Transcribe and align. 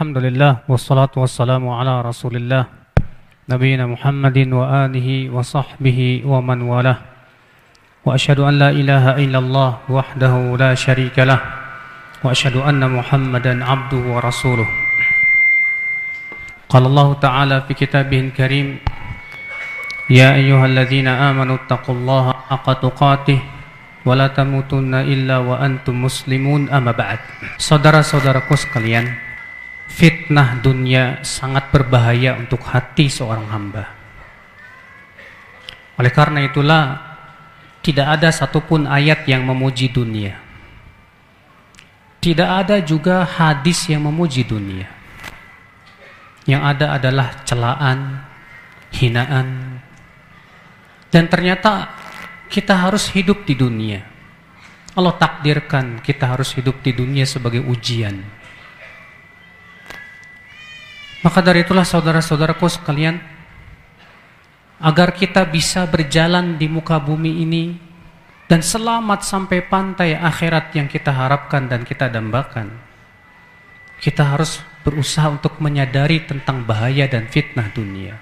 Alhamdulillah 0.00 0.64
wassalatu 0.64 1.20
wassalamu 1.20 1.76
ala 1.76 2.00
Rasulillah 2.00 2.64
nabiyina 3.44 3.84
Muhammadin 3.84 4.48
wa 4.48 4.88
alihi 4.88 5.28
wa 5.28 5.44
sahbihi 5.44 6.24
wa 6.24 6.40
man 6.40 6.64
walah. 6.64 7.04
Wa 8.00 8.16
asyhadu 8.16 8.48
an 8.48 8.56
la 8.56 8.72
ilaha 8.72 9.20
illallah 9.20 9.84
wahdahu 9.92 10.56
la 10.56 10.72
syarika 10.72 11.28
lah 11.28 11.36
wa 12.24 12.32
asyhadu 12.32 12.64
anna 12.64 12.88
Muhammadan 12.88 13.60
wa 13.60 14.24
rasuluh. 14.24 14.64
قال 16.72 16.84
الله 16.88 17.08
تعالى 17.20 17.56
في 17.68 17.72
كتابه 17.76 18.32
الكريم 18.32 18.80
يا 20.16 20.32
أيها 20.32 20.64
الذين 20.64 21.12
آمنوا 21.12 21.68
اتقوا 21.68 21.94
الله 21.94 22.24
حق 22.48 22.68
تقاته 22.72 23.40
ولا 24.08 24.32
تموتن 24.32 24.94
إلا 24.96 25.44
وأنتم 25.44 25.92
مسلمون 25.92 26.72
أما 26.72 26.96
بعد 26.96 27.20
sekalian, 27.60 29.29
Fitnah 29.90 30.62
dunia 30.62 31.18
sangat 31.26 31.74
berbahaya 31.74 32.38
untuk 32.38 32.62
hati 32.62 33.10
seorang 33.10 33.50
hamba 33.50 33.84
Oleh 35.98 36.12
karena 36.14 36.46
itulah 36.46 36.84
Tidak 37.82 38.06
ada 38.06 38.30
satupun 38.30 38.86
ayat 38.86 39.26
yang 39.26 39.42
memuji 39.42 39.90
dunia 39.90 40.38
Tidak 42.22 42.46
ada 42.46 42.78
juga 42.78 43.26
hadis 43.26 43.90
yang 43.90 44.06
memuji 44.06 44.46
dunia 44.46 44.86
Yang 46.46 46.62
ada 46.64 46.86
adalah 46.96 47.28
celaan, 47.42 47.98
hinaan 48.94 49.48
Dan 51.10 51.26
ternyata 51.26 52.00
kita 52.50 52.74
harus 52.74 53.14
hidup 53.14 53.46
di 53.46 53.54
dunia. 53.54 54.02
Allah 54.98 55.14
takdirkan 55.14 56.02
kita 56.02 56.34
harus 56.34 56.50
hidup 56.58 56.82
di 56.82 56.90
dunia 56.90 57.22
sebagai 57.22 57.62
ujian. 57.62 58.26
Maka 61.20 61.44
dari 61.44 61.60
itulah 61.60 61.84
saudara-saudaraku 61.84 62.64
sekalian, 62.64 63.20
agar 64.80 65.12
kita 65.12 65.44
bisa 65.44 65.84
berjalan 65.84 66.56
di 66.56 66.64
muka 66.64 66.96
bumi 66.96 67.44
ini 67.44 67.76
dan 68.48 68.64
selamat 68.64 69.20
sampai 69.22 69.60
pantai 69.68 70.16
akhirat 70.16 70.72
yang 70.72 70.88
kita 70.88 71.12
harapkan 71.12 71.68
dan 71.68 71.84
kita 71.84 72.08
dambakan. 72.08 72.72
Kita 74.00 74.32
harus 74.32 74.64
berusaha 74.80 75.28
untuk 75.28 75.60
menyadari 75.60 76.24
tentang 76.24 76.64
bahaya 76.64 77.04
dan 77.04 77.28
fitnah 77.28 77.68
dunia. 77.68 78.16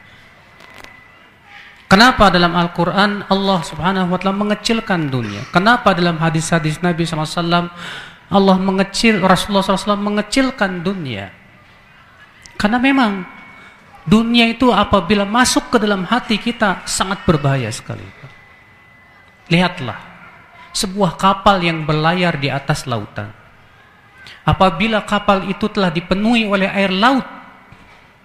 Kenapa 1.88 2.28
dalam 2.28 2.52
Al-Quran 2.52 3.24
Allah 3.30 3.64
subhanahu 3.64 4.12
wa 4.12 4.18
ta'ala 4.20 4.36
mengecilkan 4.36 5.08
dunia? 5.08 5.46
Kenapa 5.54 5.94
dalam 5.96 6.20
hadis-hadis 6.20 6.82
Nabi 6.84 7.08
SAW 7.08 7.72
Allah 8.28 8.56
mengecil, 8.60 9.24
Rasulullah 9.24 9.64
SAW 9.64 9.96
mengecilkan 9.96 10.84
dunia? 10.84 11.32
Karena 12.58 12.82
memang 12.82 13.22
dunia 14.02 14.50
itu 14.50 14.74
apabila 14.74 15.22
masuk 15.22 15.70
ke 15.70 15.76
dalam 15.78 16.02
hati 16.02 16.36
kita 16.36 16.82
sangat 16.84 17.22
berbahaya 17.22 17.70
sekali. 17.70 18.04
Lihatlah, 19.48 19.96
sebuah 20.74 21.16
kapal 21.16 21.62
yang 21.62 21.86
berlayar 21.86 22.36
di 22.36 22.50
atas 22.50 22.84
lautan. 22.84 23.32
Apabila 24.44 25.06
kapal 25.08 25.48
itu 25.48 25.70
telah 25.72 25.88
dipenuhi 25.88 26.44
oleh 26.44 26.68
air 26.68 26.92
laut, 26.92 27.24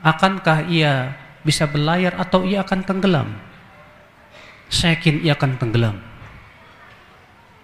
akankah 0.03 0.67
ia 0.67 1.15
bisa 1.45 1.63
berlayar 1.63 2.17
atau 2.19 2.43
ia 2.43 2.59
akan 2.65 2.79
tenggelam? 2.83 3.29
saya 4.73 4.97
yakin 4.97 5.21
ia 5.21 5.37
akan 5.37 5.51
tenggelam. 5.61 5.95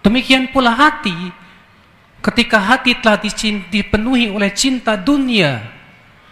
Demikian 0.06 0.54
pula 0.54 0.78
hati, 0.78 1.34
ketika 2.22 2.62
hati 2.62 2.94
telah 3.02 3.20
dipenuhi 3.74 4.30
oleh 4.30 4.54
cinta 4.54 4.94
dunia, 4.94 5.60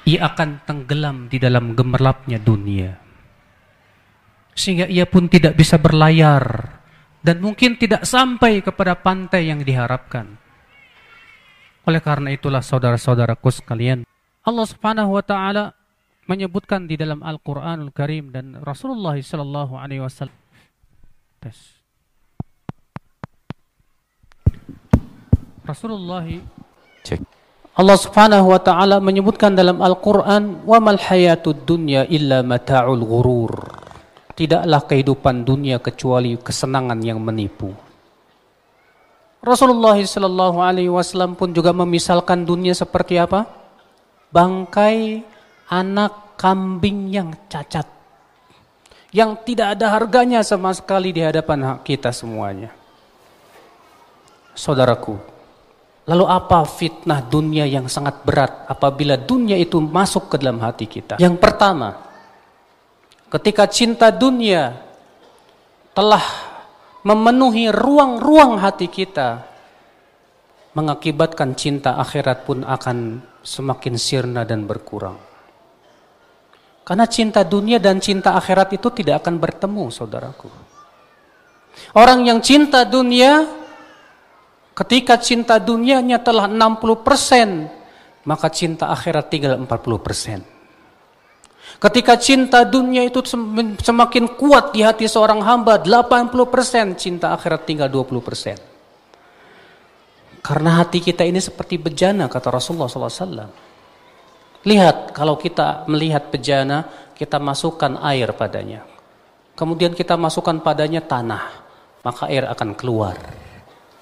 ia 0.08 0.24
akan 0.32 0.64
tenggelam 0.64 1.28
di 1.28 1.36
dalam 1.36 1.76
gemerlapnya 1.76 2.40
dunia. 2.40 2.96
Sehingga 4.56 4.88
ia 4.88 5.04
pun 5.04 5.28
tidak 5.28 5.60
bisa 5.60 5.76
berlayar 5.76 6.80
dan 7.20 7.44
mungkin 7.44 7.76
tidak 7.76 8.08
sampai 8.08 8.64
kepada 8.64 8.96
pantai 8.96 9.52
yang 9.52 9.60
diharapkan. 9.60 10.40
Oleh 11.84 12.00
karena 12.00 12.32
itulah 12.32 12.64
saudara-saudaraku 12.64 13.52
sekalian, 13.52 14.08
Allah 14.48 14.66
Subhanahu 14.68 15.20
wa 15.20 15.24
taala 15.24 15.76
menyebutkan 16.28 16.88
di 16.88 16.96
dalam 16.96 17.20
Al-Qur'anul 17.20 17.92
Karim 17.92 18.32
dan 18.32 18.64
Rasulullah 18.64 19.16
sallallahu 19.20 19.76
alaihi 19.76 20.04
wasallam. 20.04 20.36
Rasulullah 25.68 26.24
Cek. 27.04 27.37
Allah 27.78 27.94
Subhanahu 27.94 28.50
wa 28.50 28.58
taala 28.58 28.98
menyebutkan 28.98 29.54
dalam 29.54 29.78
Al-Qur'an 29.86 30.66
wa 30.66 30.82
mal 30.82 30.98
hayatud 30.98 31.62
dunya 31.62 32.10
illa 32.10 32.42
mata'ul 32.42 33.06
ghurur. 33.06 33.54
Tidaklah 34.34 34.82
kehidupan 34.90 35.46
dunia 35.46 35.78
kecuali 35.78 36.34
kesenangan 36.42 36.98
yang 37.06 37.22
menipu. 37.22 37.70
Rasulullah 39.46 39.94
sallallahu 39.94 40.58
alaihi 40.58 40.90
wasallam 40.90 41.38
pun 41.38 41.54
juga 41.54 41.70
memisalkan 41.70 42.50
dunia 42.50 42.74
seperti 42.74 43.22
apa? 43.22 43.46
Bangkai 44.34 45.22
anak 45.70 46.34
kambing 46.42 47.14
yang 47.14 47.30
cacat 47.46 47.98
yang 49.14 49.40
tidak 49.46 49.78
ada 49.78 49.94
harganya 49.94 50.44
sama 50.44 50.74
sekali 50.76 51.16
di 51.16 51.24
hadapan 51.24 51.80
kita 51.82 52.12
semuanya. 52.12 52.74
Saudaraku, 54.58 55.37
lalu 56.08 56.26
apa 56.26 56.64
fitnah 56.64 57.20
dunia 57.20 57.68
yang 57.68 57.92
sangat 57.92 58.24
berat 58.24 58.64
apabila 58.72 59.20
dunia 59.20 59.60
itu 59.60 59.84
masuk 59.84 60.32
ke 60.32 60.36
dalam 60.40 60.64
hati 60.64 60.88
kita? 60.88 61.20
Yang 61.20 61.36
pertama, 61.38 62.00
ketika 63.28 63.68
cinta 63.68 64.08
dunia 64.08 64.80
telah 65.92 66.24
memenuhi 67.04 67.68
ruang-ruang 67.68 68.56
hati 68.64 68.88
kita, 68.88 69.44
mengakibatkan 70.72 71.58
cinta 71.60 72.00
akhirat 72.00 72.48
pun 72.48 72.64
akan 72.64 73.20
semakin 73.44 73.96
sirna 74.00 74.48
dan 74.48 74.64
berkurang. 74.64 75.20
Karena 76.88 77.04
cinta 77.04 77.44
dunia 77.44 77.84
dan 77.84 78.00
cinta 78.00 78.40
akhirat 78.40 78.72
itu 78.80 78.88
tidak 78.96 79.26
akan 79.26 79.44
bertemu, 79.44 79.92
saudaraku. 79.92 80.48
Orang 81.92 82.24
yang 82.24 82.40
cinta 82.40 82.88
dunia, 82.88 83.44
ketika 84.78 85.18
cinta 85.18 85.58
dunianya 85.58 86.22
telah 86.22 86.46
60%, 86.46 88.30
maka 88.30 88.48
cinta 88.54 88.94
akhirat 88.94 89.26
tinggal 89.34 89.58
40%. 89.58 90.58
Ketika 91.78 92.18
cinta 92.18 92.66
dunia 92.66 93.06
itu 93.06 93.22
semakin 93.82 94.34
kuat 94.38 94.74
di 94.74 94.82
hati 94.82 95.06
seorang 95.06 95.42
hamba, 95.46 95.78
80% 95.82 96.98
cinta 96.98 97.34
akhirat 97.34 97.66
tinggal 97.66 97.90
20%. 97.90 98.58
Karena 100.42 100.80
hati 100.80 101.04
kita 101.04 101.28
ini 101.28 101.44
seperti 101.44 101.76
bejana, 101.76 102.32
kata 102.32 102.50
Rasulullah 102.50 102.88
SAW. 102.88 103.52
Lihat 104.64 105.12
kalau 105.12 105.36
kita 105.36 105.84
melihat 105.92 106.32
bejana, 106.32 106.88
kita 107.14 107.38
masukkan 107.38 108.00
air 108.00 108.32
padanya. 108.32 108.86
Kemudian 109.58 109.92
kita 109.92 110.16
masukkan 110.16 110.58
padanya 110.64 111.04
tanah, 111.04 111.52
maka 112.02 112.30
air 112.32 112.48
akan 112.48 112.74
keluar. 112.78 113.47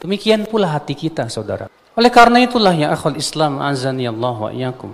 Demikian 0.06 0.46
pula 0.46 0.70
hati 0.70 0.94
kita, 0.94 1.26
saudara. 1.34 1.66
Oleh 1.98 2.14
karena 2.14 2.46
itulah 2.46 2.78
ya 2.78 2.94
akhul 2.94 3.18
Islam 3.18 3.58
azani 3.58 4.06
Allah 4.06 4.38
wa 4.38 4.52
iyakum. 4.54 4.94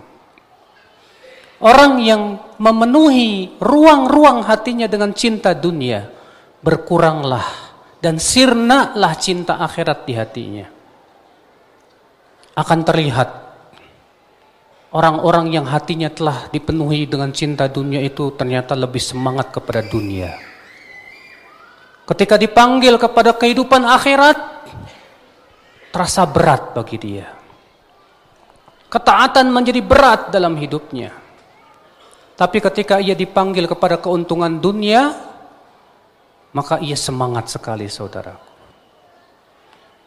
Orang 1.59 1.99
yang 1.99 2.39
memenuhi 2.55 3.59
ruang-ruang 3.59 4.47
hatinya 4.47 4.87
dengan 4.87 5.11
cinta 5.11 5.51
dunia, 5.51 6.07
berkuranglah 6.63 7.43
dan 7.99 8.23
sirnalah 8.23 9.11
cinta 9.19 9.59
akhirat 9.59 10.07
di 10.07 10.13
hatinya. 10.15 10.65
Akan 12.55 12.87
terlihat 12.87 13.51
Orang-orang 14.91 15.55
yang 15.55 15.63
hatinya 15.71 16.11
telah 16.11 16.51
dipenuhi 16.51 17.07
dengan 17.07 17.31
cinta 17.31 17.71
dunia 17.71 18.03
itu 18.03 18.27
ternyata 18.35 18.75
lebih 18.75 18.99
semangat 18.99 19.47
kepada 19.55 19.79
dunia. 19.87 20.35
Ketika 22.03 22.35
dipanggil 22.35 22.99
kepada 22.99 23.31
kehidupan 23.31 23.87
akhirat, 23.87 24.50
terasa 25.91 26.23
berat 26.23 26.71
bagi 26.71 26.97
dia. 26.97 27.27
Ketaatan 28.87 29.51
menjadi 29.51 29.79
berat 29.83 30.31
dalam 30.31 30.55
hidupnya. 30.55 31.11
Tapi 32.35 32.57
ketika 32.57 32.97
ia 32.97 33.13
dipanggil 33.13 33.69
kepada 33.69 34.01
keuntungan 34.01 34.57
dunia, 34.57 35.13
maka 36.55 36.81
ia 36.81 36.97
semangat 36.97 37.51
sekali 37.53 37.85
saudara. 37.91 38.35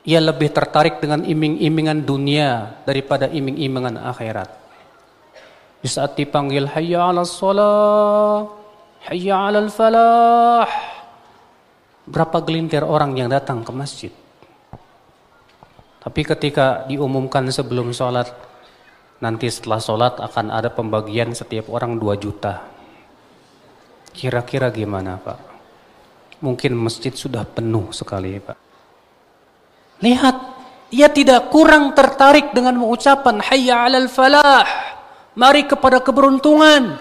Ia 0.04 0.20
lebih 0.20 0.52
tertarik 0.52 1.00
dengan 1.00 1.24
iming-imingan 1.24 2.04
dunia 2.04 2.80
daripada 2.84 3.30
iming-imingan 3.30 3.96
akhirat. 3.96 4.50
Di 5.80 5.88
saat 5.88 6.16
dipanggil 6.16 6.68
hayya 6.68 7.08
'alas 7.08 7.32
shalah, 7.32 8.48
hayya 9.08 9.36
'alal 9.48 9.72
falah. 9.72 10.68
Berapa 12.04 12.44
gelintir 12.44 12.84
orang 12.84 13.16
yang 13.16 13.32
datang 13.32 13.64
ke 13.64 13.72
masjid. 13.72 14.12
Tapi 16.04 16.20
ketika 16.20 16.84
diumumkan 16.84 17.48
sebelum 17.48 17.88
sholat, 17.96 18.28
nanti 19.24 19.48
setelah 19.48 19.80
sholat 19.80 20.20
akan 20.20 20.52
ada 20.52 20.68
pembagian 20.68 21.32
setiap 21.32 21.72
orang 21.72 21.96
2 21.96 22.12
juta. 22.20 22.60
Kira-kira 24.12 24.68
gimana 24.68 25.16
Pak? 25.16 25.40
Mungkin 26.44 26.76
masjid 26.76 27.08
sudah 27.16 27.48
penuh 27.48 27.88
sekali 27.96 28.36
Pak. 28.36 28.56
Lihat, 30.04 30.36
ia 30.92 31.08
tidak 31.08 31.48
kurang 31.48 31.96
tertarik 31.96 32.52
dengan 32.52 32.76
mengucapan 32.76 33.40
hayya 33.40 33.88
alal 33.88 34.12
falah. 34.12 34.68
Mari 35.34 35.64
kepada 35.64 36.04
keberuntungan. 36.04 37.00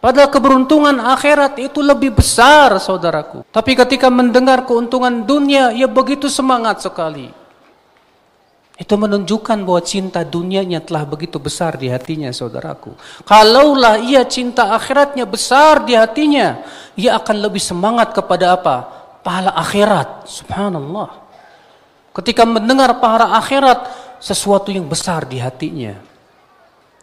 Padahal 0.00 0.32
keberuntungan 0.32 0.96
akhirat 0.96 1.60
itu 1.60 1.84
lebih 1.84 2.16
besar 2.16 2.80
saudaraku. 2.80 3.44
Tapi 3.52 3.76
ketika 3.76 4.08
mendengar 4.08 4.64
keuntungan 4.64 5.28
dunia, 5.28 5.76
ia 5.76 5.86
begitu 5.86 6.32
semangat 6.32 6.80
sekali. 6.80 7.45
Itu 8.76 9.00
menunjukkan 9.00 9.64
bahwa 9.64 9.80
cinta 9.80 10.20
dunianya 10.20 10.84
telah 10.84 11.08
begitu 11.08 11.40
besar 11.40 11.80
di 11.80 11.88
hatinya 11.88 12.28
saudaraku. 12.28 12.92
Kalaulah 13.24 13.96
ia 14.04 14.20
cinta 14.28 14.76
akhiratnya 14.76 15.24
besar 15.24 15.88
di 15.88 15.96
hatinya, 15.96 16.60
ia 16.92 17.16
akan 17.16 17.36
lebih 17.48 17.60
semangat 17.60 18.12
kepada 18.12 18.52
apa? 18.52 18.76
Pahala 19.24 19.56
akhirat. 19.56 20.28
Subhanallah. 20.28 21.08
Ketika 22.12 22.44
mendengar 22.44 23.00
pahala 23.00 23.40
akhirat, 23.40 23.88
sesuatu 24.20 24.68
yang 24.68 24.84
besar 24.84 25.24
di 25.24 25.40
hatinya. 25.40 25.96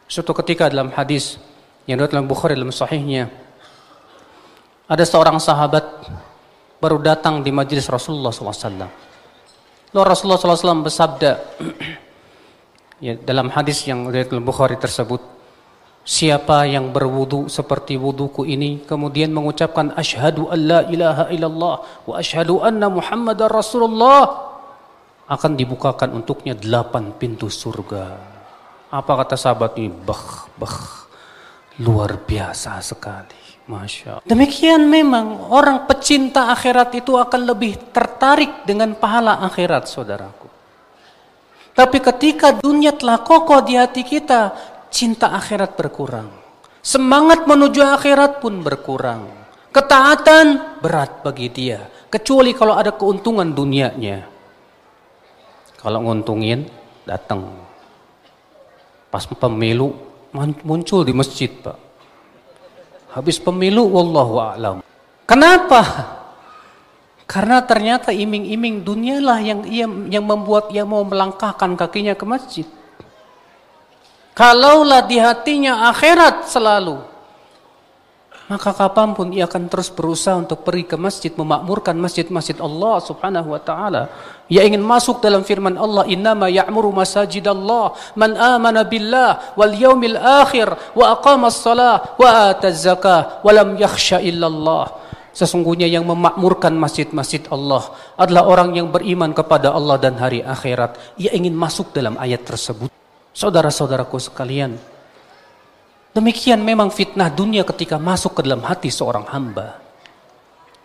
Suatu 0.05 0.29
ketika 0.45 0.69
dalam 0.69 0.93
hadis 0.93 1.41
yang 1.89 1.97
diriwayatkan 1.97 2.21
dalam 2.21 2.29
Bukhari 2.29 2.53
dalam 2.53 2.69
sahihnya, 2.69 3.33
ada 4.85 5.01
seorang 5.01 5.41
sahabat 5.41 6.05
baru 6.77 7.01
datang 7.01 7.41
di 7.41 7.49
majlis 7.49 7.89
Rasulullah 7.89 8.29
SAW. 8.29 9.12
Lalu 9.93 10.05
Rasulullah 10.09 10.41
SAW 10.41 10.81
bersabda 10.81 11.31
ya, 13.05 13.13
dalam 13.21 13.53
hadis 13.53 13.85
yang 13.85 14.09
riwayat 14.09 14.33
Bukhari 14.41 14.73
tersebut, 14.81 15.21
siapa 16.01 16.65
yang 16.65 16.89
berwudu 16.89 17.45
seperti 17.45 17.95
wuduku 17.95 18.43
ini 18.43 18.81
kemudian 18.89 19.29
mengucapkan 19.29 19.93
asyhadu 19.93 20.49
an 20.49 20.59
la 20.65 20.79
ilaha 20.89 21.29
illallah 21.29 21.75
wa 22.09 22.13
asyhadu 22.17 22.59
anna 22.59 22.91
muhammadar 22.91 23.47
rasulullah 23.47 24.51
akan 25.29 25.51
dibukakan 25.55 26.11
untuknya 26.19 26.57
delapan 26.57 27.13
pintu 27.15 27.47
surga. 27.47 28.33
Apa 28.91 29.11
kata 29.23 29.37
sahabat 29.37 29.77
ini? 29.77 29.89
Bah, 29.89 30.49
bah, 30.57 31.07
luar 31.81 32.21
biasa 32.25 32.81
sekali. 32.81 33.42
Masya 33.63 34.19
Allah. 34.19 34.27
Demikian 34.27 34.91
memang 34.91 35.47
orang 35.47 35.87
pecinta 35.87 36.51
akhirat 36.51 36.99
itu 36.99 37.15
akan 37.15 37.41
lebih 37.47 37.95
tertarik 37.95 38.67
dengan 38.67 38.91
pahala 38.95 39.39
akhirat 39.39 39.87
saudaraku. 39.87 40.51
Tapi 41.73 41.97
ketika 42.03 42.53
dunia 42.53 42.93
telah 42.93 43.23
kokoh 43.23 43.63
di 43.65 43.79
hati 43.79 44.03
kita, 44.05 44.53
cinta 44.91 45.33
akhirat 45.33 45.73
berkurang. 45.79 46.29
Semangat 46.83 47.47
menuju 47.47 47.81
akhirat 47.81 48.43
pun 48.43 48.59
berkurang. 48.61 49.31
Ketaatan 49.73 50.77
berat 50.83 51.23
bagi 51.25 51.49
dia. 51.49 51.87
Kecuali 52.11 52.53
kalau 52.53 52.77
ada 52.77 52.93
keuntungan 52.93 53.47
dunianya. 53.49 54.27
Kalau 55.81 56.03
nguntungin, 56.05 56.67
datang. 57.07 57.47
Pas 59.09 59.25
pemilu, 59.25 59.97
muncul 60.61 61.01
di 61.01 61.13
masjid 61.15 61.49
pak 61.49 61.92
Habis 63.13 63.37
pemilu 63.37 63.85
wallahu 63.85 64.41
a'lam. 64.41 64.77
Kenapa? 65.29 65.81
Karena 67.29 67.61
ternyata 67.63 68.09
iming-iming 68.09 68.81
dunialah 68.81 69.39
yang 69.39 69.61
ia 69.69 69.87
yang 69.87 70.25
membuat 70.25 70.73
ia 70.73 70.83
mau 70.83 71.05
melangkahkan 71.05 71.77
kakinya 71.77 72.17
ke 72.17 72.25
masjid. 72.25 72.67
Kalaulah 74.33 75.05
di 75.05 75.21
hatinya 75.21 75.93
akhirat 75.93 76.49
selalu, 76.49 77.05
maka 78.51 78.75
kapan 78.75 79.15
pun 79.15 79.31
ia 79.31 79.47
akan 79.47 79.71
terus 79.71 79.87
berusaha 79.87 80.35
untuk 80.35 80.67
pergi 80.67 80.83
ke 80.83 80.97
masjid 80.99 81.31
memakmurkan 81.31 81.95
masjid-masjid 81.95 82.59
Allah 82.59 82.99
Subhanahu 82.99 83.55
wa 83.55 83.61
taala. 83.63 84.11
Ia 84.51 84.67
ingin 84.67 84.83
masuk 84.83 85.23
dalam 85.23 85.47
firman 85.47 85.79
Allah, 85.79 86.03
"Innama 86.11 86.51
ya'muru 86.51 86.91
masajidallah 86.91 88.15
man 88.19 88.35
amana 88.35 88.83
billah 88.83 89.55
wal 89.55 89.71
yaumil 89.71 90.19
akhir 90.19 90.67
wa 90.91 91.15
aqama 91.15 91.47
as-salah 91.47 92.19
wa 92.19 92.51
ata 92.51 92.67
zakah 92.75 93.39
wa 93.39 93.51
lam 93.55 93.79
yakhsha 93.79 94.19
illallah." 94.19 94.91
Sesungguhnya 95.33 95.89
yang 95.89 96.05
memakmurkan 96.05 96.77
masjid-masjid 96.77 97.41
Allah 97.49 97.89
adalah 98.19 98.45
orang 98.45 98.77
yang 98.77 98.93
beriman 98.93 99.33
kepada 99.33 99.73
Allah 99.73 99.97
dan 99.97 100.13
hari 100.21 100.45
akhirat. 100.45 101.17
Ia 101.17 101.33
ingin 101.33 101.57
masuk 101.57 101.89
dalam 101.89 102.19
ayat 102.21 102.45
tersebut. 102.45 102.93
Saudara-saudaraku 103.33 104.21
sekalian, 104.21 104.77
Demikian 106.13 106.61
memang 106.61 106.93
fitnah 106.93 107.33
dunia 107.33 107.65
ketika 107.65 107.97
masuk 107.97 108.37
ke 108.37 108.41
dalam 108.45 108.61
hati 108.61 108.93
seorang 108.93 109.25
hamba. 109.33 109.81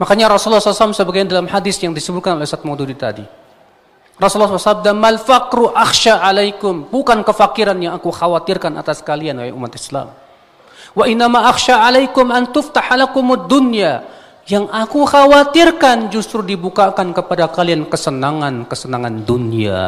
Makanya 0.00 0.32
Rasulullah 0.32 0.64
SAW 0.64 0.96
sebagian 0.96 1.28
dalam 1.28 1.44
hadis 1.44 1.76
yang 1.84 1.92
disebutkan 1.92 2.40
oleh 2.40 2.48
Ustaz 2.48 2.64
Maududi 2.64 2.96
tadi. 2.96 3.26
Rasulullah 4.16 4.56
SAW 4.56 4.80
sabda, 4.80 4.96
Mal 4.96 5.20
fakru 5.20 5.68
akhsha 5.68 6.24
alaikum. 6.24 6.88
Bukan 6.88 7.20
kefakiran 7.28 7.76
yang 7.76 7.92
aku 7.92 8.08
khawatirkan 8.08 8.80
atas 8.80 9.04
kalian, 9.04 9.36
wahai 9.36 9.52
umat 9.52 9.76
Islam. 9.76 10.16
Wa 10.96 11.04
inama 11.04 11.44
akhsha 11.44 11.76
alaikum 11.76 12.32
an 12.32 12.48
tuftahalakumud 12.48 13.52
dunya. 13.52 14.08
Yang 14.48 14.72
aku 14.72 15.04
khawatirkan 15.04 16.08
justru 16.08 16.40
dibukakan 16.40 17.12
kepada 17.12 17.52
kalian 17.52 17.84
kesenangan-kesenangan 17.84 19.28
dunia. 19.28 19.82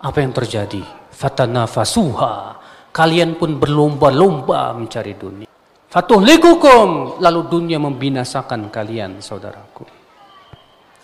Apa 0.00 0.24
yang 0.24 0.32
terjadi? 0.32 0.80
Fatanafasuha 1.12 2.56
kalian 2.90 3.38
pun 3.38 3.56
berlomba-lomba 3.58 4.74
mencari 4.74 5.14
dunia. 5.14 5.48
Fatuhlikukum, 5.90 7.18
lalu 7.18 7.40
dunia 7.50 7.82
membinasakan 7.82 8.70
kalian, 8.70 9.18
saudaraku. 9.18 9.82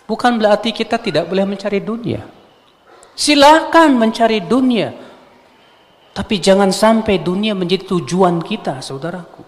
Bukan 0.07 0.39
berarti 0.39 0.71
kita 0.71 0.95
tidak 1.03 1.27
boleh 1.27 1.43
mencari 1.43 1.83
dunia. 1.83 2.23
Silakan 3.11 3.99
mencari 3.99 4.39
dunia. 4.47 4.95
Tapi 6.15 6.39
jangan 6.39 6.71
sampai 6.71 7.19
dunia 7.19 7.51
menjadi 7.51 7.83
tujuan 7.83 8.39
kita, 8.39 8.79
saudaraku. 8.79 9.43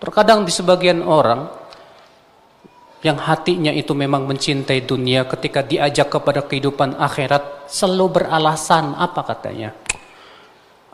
Terkadang 0.00 0.48
di 0.48 0.52
sebagian 0.52 1.04
orang 1.04 1.44
yang 3.04 3.20
hatinya 3.20 3.68
itu 3.76 3.92
memang 3.92 4.24
mencintai 4.24 4.88
dunia 4.88 5.28
ketika 5.28 5.60
diajak 5.60 6.08
kepada 6.08 6.48
kehidupan 6.48 6.96
akhirat 6.96 7.68
selalu 7.68 8.16
beralasan 8.16 8.96
apa 8.96 9.20
katanya? 9.28 9.83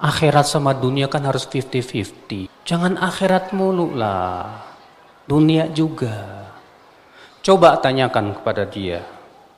Akhirat 0.00 0.49
sama 0.49 0.73
dunia 0.73 1.07
kan 1.07 1.23
harus 1.28 1.45
50-50. 1.45 2.49
Jangan 2.64 2.97
akhirat 2.97 3.52
mulu 3.52 3.92
lah. 3.92 4.64
Dunia 5.28 5.69
juga. 5.71 6.49
Coba 7.45 7.76
tanyakan 7.78 8.40
kepada 8.40 8.64
dia. 8.64 9.04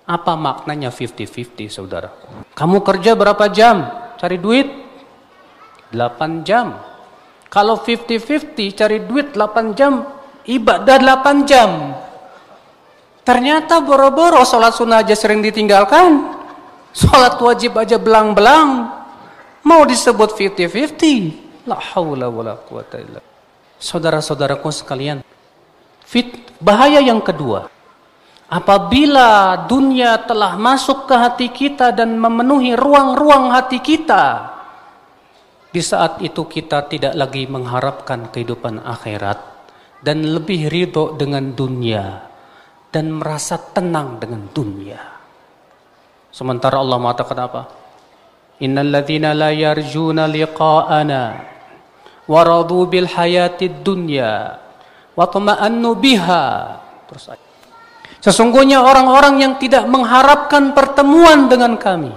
Apa 0.02 0.34
maknanya 0.34 0.90
50-50 0.90 1.70
saudara? 1.70 2.10
Kamu 2.52 2.82
kerja 2.82 3.14
berapa 3.14 3.46
jam? 3.48 3.86
Cari 4.18 4.36
duit? 4.36 4.68
8 5.94 6.42
jam. 6.42 6.76
Kalau 7.46 7.78
50-50 7.78 8.76
cari 8.76 8.98
duit 9.04 9.36
8 9.36 9.78
jam, 9.78 10.04
ibadah 10.48 10.96
8 10.98 11.48
jam. 11.48 11.70
Ternyata 13.22 13.78
boro-boro 13.84 14.42
sholat 14.42 14.74
sunnah 14.74 15.04
aja 15.04 15.14
sering 15.14 15.44
ditinggalkan. 15.44 16.42
Sholat 16.90 17.38
wajib 17.38 17.78
aja 17.78 17.96
belang-belang. 17.96 18.91
Mau 19.62 19.82
disebut 19.86 20.34
50-50? 20.34 21.70
La 21.70 21.78
haula 21.78 22.26
wala 22.26 22.58
quwata 22.58 22.98
illa. 22.98 23.20
Saudara-saudaraku 23.78 24.70
sekalian, 24.74 25.22
fit 26.02 26.50
bahaya 26.58 26.98
yang 26.98 27.22
kedua. 27.22 27.70
Apabila 28.52 29.64
dunia 29.64 30.20
telah 30.28 30.60
masuk 30.60 31.08
ke 31.08 31.14
hati 31.16 31.48
kita 31.48 31.88
dan 31.94 32.18
memenuhi 32.20 32.76
ruang-ruang 32.76 33.48
hati 33.48 33.80
kita, 33.80 34.52
di 35.72 35.80
saat 35.80 36.20
itu 36.20 36.44
kita 36.44 36.84
tidak 36.84 37.16
lagi 37.16 37.48
mengharapkan 37.48 38.28
kehidupan 38.28 38.84
akhirat 38.84 39.40
dan 40.04 40.20
lebih 40.20 40.68
ridho 40.68 41.16
dengan 41.16 41.56
dunia 41.56 42.28
dan 42.92 43.08
merasa 43.08 43.56
tenang 43.56 44.20
dengan 44.20 44.52
dunia. 44.52 45.00
Sementara 46.28 46.76
Allah 46.76 47.00
mengatakan 47.00 47.38
apa? 47.40 47.62
La 48.62 49.50
yarjuna 49.50 50.30
liqa'ana 50.30 51.22
waradu 52.30 52.86
bil 52.86 53.10
hayatid 53.10 53.82
dunya 53.82 54.54
wa 55.18 55.24
tama'annu 55.26 55.90
biha. 55.98 56.46
Terus 57.10 57.26
Sesungguhnya 58.22 58.86
orang-orang 58.86 59.42
yang 59.42 59.54
tidak 59.58 59.82
mengharapkan 59.90 60.70
pertemuan 60.78 61.50
dengan 61.50 61.74
kami 61.74 62.14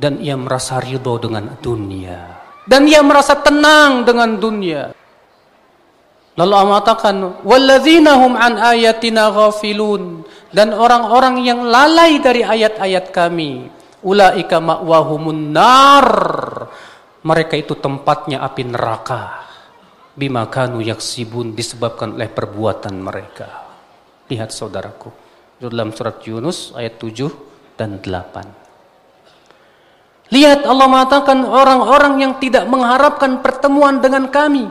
dan 0.00 0.16
ia 0.16 0.32
merasa 0.32 0.80
ridho 0.80 1.20
dengan 1.20 1.60
dunia 1.60 2.40
dan 2.64 2.88
ia 2.88 3.04
merasa 3.04 3.36
tenang 3.36 4.06
dengan 4.06 4.38
dunia. 4.38 4.94
Lalu 6.32 6.52
Allah 6.56 6.68
mengatakan, 6.72 7.14
"Walladzina 7.44 8.16
hum 8.16 8.32
an 8.32 8.56
ayatina 8.56 9.28
ghafilun." 9.28 10.24
Dan 10.52 10.72
orang-orang 10.72 11.44
yang 11.44 11.64
lalai 11.64 12.20
dari 12.20 12.40
ayat-ayat 12.44 13.12
kami 13.12 13.81
Ulaika 14.02 14.58
ma'wahumun 14.58 15.54
nar. 15.54 16.08
Mereka 17.22 17.54
itu 17.54 17.78
tempatnya 17.78 18.42
api 18.42 18.62
neraka. 18.66 19.46
Bima 20.12 20.44
kanu 20.50 20.82
yaksibun 20.82 21.54
disebabkan 21.54 22.18
oleh 22.18 22.26
perbuatan 22.26 22.98
mereka. 22.98 23.48
Lihat 24.26 24.50
saudaraku. 24.50 25.08
Dalam 25.62 25.94
surat 25.94 26.18
Yunus 26.26 26.74
ayat 26.74 26.98
7 26.98 27.78
dan 27.78 28.02
8. 28.02 28.62
Lihat 30.34 30.64
Allah 30.66 30.88
mengatakan 30.90 31.44
orang-orang 31.46 32.24
yang 32.24 32.34
tidak 32.42 32.66
mengharapkan 32.66 33.38
pertemuan 33.38 34.02
dengan 34.02 34.26
kami. 34.32 34.66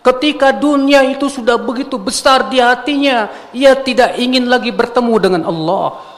Ketika 0.00 0.50
dunia 0.56 1.04
itu 1.06 1.30
sudah 1.30 1.60
begitu 1.60 1.98
besar 2.00 2.48
di 2.50 2.58
hatinya, 2.62 3.28
ia 3.52 3.76
tidak 3.76 4.16
ingin 4.18 4.48
lagi 4.48 4.72
bertemu 4.72 5.14
dengan 5.18 5.42
Allah. 5.46 6.15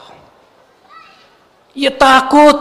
Ia 1.79 1.95
takut. 1.95 2.59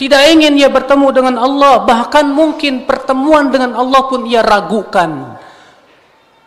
Tidak 0.00 0.22
ingin 0.32 0.56
ia 0.56 0.72
bertemu 0.72 1.12
dengan 1.12 1.36
Allah. 1.36 1.84
Bahkan 1.84 2.32
mungkin 2.32 2.88
pertemuan 2.88 3.52
dengan 3.52 3.76
Allah 3.76 4.08
pun 4.08 4.24
ia 4.24 4.40
ragukan. 4.40 5.36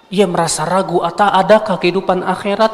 Ia 0.09 0.25
merasa 0.25 0.65
ragu 0.65 1.05
atau 1.05 1.29
adakah 1.29 1.77
kehidupan 1.77 2.25
akhirat? 2.25 2.73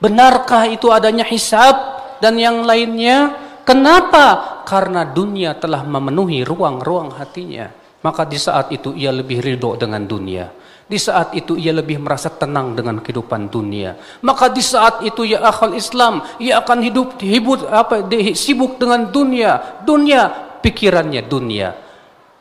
Benarkah 0.00 0.64
itu 0.72 0.88
adanya 0.88 1.28
hisab 1.28 1.76
dan 2.24 2.40
yang 2.40 2.64
lainnya? 2.64 3.36
Kenapa? 3.68 4.64
Karena 4.64 5.04
dunia 5.04 5.52
telah 5.60 5.84
memenuhi 5.84 6.40
ruang-ruang 6.48 7.12
hatinya. 7.20 7.79
Maka 8.00 8.24
di 8.24 8.40
saat 8.40 8.72
itu 8.72 8.96
ia 8.96 9.12
lebih 9.12 9.44
ridho 9.44 9.76
dengan 9.76 10.08
dunia. 10.08 10.48
Di 10.90 10.98
saat 10.98 11.36
itu 11.38 11.54
ia 11.54 11.70
lebih 11.70 12.02
merasa 12.02 12.32
tenang 12.32 12.74
dengan 12.74 12.98
kehidupan 12.98 13.46
dunia. 13.46 13.94
Maka 14.26 14.50
di 14.50 14.58
saat 14.58 15.04
itu 15.06 15.22
ya 15.22 15.38
akal 15.44 15.76
Islam, 15.76 16.24
ia 16.42 16.58
akan 16.58 16.82
hidup 16.82 17.20
hibut 17.22 17.62
apa 17.68 18.08
sibuk 18.34 18.80
dengan 18.80 19.06
dunia. 19.06 19.84
Dunia 19.86 20.26
pikirannya 20.64 21.22
dunia. 21.30 21.76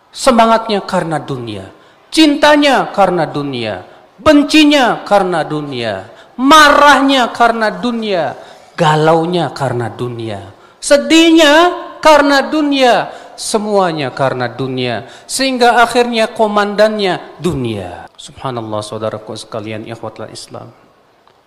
Semangatnya 0.10 0.82
karena 0.82 1.22
dunia. 1.22 1.70
Cintanya 2.10 2.90
karena 2.90 3.30
dunia. 3.30 3.86
Bencinya 4.18 5.06
karena 5.06 5.46
dunia. 5.46 6.10
Marahnya 6.40 7.30
karena 7.30 7.70
dunia. 7.70 8.34
Galaunya 8.74 9.54
karena 9.54 9.94
dunia. 9.94 10.56
Sedihnya 10.82 11.54
karena 12.02 12.48
dunia 12.48 13.12
semuanya 13.40 14.12
karena 14.12 14.52
dunia 14.52 15.08
sehingga 15.24 15.80
akhirnya 15.80 16.28
komandannya 16.36 17.40
dunia. 17.40 18.12
Subhanallah 18.20 18.84
saudaraku 18.84 19.32
sekalian 19.40 19.88
ikhwatlah 19.88 20.28
Islam. 20.28 20.76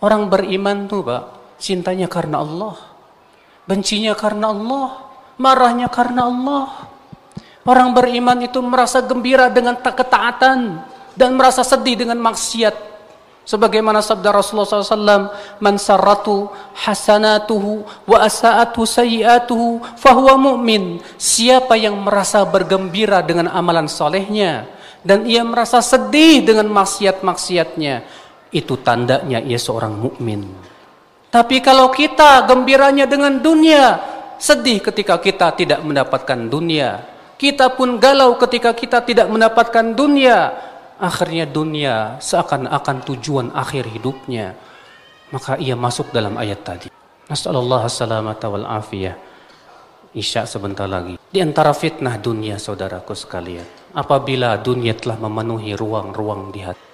Orang 0.00 0.32
beriman 0.32 0.88
tuh 0.88 1.04
Pak 1.04 1.22
cintanya 1.60 2.08
karena 2.08 2.40
Allah 2.40 2.74
bencinya 3.68 4.16
karena 4.16 4.50
Allah 4.50 5.12
marahnya 5.36 5.92
karena 5.92 6.32
Allah. 6.32 6.88
Orang 7.62 7.94
beriman 7.94 8.42
itu 8.42 8.58
merasa 8.58 8.98
gembira 8.98 9.46
dengan 9.46 9.78
ketaatan 9.78 10.82
dan 11.14 11.30
merasa 11.38 11.62
sedih 11.62 11.94
dengan 11.94 12.18
maksiat 12.18 13.01
Sebagaimana 13.42 13.98
sabda 13.98 14.30
Rasulullah 14.30 14.70
SAW, 14.70 15.34
"Man 15.58 15.74
sarratu 15.74 16.46
hasanatuhu 16.78 17.82
wa 18.06 18.22
asa'atu 18.22 18.86
sayiatuhu 18.86 19.82
fahuwa 19.98 20.38
mu'min." 20.38 21.02
Siapa 21.18 21.74
yang 21.74 21.98
merasa 21.98 22.46
bergembira 22.46 23.18
dengan 23.18 23.50
amalan 23.50 23.90
solehnya 23.90 24.70
dan 25.02 25.26
ia 25.26 25.42
merasa 25.42 25.82
sedih 25.82 26.46
dengan 26.46 26.70
maksiat-maksiatnya, 26.70 27.94
itu 28.54 28.78
tandanya 28.78 29.42
ia 29.42 29.58
seorang 29.58 29.98
mukmin. 29.98 30.46
Tapi 31.26 31.58
kalau 31.58 31.90
kita 31.90 32.46
gembiranya 32.46 33.10
dengan 33.10 33.42
dunia, 33.42 33.98
sedih 34.38 34.78
ketika 34.78 35.18
kita 35.18 35.50
tidak 35.58 35.82
mendapatkan 35.82 36.38
dunia. 36.46 37.10
Kita 37.34 37.74
pun 37.74 37.98
galau 37.98 38.38
ketika 38.38 38.70
kita 38.70 39.02
tidak 39.02 39.26
mendapatkan 39.26 39.98
dunia 39.98 40.70
akhirnya 41.02 41.50
dunia 41.50 42.22
seakan-akan 42.22 43.02
tujuan 43.10 43.50
akhir 43.50 43.90
hidupnya. 43.90 44.54
Maka 45.34 45.58
ia 45.58 45.74
masuk 45.74 46.14
dalam 46.14 46.38
ayat 46.38 46.62
tadi. 46.62 46.88
Nasallallahu 47.26 47.90
salamata 47.90 48.46
wal 48.46 48.68
afiyah 48.68 49.16
Isya 50.12 50.44
sebentar 50.44 50.84
lagi. 50.84 51.16
Di 51.16 51.40
antara 51.40 51.72
fitnah 51.72 52.20
dunia 52.20 52.60
saudaraku 52.60 53.16
sekalian 53.16 53.64
apabila 53.96 54.60
dunia 54.60 54.92
telah 54.92 55.16
memenuhi 55.16 55.72
ruang-ruang 55.72 56.52
di 56.52 56.60
hati 56.60 56.92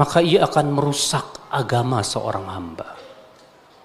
maka 0.00 0.24
ia 0.24 0.48
akan 0.48 0.66
merusak 0.72 1.50
agama 1.52 2.00
seorang 2.00 2.46
hamba. 2.48 2.88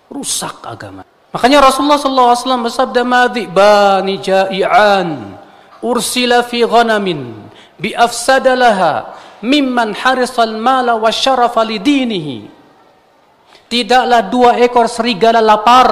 Rusak 0.08 0.64
agama. 0.64 1.04
Makanya 1.36 1.68
Rasulullah 1.68 2.00
SAW 2.00 2.64
bersabda 2.64 3.02
madhi 3.04 3.50
bani 3.50 4.22
ja'i'an 4.24 5.36
ursila 5.84 6.46
fi 6.48 6.64
ghanamin 6.64 7.50
bi 7.76 7.92
afsadalaha 7.92 9.12
mimman 9.44 9.92
harisal 9.98 10.56
mala 10.56 10.96
wa 10.96 11.12
syarafa 11.12 11.66
lidinihi. 11.66 12.48
Tidaklah 13.66 14.22
dua 14.30 14.62
ekor 14.62 14.86
serigala 14.86 15.42
lapar 15.42 15.90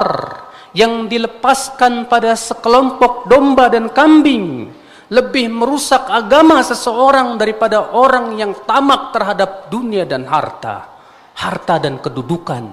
yang 0.78 1.10
dilepaskan 1.10 2.06
pada 2.06 2.38
sekelompok 2.38 3.26
domba 3.26 3.68
dan 3.68 3.90
kambing 3.90 4.70
lebih 5.14 5.52
merusak 5.52 6.10
agama 6.10 6.62
seseorang 6.66 7.38
daripada 7.38 7.94
orang 7.94 8.34
yang 8.38 8.54
tamak 8.66 9.14
terhadap 9.14 9.70
dunia 9.70 10.06
dan 10.10 10.26
harta, 10.26 10.90
harta 11.38 11.78
dan 11.78 12.02
kedudukan. 12.02 12.66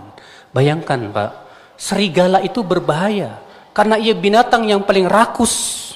Bayangkan, 0.53 1.12
Pak, 1.12 1.31
serigala 1.77 2.41
itu 2.41 2.65
berbahaya 2.65 3.41
karena 3.73 3.97
ia 4.00 4.17
binatang 4.17 4.69
yang 4.69 4.85
paling 4.85 5.09
rakus 5.09 5.89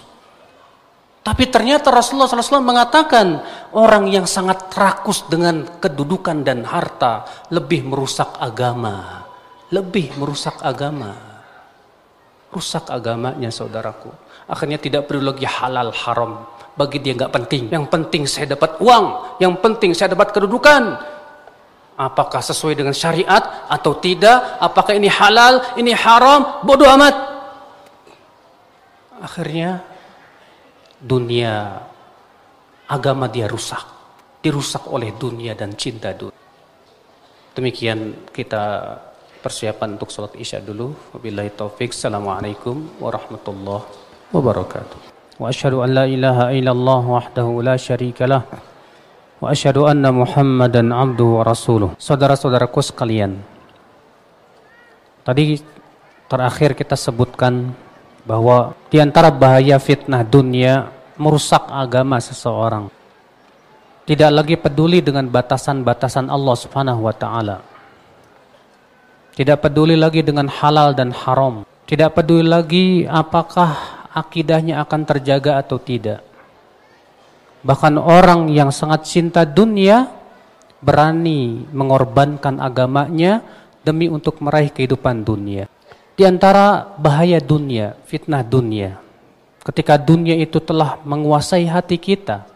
tapi 1.25 1.49
ternyata 1.49 1.89
Rasulullah 1.89 2.29
SAW 2.29 2.61
mengatakan 2.61 3.41
orang 3.73 4.13
yang 4.13 4.29
sangat 4.29 4.69
rakus 4.77 5.25
dengan 5.25 5.65
kedudukan 5.81 6.45
dan 6.45 6.69
harta 6.69 7.25
lebih 7.49 7.89
merusak 7.89 8.37
agama. 8.37 9.25
Lebih 9.73 10.21
merusak 10.21 10.61
agama. 10.61 11.17
Rusak 12.53 12.93
agamanya 12.93 13.49
saudaraku. 13.49 14.13
Akhirnya 14.45 14.77
tidak 14.77 15.09
perlu 15.09 15.33
lagi 15.33 15.49
halal 15.49 15.97
haram. 15.97 16.45
Bagi 16.77 17.01
dia 17.01 17.17
nggak 17.17 17.33
penting. 17.33 17.73
Yang 17.73 17.87
penting 17.89 18.23
saya 18.29 18.53
dapat 18.53 18.77
uang. 18.85 19.41
Yang 19.41 19.55
penting 19.65 19.91
saya 19.97 20.13
dapat 20.13 20.29
kedudukan. 20.29 20.83
Apakah 21.97 22.45
sesuai 22.45 22.77
dengan 22.77 22.93
syariat 22.93 23.65
atau 23.73 23.97
tidak? 23.97 24.61
Apakah 24.61 24.93
ini 24.93 25.09
halal, 25.09 25.73
ini 25.81 25.97
haram? 25.97 26.61
Bodoh 26.69 26.91
amat. 26.93 27.17
Akhirnya 29.25 29.94
dunia 31.05 31.85
agama 32.89 33.29
dia 33.29 33.45
rusak. 33.45 33.85
Dirusak 34.41 34.89
oleh 34.89 35.13
dunia 35.17 35.53
dan 35.53 35.77
cinta 35.77 36.17
dunia. 36.17 36.37
Demikian 37.53 38.29
kita 38.33 38.97
persiapan 39.45 40.01
untuk 40.01 40.09
sholat 40.09 40.33
isya 40.41 40.65
dulu. 40.65 40.97
Wabillahi 41.13 41.53
taufik 41.53 41.93
assalamualaikum 41.93 43.01
warahmatullahi 43.01 43.85
wabarakatuh. 44.33 44.99
Wa 45.37 45.53
asyhadu 45.53 45.85
an 45.85 45.91
la 45.93 46.05
ilaha 46.09 46.51
illallah 46.57 47.03
wahdahu 47.05 47.61
la 47.61 47.77
syarikalah 47.77 48.43
wa 49.41 49.53
asyhadu 49.53 49.85
anna 49.85 50.09
muhammadan 50.13 50.93
abduhu 50.93 51.41
wa 51.41 51.45
rasuluh. 51.45 51.91
Saudara-saudaraku 52.01 52.81
sekalian 52.81 53.41
tadi 55.25 55.61
terakhir 56.29 56.73
kita 56.77 56.97
sebutkan 56.97 57.77
bahwa 58.25 58.73
di 58.89 58.99
antara 58.99 59.29
bahaya 59.29 59.77
fitnah 59.77 60.25
dunia 60.25 60.89
merusak 61.21 61.69
agama 61.71 62.19
seseorang. 62.19 62.91
Tidak 64.05 64.29
lagi 64.29 64.61
peduli 64.61 65.01
dengan 65.01 65.25
batasan-batasan 65.33 66.29
Allah 66.29 66.57
Subhanahu 66.57 67.09
wa 67.09 67.15
taala. 67.17 67.65
Tidak 69.33 69.57
peduli 69.61 69.97
lagi 69.97 70.21
dengan 70.21 70.49
halal 70.49 70.93
dan 70.93 71.09
haram. 71.13 71.65
Tidak 71.89 72.13
peduli 72.13 72.45
lagi 72.45 72.87
apakah 73.09 74.05
akidahnya 74.13 74.85
akan 74.85 75.01
terjaga 75.09 75.61
atau 75.61 75.81
tidak. 75.81 76.21
Bahkan 77.65 77.97
orang 77.97 78.53
yang 78.53 78.69
sangat 78.69 79.09
cinta 79.09 79.49
dunia 79.49 80.05
berani 80.85 81.65
mengorbankan 81.73 82.61
agamanya 82.61 83.41
demi 83.81 84.13
untuk 84.13 84.45
meraih 84.45 84.69
kehidupan 84.69 85.25
dunia. 85.25 85.65
Di 86.15 86.23
antara 86.23 86.95
bahaya 86.95 87.43
dunia, 87.43 87.99
fitnah 88.07 88.47
dunia, 88.47 89.03
ketika 89.67 89.99
dunia 89.99 90.39
itu 90.39 90.63
telah 90.63 91.03
menguasai 91.03 91.67
hati 91.67 91.99
kita, 91.99 92.47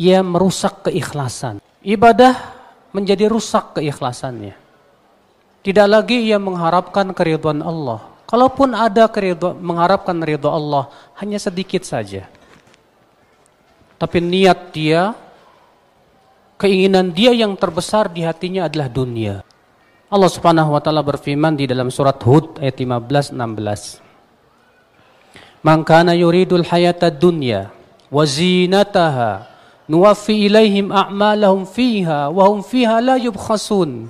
ia 0.00 0.24
merusak 0.24 0.88
keikhlasan. 0.88 1.60
Ibadah 1.84 2.56
menjadi 2.96 3.28
rusak 3.28 3.76
keikhlasannya. 3.76 4.56
Tidak 5.60 5.88
lagi 5.90 6.24
ia 6.24 6.40
mengharapkan 6.40 7.12
keriduan 7.12 7.60
Allah. 7.60 8.00
Kalaupun 8.24 8.72
ada 8.72 9.04
keriduan, 9.12 9.60
mengharapkan 9.60 10.16
ridho 10.16 10.48
Allah, 10.48 10.88
hanya 11.20 11.36
sedikit 11.36 11.84
saja. 11.84 12.26
Tapi 14.00 14.18
niat 14.24 14.72
dia, 14.72 15.12
keinginan 16.56 17.12
dia 17.12 17.36
yang 17.36 17.52
terbesar 17.54 18.08
di 18.08 18.24
hatinya 18.24 18.66
adalah 18.66 18.88
dunia. 18.88 19.44
Allah 20.06 20.30
Subhanahu 20.30 20.70
wa 20.70 20.78
taala 20.78 21.02
berfirman 21.02 21.58
di 21.58 21.66
dalam 21.66 21.90
surat 21.90 22.14
Hud 22.22 22.62
ayat 22.62 22.78
15 22.78 23.34
16. 23.34 23.98
Man 25.66 25.82
kana 25.82 26.14
yuridul 26.14 26.62
hayata 26.62 27.10
dunya 27.10 27.74
wa 28.06 28.22
zinataha 28.22 29.50
nuwaffi 29.90 30.46
ilaihim 30.46 30.94
a'malahum 30.94 31.66
fiha 31.66 32.30
wa 32.30 32.46
hum 32.46 32.62
fiha 32.62 33.02
la 33.02 33.18
yubkhasun. 33.18 34.06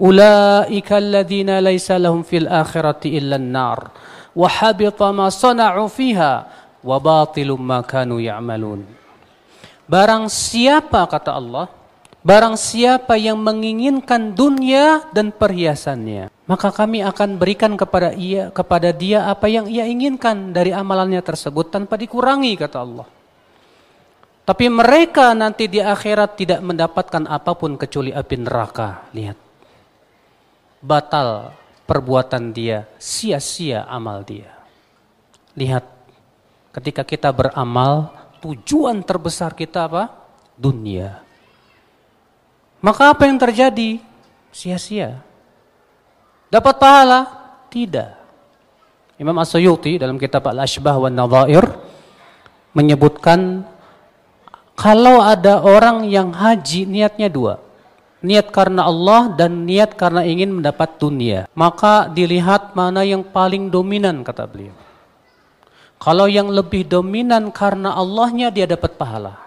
Ulaika 0.00 0.96
alladhina 0.96 1.60
laysa 1.60 2.00
lahum 2.00 2.24
fil 2.24 2.48
akhirati 2.48 3.12
illa 3.12 3.36
an-nar 3.36 3.92
wa 4.32 4.48
habita 4.48 5.12
ma 5.12 5.28
sana'u 5.28 5.92
fiha 5.92 6.48
wa 6.80 6.96
batilum 6.96 7.60
ma 7.60 7.84
kanu 7.84 8.16
ya'malun. 8.16 8.80
Barang 9.84 10.32
siapa 10.32 11.04
kata 11.04 11.36
Allah 11.36 11.68
Barang 12.24 12.56
siapa 12.56 13.20
yang 13.20 13.36
menginginkan 13.36 14.32
dunia 14.32 15.04
dan 15.12 15.28
perhiasannya, 15.28 16.32
maka 16.48 16.72
kami 16.72 17.04
akan 17.04 17.36
berikan 17.36 17.76
kepada 17.76 18.16
ia 18.16 18.48
kepada 18.48 18.96
dia 18.96 19.28
apa 19.28 19.44
yang 19.44 19.68
ia 19.68 19.84
inginkan 19.84 20.56
dari 20.56 20.72
amalannya 20.72 21.20
tersebut 21.20 21.68
tanpa 21.68 22.00
dikurangi 22.00 22.56
kata 22.56 22.78
Allah. 22.80 23.04
Tapi 24.44 24.72
mereka 24.72 25.36
nanti 25.36 25.68
di 25.68 25.84
akhirat 25.84 26.36
tidak 26.36 26.60
mendapatkan 26.64 27.28
apa 27.28 27.52
pun 27.56 27.76
kecuali 27.76 28.08
api 28.08 28.36
neraka. 28.40 29.08
Lihat. 29.12 29.38
Batal 30.80 31.52
perbuatan 31.84 32.56
dia, 32.56 32.88
sia-sia 33.00 33.84
amal 33.84 34.20
dia. 34.24 34.52
Lihat. 35.60 35.84
Ketika 36.72 37.04
kita 37.04 37.30
beramal, 37.30 38.12
tujuan 38.44 39.00
terbesar 39.00 39.56
kita 39.56 39.88
apa? 39.88 40.12
Dunia. 40.56 41.23
Maka 42.84 43.16
apa 43.16 43.24
yang 43.24 43.40
terjadi? 43.40 43.96
Sia-sia. 44.52 45.24
Dapat 46.52 46.76
pahala? 46.76 47.20
Tidak. 47.72 48.10
Imam 49.16 49.32
As-Suyuti 49.40 49.96
dalam 49.96 50.20
kitab 50.20 50.44
Al-Ashbah 50.44 51.00
wa 51.00 51.08
Nadhair 51.08 51.64
menyebutkan 52.76 53.64
kalau 54.76 55.22
ada 55.22 55.62
orang 55.64 56.04
yang 56.12 56.34
haji 56.34 56.84
niatnya 56.84 57.32
dua. 57.32 57.62
Niat 58.24 58.52
karena 58.52 58.88
Allah 58.88 59.32
dan 59.32 59.64
niat 59.64 59.96
karena 59.96 60.24
ingin 60.24 60.60
mendapat 60.60 60.96
dunia. 61.00 61.48
Maka 61.56 62.08
dilihat 62.08 62.72
mana 62.76 63.04
yang 63.04 63.24
paling 63.24 63.68
dominan 63.72 64.24
kata 64.24 64.44
beliau. 64.48 64.76
Kalau 66.00 66.28
yang 66.28 66.52
lebih 66.52 66.84
dominan 66.84 67.48
karena 67.48 67.96
Allahnya 67.96 68.52
dia 68.52 68.68
dapat 68.68 68.96
pahala. 68.96 69.43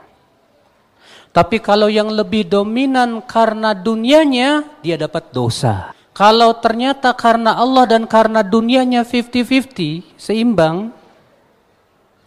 Tapi 1.38 1.62
kalau 1.62 1.86
yang 1.86 2.10
lebih 2.10 2.50
dominan 2.50 3.22
karena 3.22 3.77
dunianya, 3.77 4.65
dia 4.82 4.98
dapat 4.98 5.29
dosa. 5.29 5.94
Kalau 6.10 6.50
ternyata 6.58 7.13
karena 7.13 7.53
Allah 7.53 7.86
dan 7.86 8.10
karena 8.10 8.41
dunianya 8.41 9.06
50-50, 9.06 10.17
seimbang, 10.17 10.89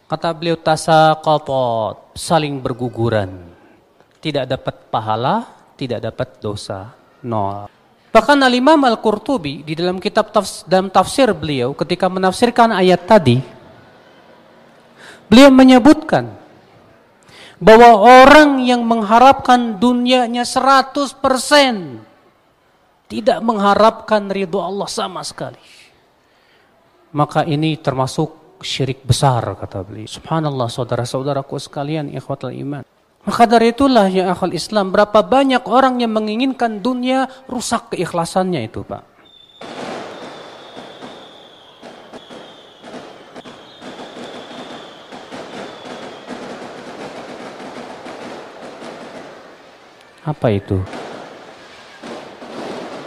kata 0.06 0.30
beliau 0.30 0.54
tasa 0.54 1.18
kopot, 1.18 2.14
saling 2.14 2.62
berguguran. 2.62 3.50
Tidak 4.22 4.46
dapat 4.46 4.86
pahala, 4.94 5.42
tidak 5.74 6.06
dapat 6.06 6.38
dosa. 6.38 6.94
Nol. 7.26 7.66
Bahkan 8.14 8.38
Al-Imam 8.46 8.78
Al-Qurtubi 8.86 9.66
di 9.66 9.74
dalam 9.74 9.98
kitab 9.98 10.30
tafs, 10.30 10.62
dalam 10.70 10.86
tafsir 10.86 11.34
beliau 11.34 11.74
ketika 11.74 12.06
menafsirkan 12.06 12.70
ayat 12.78 13.02
tadi, 13.10 13.42
beliau 15.26 15.50
menyebutkan 15.50 16.39
bahwa 17.60 18.00
orang 18.24 18.64
yang 18.64 18.82
mengharapkan 18.88 19.76
dunianya 19.76 20.48
100% 20.48 21.20
tidak 23.06 23.38
mengharapkan 23.44 24.32
ridho 24.32 24.64
Allah 24.64 24.88
sama 24.88 25.20
sekali. 25.20 25.60
Maka 27.12 27.44
ini 27.44 27.76
termasuk 27.76 28.62
syirik 28.64 29.04
besar 29.04 29.44
kata 29.58 29.84
beliau. 29.84 30.08
Subhanallah 30.08 30.72
saudara-saudaraku 30.72 31.60
sekalian 31.60 32.08
ikhwatul 32.16 32.54
iman. 32.64 32.86
Maka 33.20 33.44
dari 33.44 33.76
itulah 33.76 34.08
ya 34.08 34.32
akal 34.32 34.56
Islam 34.56 34.88
berapa 34.96 35.20
banyak 35.20 35.68
orang 35.68 36.00
yang 36.00 36.16
menginginkan 36.16 36.80
dunia 36.80 37.28
rusak 37.44 37.92
keikhlasannya 37.92 38.64
itu 38.64 38.80
Pak. 38.80 39.04
Apa 50.20 50.52
itu? 50.52 50.76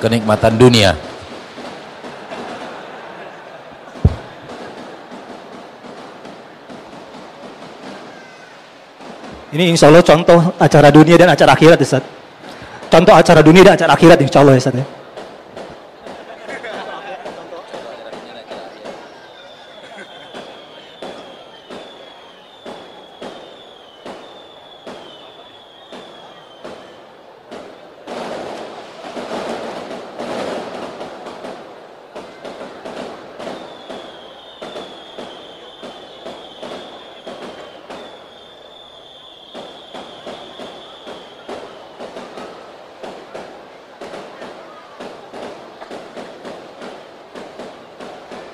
Kenikmatan 0.01 0.57
dunia. 0.57 0.97
Ini 9.53 9.69
insya 9.69 9.93
Allah 9.93 10.01
contoh 10.01 10.41
acara 10.57 10.89
dunia 10.89 11.13
dan 11.13 11.29
acara 11.29 11.53
akhirat 11.53 11.77
Ustaz. 11.77 12.01
Contoh 12.89 13.13
acara 13.13 13.45
dunia 13.45 13.61
dan 13.61 13.77
acara 13.77 13.93
akhirat 13.93 14.17
insya 14.25 14.41
Allah 14.41 14.57
ya 14.57 14.61
Ustaz 14.65 14.81
ya. 14.81 14.85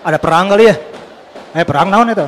Ada 0.09 0.17
perang 0.17 0.49
kali 0.49 0.65
ya? 0.65 0.73
Eh 1.53 1.61
perang 1.61 1.93
naon 1.93 2.09
itu? 2.09 2.25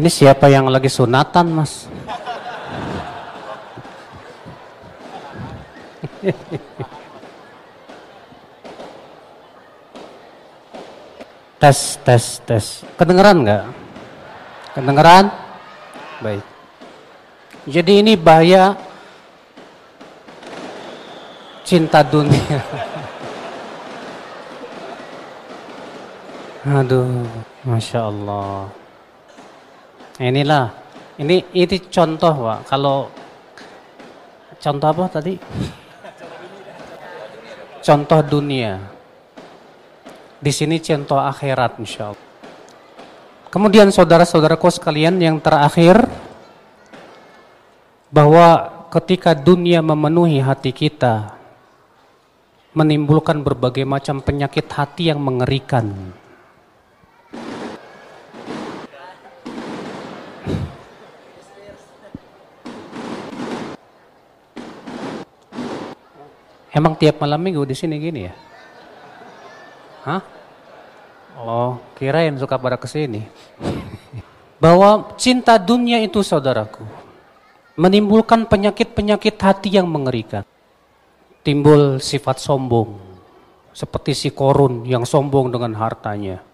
Ini 0.00 0.08
siapa 0.08 0.48
yang 0.48 0.64
lagi 0.72 0.88
sunatan, 0.88 1.52
Mas? 1.52 1.89
Tes, 11.60 12.00
tes, 12.00 12.40
tes. 12.48 12.80
Kedengeran 12.96 13.44
nggak? 13.44 13.64
Kedengeran? 14.72 15.28
Baik. 16.24 16.40
Jadi 17.68 18.00
ini 18.00 18.16
bahaya 18.16 18.72
cinta 21.60 22.00
dunia. 22.00 22.64
Aduh, 26.80 27.28
masya 27.64 28.08
Allah. 28.08 28.68
Inilah, 30.20 30.68
ini 31.20 31.44
ini 31.56 31.76
contoh 31.88 32.32
pak. 32.48 32.68
Kalau 32.68 33.08
contoh 34.60 34.88
apa 34.92 35.08
tadi? 35.08 35.40
Contoh 37.80 38.20
dunia. 38.20 38.99
Di 40.40 40.48
sini 40.56 40.80
contoh 40.80 41.20
akhirat 41.20 41.76
insya 41.76 42.16
Allah. 42.16 42.28
Kemudian 43.52 43.92
saudara-saudaraku 43.92 44.72
sekalian 44.72 45.20
yang 45.20 45.36
terakhir 45.36 46.00
bahwa 48.08 48.72
ketika 48.88 49.36
dunia 49.36 49.84
memenuhi 49.84 50.40
hati 50.40 50.72
kita 50.72 51.36
menimbulkan 52.72 53.44
berbagai 53.44 53.84
macam 53.84 54.24
penyakit 54.24 54.64
hati 54.72 55.12
yang 55.12 55.20
mengerikan. 55.20 55.92
Emang 66.70 66.94
tiap 66.96 67.20
malam 67.20 67.42
minggu 67.42 67.66
di 67.66 67.74
sini 67.74 67.98
gini 67.98 68.30
ya? 68.30 68.34
Hah? 70.04 70.22
Oh, 71.40 71.80
kirain 71.96 72.36
suka 72.36 72.56
pada 72.56 72.76
ke 72.76 72.88
sini. 72.88 73.24
Bahwa 74.62 75.16
cinta 75.16 75.56
dunia 75.56 76.00
itu 76.04 76.20
saudaraku, 76.20 76.84
menimbulkan 77.80 78.44
penyakit-penyakit 78.44 79.40
hati 79.40 79.72
yang 79.72 79.88
mengerikan. 79.88 80.44
Timbul 81.40 81.96
sifat 81.96 82.36
sombong, 82.36 83.00
seperti 83.72 84.12
si 84.12 84.28
korun 84.28 84.84
yang 84.84 85.08
sombong 85.08 85.48
dengan 85.48 85.72
hartanya. 85.80 86.44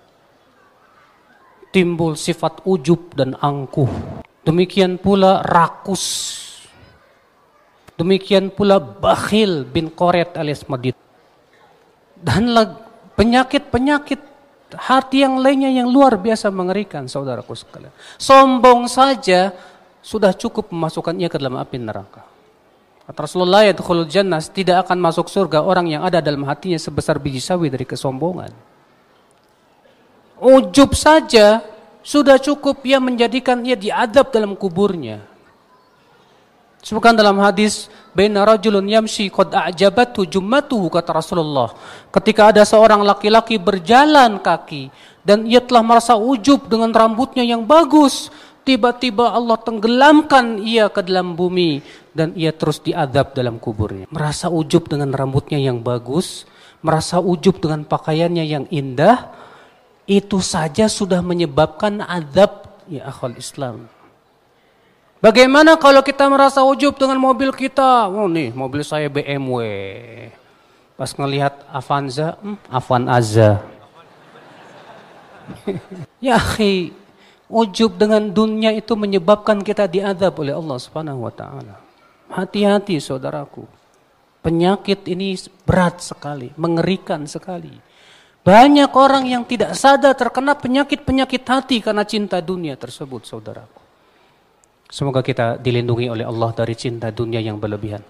timbul 1.76 2.16
sifat 2.16 2.64
ujub 2.64 3.12
dan 3.12 3.36
angkuh. 3.36 3.90
Demikian 4.48 4.96
pula 4.96 5.44
rakus. 5.44 6.32
Demikian 8.00 8.48
pula 8.48 8.80
bakhil 8.80 9.68
bin 9.68 9.92
Qoret 9.92 10.40
alias 10.40 10.64
Madid. 10.72 10.96
Dan 12.16 12.56
penyakit-penyakit 13.16 14.20
hati 14.76 15.24
yang 15.24 15.40
lainnya 15.40 15.72
yang 15.72 15.88
luar 15.88 16.20
biasa 16.20 16.52
mengerikan 16.52 17.08
saudaraku 17.08 17.56
sekalian. 17.56 17.92
Sombong 18.20 18.86
saja 18.86 19.56
sudah 20.04 20.36
cukup 20.36 20.70
memasukkan 20.70 21.16
ia 21.18 21.32
ke 21.32 21.40
dalam 21.40 21.58
api 21.58 21.80
neraka. 21.80 22.22
Kata 23.06 23.18
Rasulullah 23.22 23.62
ya 23.62 23.74
jannah 24.10 24.42
tidak 24.42 24.86
akan 24.86 24.98
masuk 24.98 25.30
surga 25.30 25.62
orang 25.62 25.86
yang 25.94 26.02
ada 26.02 26.18
dalam 26.18 26.42
hatinya 26.42 26.78
sebesar 26.78 27.22
biji 27.22 27.38
sawi 27.38 27.70
dari 27.70 27.86
kesombongan. 27.86 28.50
Ujub 30.42 30.92
saja 30.92 31.62
sudah 32.02 32.36
cukup 32.36 32.82
ia 32.82 32.98
menjadikan 32.98 33.62
ia 33.62 33.78
diadab 33.78 34.34
dalam 34.34 34.58
kuburnya. 34.58 35.22
Sebutkan 36.82 37.14
dalam 37.18 37.38
hadis 37.42 37.90
baina 38.16 38.48
rajulun 38.48 38.88
yamshi 38.88 39.28
qad 39.28 39.52
a'jabatu 39.52 40.24
jummatuhu 40.24 40.88
kata 40.88 41.12
Rasulullah. 41.12 41.76
Ketika 42.08 42.48
ada 42.48 42.64
seorang 42.64 43.04
laki-laki 43.04 43.60
berjalan 43.60 44.40
kaki 44.40 44.88
dan 45.20 45.44
ia 45.44 45.60
telah 45.60 45.84
merasa 45.84 46.16
ujub 46.16 46.64
dengan 46.72 46.96
rambutnya 46.96 47.44
yang 47.44 47.68
bagus, 47.68 48.32
tiba-tiba 48.64 49.36
Allah 49.36 49.60
tenggelamkan 49.60 50.64
ia 50.64 50.88
ke 50.88 51.04
dalam 51.04 51.36
bumi 51.36 51.84
dan 52.16 52.32
ia 52.32 52.56
terus 52.56 52.80
diadab 52.80 53.36
dalam 53.36 53.60
kuburnya. 53.60 54.08
Merasa 54.08 54.48
ujub 54.48 54.88
dengan 54.88 55.12
rambutnya 55.12 55.60
yang 55.60 55.84
bagus, 55.84 56.48
merasa 56.80 57.20
ujub 57.20 57.60
dengan 57.60 57.84
pakaiannya 57.84 58.44
yang 58.48 58.64
indah, 58.72 59.28
itu 60.08 60.40
saja 60.40 60.88
sudah 60.88 61.20
menyebabkan 61.20 62.00
adab 62.00 62.80
ya 62.88 63.10
akhwal 63.10 63.36
Islam. 63.36 63.90
Bagaimana 65.16 65.80
kalau 65.80 66.04
kita 66.04 66.28
merasa 66.28 66.60
ujub 66.60 66.92
dengan 67.00 67.16
mobil 67.16 67.48
kita? 67.48 68.04
Oh 68.12 68.28
nih, 68.28 68.52
mobil 68.52 68.84
saya 68.84 69.08
BMW. 69.08 69.64
Pas 70.92 71.08
ngelihat 71.12 71.64
Avanza, 71.72 72.36
hmm, 72.40 72.56
Avan 72.68 73.04
Aza. 73.08 73.64
ya 76.24 76.36
akhi, 76.36 76.92
ujub 77.48 77.96
dengan 77.96 78.28
dunia 78.28 78.76
itu 78.76 78.92
menyebabkan 78.92 79.64
kita 79.64 79.88
diadab 79.88 80.36
oleh 80.36 80.52
Allah 80.52 80.76
Subhanahu 80.76 81.24
wa 81.24 81.32
taala. 81.32 81.80
Hati-hati 82.28 83.00
saudaraku. 83.00 83.64
Penyakit 84.44 85.08
ini 85.10 85.34
berat 85.66 86.04
sekali, 86.04 86.52
mengerikan 86.60 87.24
sekali. 87.26 87.72
Banyak 88.46 88.94
orang 88.94 89.26
yang 89.26 89.42
tidak 89.42 89.74
sadar 89.74 90.14
terkena 90.14 90.54
penyakit-penyakit 90.54 91.42
hati 91.42 91.82
karena 91.82 92.06
cinta 92.06 92.38
dunia 92.38 92.78
tersebut, 92.78 93.26
saudaraku. 93.26 93.85
Semoga 94.86 95.20
kita 95.22 95.58
dilindungi 95.58 96.06
oleh 96.06 96.22
Allah 96.22 96.54
dari 96.54 96.74
cinta 96.78 97.10
dunia 97.10 97.42
yang 97.42 97.58
berlebihan. 97.58 98.02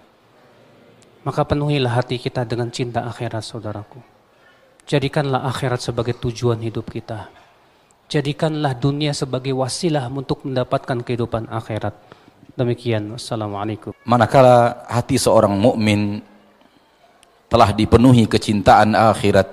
Maka 1.25 1.43
penuhilah 1.43 1.99
hati 1.99 2.21
kita 2.21 2.45
dengan 2.47 2.71
cinta 2.71 3.03
akhirat 3.09 3.43
saudaraku. 3.43 3.99
Jadikanlah 4.87 5.49
akhirat 5.51 5.83
sebagai 5.83 6.15
tujuan 6.21 6.63
hidup 6.63 6.87
kita. 6.93 7.27
Jadikanlah 8.07 8.79
dunia 8.79 9.11
sebagai 9.11 9.51
wasilah 9.51 10.07
untuk 10.07 10.47
mendapatkan 10.47 11.03
kehidupan 11.03 11.51
akhirat. 11.51 11.97
Demikian. 12.55 13.19
Assalamualaikum. 13.19 13.91
Manakala 14.07 14.87
hati 14.87 15.19
seorang 15.19 15.59
mukmin 15.59 16.23
telah 17.51 17.75
dipenuhi 17.75 18.31
kecintaan 18.31 18.95
akhirat 18.95 19.49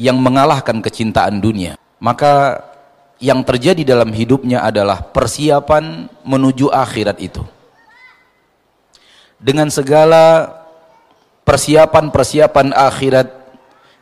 yang 0.00 0.16
mengalahkan 0.20 0.80
kecintaan 0.80 1.40
dunia, 1.40 1.76
maka 2.00 2.60
yang 3.16 3.40
terjadi 3.40 3.82
dalam 3.96 4.12
hidupnya 4.12 4.60
adalah 4.60 5.00
persiapan 5.00 6.08
menuju 6.24 6.68
akhirat 6.68 7.16
itu. 7.20 7.40
Dengan 9.36 9.68
segala 9.68 10.52
persiapan-persiapan 11.44 12.72
akhirat 12.72 13.28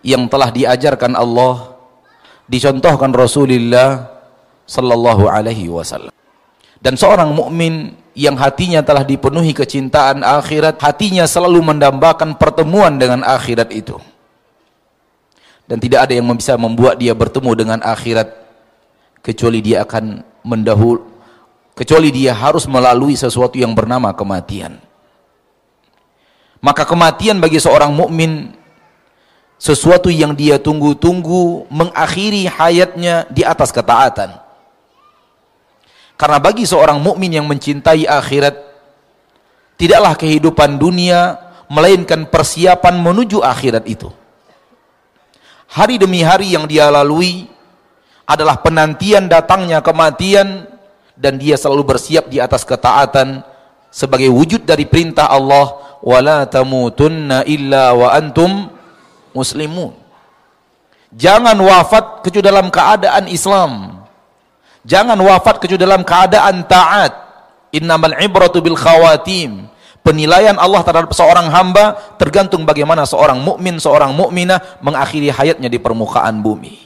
yang 0.03 0.27
telah 0.27 0.51
diajarkan 0.51 1.15
Allah, 1.15 1.75
dicontohkan 2.51 3.11
Rasulullah 3.15 4.11
sallallahu 4.67 5.31
alaihi 5.31 5.71
wasallam. 5.71 6.13
Dan 6.85 7.01
seorang 7.01 7.33
mukmin 7.33 7.97
yang 8.13 8.37
hatinya 8.37 8.85
telah 8.85 9.03
dipenuhi 9.03 9.57
kecintaan 9.57 10.21
akhirat, 10.21 10.79
hatinya 10.79 11.25
selalu 11.25 11.65
mendambakan 11.65 12.37
pertemuan 12.37 13.01
dengan 13.01 13.25
akhirat 13.25 13.73
itu. 13.73 13.97
Dan 15.65 15.81
tidak 15.81 16.07
ada 16.07 16.13
yang 16.13 16.29
bisa 16.37 16.61
membuat 16.61 17.01
dia 17.01 17.17
bertemu 17.17 17.51
dengan 17.57 17.81
akhirat 17.81 18.44
kecuali 19.25 19.65
dia 19.65 19.81
akan 19.89 20.21
mendahul 20.45 21.01
kecuali 21.75 22.13
dia 22.15 22.37
harus 22.37 22.69
melalui 22.71 23.19
sesuatu 23.19 23.59
yang 23.59 23.75
bernama 23.75 24.15
kematian. 24.15 24.79
Maka 26.63 26.87
kematian 26.89 27.43
bagi 27.43 27.61
seorang 27.61 27.93
mukmin 27.93 28.57
sesuatu 29.61 30.09
yang 30.09 30.33
dia 30.33 30.57
tunggu-tunggu 30.57 31.69
mengakhiri 31.69 32.49
hayatnya 32.49 33.29
di 33.29 33.45
atas 33.45 33.69
ketaatan. 33.69 34.41
Karena 36.15 36.39
bagi 36.39 36.65
seorang 36.65 37.03
mukmin 37.03 37.37
yang 37.37 37.45
mencintai 37.45 38.07
akhirat 38.07 38.55
tidaklah 39.77 40.15
kehidupan 40.15 40.79
dunia 40.79 41.37
melainkan 41.69 42.25
persiapan 42.31 42.97
menuju 43.03 43.43
akhirat 43.43 43.85
itu. 43.85 44.09
Hari 45.75 45.99
demi 45.99 46.23
hari 46.23 46.55
yang 46.55 46.71
dia 46.71 46.87
lalui 46.87 47.51
adalah 48.25 48.61
penantian 48.61 49.29
datangnya 49.29 49.85
kematian 49.85 50.69
dan 51.15 51.37
dia 51.39 51.55
selalu 51.55 51.95
bersiap 51.95 52.27
di 52.29 52.41
atas 52.41 52.65
ketaatan 52.65 53.45
sebagai 53.93 54.33
wujud 54.33 54.67
dari 54.67 54.89
perintah 54.89 55.31
Allah 55.31 55.99
wala 56.03 56.49
tamutunna 56.49 57.47
illa 57.47 57.95
wa 57.95 58.11
antum 58.11 58.69
muslimun. 59.37 59.95
Jangan 61.15 61.55
wafat 61.55 62.27
kecuali 62.27 62.43
dalam 62.51 62.67
keadaan 62.75 63.31
Islam. 63.31 64.03
Jangan 64.83 65.15
wafat 65.15 65.63
kecuali 65.63 65.79
dalam 65.79 66.03
keadaan 66.03 66.67
taat. 66.67 67.13
Innamal 67.71 68.19
ibratu 68.19 68.59
bil 68.59 68.75
khawatim. 68.75 69.71
Penilaian 70.05 70.59
Allah 70.61 70.85
terhadap 70.85 71.15
seorang 71.17 71.49
hamba 71.49 71.97
tergantung 72.21 72.69
bagaimana 72.69 73.09
seorang 73.09 73.41
mukmin 73.41 73.81
seorang 73.81 74.13
mukminah 74.13 74.61
mengakhiri 74.85 75.33
hayatnya 75.33 75.73
di 75.73 75.81
permukaan 75.81 76.45
bumi 76.45 76.85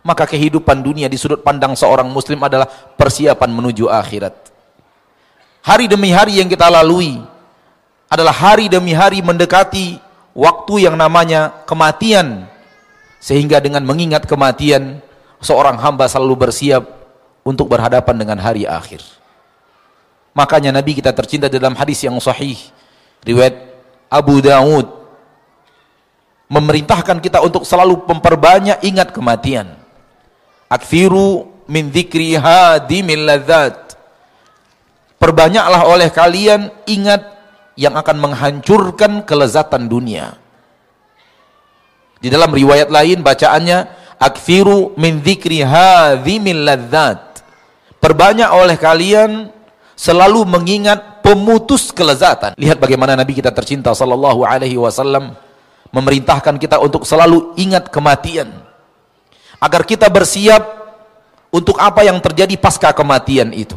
maka 0.00 0.24
kehidupan 0.24 0.80
dunia 0.80 1.06
di 1.12 1.20
sudut 1.20 1.44
pandang 1.44 1.76
seorang 1.76 2.08
muslim 2.08 2.40
adalah 2.40 2.66
persiapan 2.96 3.50
menuju 3.52 3.88
akhirat. 3.88 4.32
Hari 5.60 5.92
demi 5.92 6.08
hari 6.08 6.40
yang 6.40 6.48
kita 6.48 6.72
lalui 6.72 7.20
adalah 8.08 8.32
hari 8.32 8.72
demi 8.72 8.96
hari 8.96 9.20
mendekati 9.20 10.00
waktu 10.32 10.88
yang 10.88 10.96
namanya 10.96 11.52
kematian. 11.68 12.48
Sehingga 13.20 13.60
dengan 13.60 13.84
mengingat 13.84 14.24
kematian 14.24 15.04
seorang 15.44 15.76
hamba 15.76 16.08
selalu 16.08 16.48
bersiap 16.48 16.88
untuk 17.44 17.68
berhadapan 17.68 18.16
dengan 18.16 18.40
hari 18.40 18.64
akhir. 18.64 19.04
Makanya 20.32 20.72
Nabi 20.72 20.96
kita 20.96 21.12
tercinta 21.12 21.52
dalam 21.52 21.76
hadis 21.76 22.00
yang 22.00 22.16
sahih 22.16 22.56
riwayat 23.20 23.60
Abu 24.08 24.40
Dawud. 24.40 24.88
Memerintahkan 26.50 27.20
kita 27.22 27.44
untuk 27.44 27.62
selalu 27.62 28.00
memperbanyak 28.08 28.82
ingat 28.82 29.14
kematian 29.14 29.79
Akthiru 30.70 31.50
min 31.66 31.90
dzikri 31.90 32.38
hadimil 32.38 33.26
ladzat. 33.26 33.98
Perbanyaklah 35.18 35.82
oleh 35.82 36.08
kalian 36.14 36.70
ingat 36.86 37.26
yang 37.74 37.98
akan 37.98 38.16
menghancurkan 38.22 39.26
kelezatan 39.26 39.90
dunia. 39.90 40.38
Di 42.22 42.30
dalam 42.30 42.54
riwayat 42.54 42.86
lain 42.86 43.18
bacaannya 43.26 43.90
akthiru 44.22 44.94
min 44.94 45.18
dzikri 45.18 45.66
ladzat. 45.66 47.42
Perbanyak 47.98 48.50
oleh 48.54 48.78
kalian 48.78 49.50
selalu 49.98 50.46
mengingat 50.46 51.18
pemutus 51.20 51.90
kelezatan. 51.90 52.54
Lihat 52.54 52.78
bagaimana 52.78 53.18
Nabi 53.18 53.34
kita 53.34 53.50
tercinta 53.50 53.90
sallallahu 53.90 54.46
alaihi 54.46 54.78
wasallam 54.78 55.34
memerintahkan 55.90 56.62
kita 56.62 56.78
untuk 56.78 57.02
selalu 57.02 57.58
ingat 57.58 57.90
kematian 57.90 58.69
agar 59.60 59.84
kita 59.84 60.08
bersiap 60.08 60.80
untuk 61.52 61.76
apa 61.76 62.02
yang 62.02 62.16
terjadi 62.18 62.56
pasca 62.56 62.90
kematian 62.96 63.52
itu. 63.52 63.76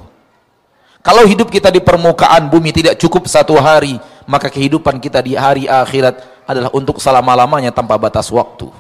Kalau 1.04 1.28
hidup 1.28 1.52
kita 1.52 1.68
di 1.68 1.84
permukaan 1.84 2.48
bumi 2.48 2.72
tidak 2.72 2.96
cukup 2.96 3.28
satu 3.28 3.60
hari, 3.60 4.00
maka 4.24 4.48
kehidupan 4.48 5.04
kita 5.04 5.20
di 5.20 5.36
hari 5.36 5.68
akhirat 5.68 6.48
adalah 6.48 6.72
untuk 6.72 7.04
selama-lamanya 7.04 7.76
tanpa 7.76 8.00
batas 8.00 8.32
waktu. 8.32 8.72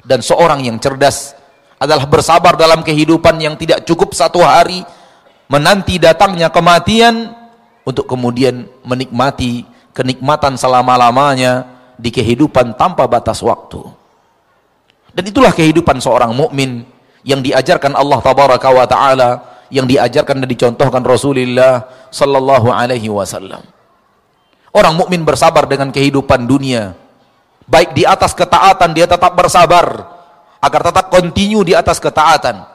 Dan 0.00 0.24
seorang 0.24 0.64
yang 0.64 0.80
cerdas 0.80 1.36
adalah 1.76 2.08
bersabar 2.08 2.56
dalam 2.56 2.80
kehidupan 2.80 3.36
yang 3.36 3.60
tidak 3.60 3.84
cukup 3.84 4.16
satu 4.16 4.40
hari, 4.40 4.80
menanti 5.52 6.00
datangnya 6.00 6.48
kematian 6.48 7.36
untuk 7.84 8.08
kemudian 8.08 8.64
menikmati 8.80 9.68
kenikmatan 9.92 10.56
selama-lamanya 10.56 11.68
di 12.00 12.08
kehidupan 12.08 12.72
tanpa 12.72 13.04
batas 13.04 13.44
waktu. 13.44 13.99
Dan 15.10 15.24
itulah 15.26 15.50
kehidupan 15.50 15.98
seorang 15.98 16.30
mukmin 16.30 16.86
yang 17.26 17.42
diajarkan 17.44 17.98
Allah 17.98 18.18
tabaraka 18.22 18.68
wa 18.70 18.86
taala, 18.86 19.30
yang 19.70 19.86
diajarkan 19.86 20.42
dan 20.42 20.48
dicontohkan 20.50 21.02
Rasulullah 21.02 21.86
sallallahu 22.10 22.70
alaihi 22.70 23.10
wasallam. 23.10 23.62
Orang 24.70 24.94
mukmin 24.98 25.26
bersabar 25.26 25.66
dengan 25.66 25.90
kehidupan 25.90 26.46
dunia. 26.46 26.94
Baik 27.66 27.94
di 27.94 28.06
atas 28.06 28.34
ketaatan 28.34 28.90
dia 28.94 29.06
tetap 29.06 29.34
bersabar 29.34 30.06
agar 30.62 30.80
tetap 30.90 31.06
kontinu 31.10 31.62
di 31.66 31.74
atas 31.74 31.98
ketaatan. 31.98 32.66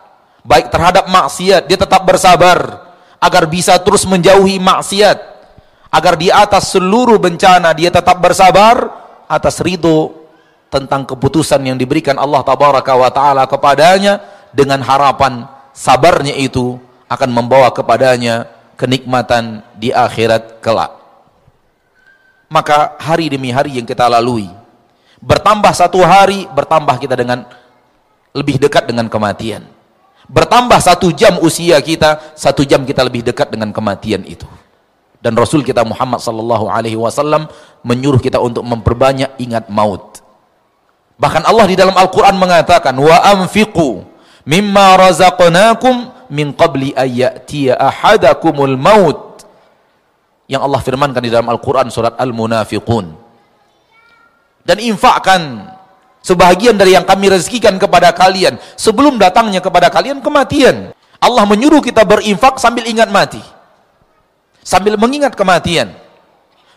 Baik 0.43 0.71
terhadap 0.71 1.08
maksiat 1.08 1.67
dia 1.67 1.80
tetap 1.80 2.04
bersabar 2.04 2.84
agar 3.19 3.43
bisa 3.48 3.80
terus 3.80 4.04
menjauhi 4.04 4.60
maksiat. 4.60 5.36
Agar 5.91 6.19
di 6.19 6.28
atas 6.28 6.76
seluruh 6.76 7.15
bencana 7.15 7.71
dia 7.71 7.88
tetap 7.88 8.19
bersabar 8.19 8.91
atas 9.32 9.63
ridho 9.63 10.25
tentang 10.76 11.08
keputusan 11.08 11.64
yang 11.64 11.80
diberikan 11.80 12.20
Allah 12.20 12.44
tabaraka 12.44 12.92
wa 13.00 13.08
taala 13.08 13.48
kepadanya 13.48 14.20
dengan 14.52 14.84
harapan 14.84 15.48
sabarnya 15.72 16.36
itu 16.36 16.76
akan 17.08 17.32
membawa 17.32 17.72
kepadanya 17.72 18.52
kenikmatan 18.76 19.64
di 19.80 19.96
akhirat 19.96 20.60
kelak. 20.60 20.92
Maka 22.52 23.00
hari 23.00 23.32
demi 23.32 23.56
hari 23.56 23.80
yang 23.80 23.88
kita 23.88 24.12
lalui 24.12 24.52
bertambah 25.24 25.72
satu 25.72 26.04
hari 26.04 26.44
bertambah 26.52 27.00
kita 27.00 27.16
dengan 27.16 27.48
lebih 28.36 28.60
dekat 28.60 28.84
dengan 28.92 29.08
kematian. 29.08 29.64
Bertambah 30.26 30.82
satu 30.82 31.14
jam 31.14 31.38
usia 31.40 31.78
kita, 31.80 32.34
satu 32.36 32.66
jam 32.66 32.82
kita 32.84 33.06
lebih 33.06 33.22
dekat 33.24 33.48
dengan 33.54 33.70
kematian 33.70 34.26
itu. 34.26 34.50
Dan 35.22 35.38
Rasul 35.38 35.62
kita 35.62 35.86
Muhammad 35.86 36.20
sallallahu 36.22 36.70
alaihi 36.70 36.98
wasallam 36.98 37.50
menyuruh 37.86 38.20
kita 38.20 38.42
untuk 38.42 38.66
memperbanyak 38.66 39.38
ingat 39.38 39.70
maut. 39.70 40.25
Bahkan 41.15 41.47
Allah 41.47 41.65
di 41.67 41.75
dalam 41.80 41.95
Al-Quran 41.95 42.36
mengatakan, 42.36 42.91
Wa 42.99 43.23
anfiqu 43.36 44.04
mimma 44.43 44.99
razaqnakum 44.99 46.12
min 46.32 46.51
qabli 46.51 46.91
ayyatiya 46.91 47.80
ahadakumul 47.80 48.75
maut. 48.75 49.47
Yang 50.45 50.62
Allah 50.62 50.82
firmankan 50.84 51.21
di 51.23 51.32
dalam 51.32 51.49
Al-Quran 51.49 51.89
surat 51.89 52.13
Al-Munafiqun. 52.19 53.15
Dan 54.65 54.78
infakkan 54.82 55.71
sebahagian 56.21 56.78
dari 56.78 56.93
yang 56.93 57.06
kami 57.06 57.34
rezekikan 57.34 57.78
kepada 57.82 58.13
kalian 58.13 58.58
sebelum 58.78 59.17
datangnya 59.17 59.63
kepada 59.63 59.89
kalian 59.89 60.21
kematian. 60.21 60.93
Allah 61.17 61.43
menyuruh 61.47 61.82
kita 61.82 62.06
berinfak 62.06 62.62
sambil 62.62 62.86
ingat 62.86 63.10
mati. 63.10 63.41
Sambil 64.62 64.97
mengingat 64.97 65.34
kematian 65.34 66.05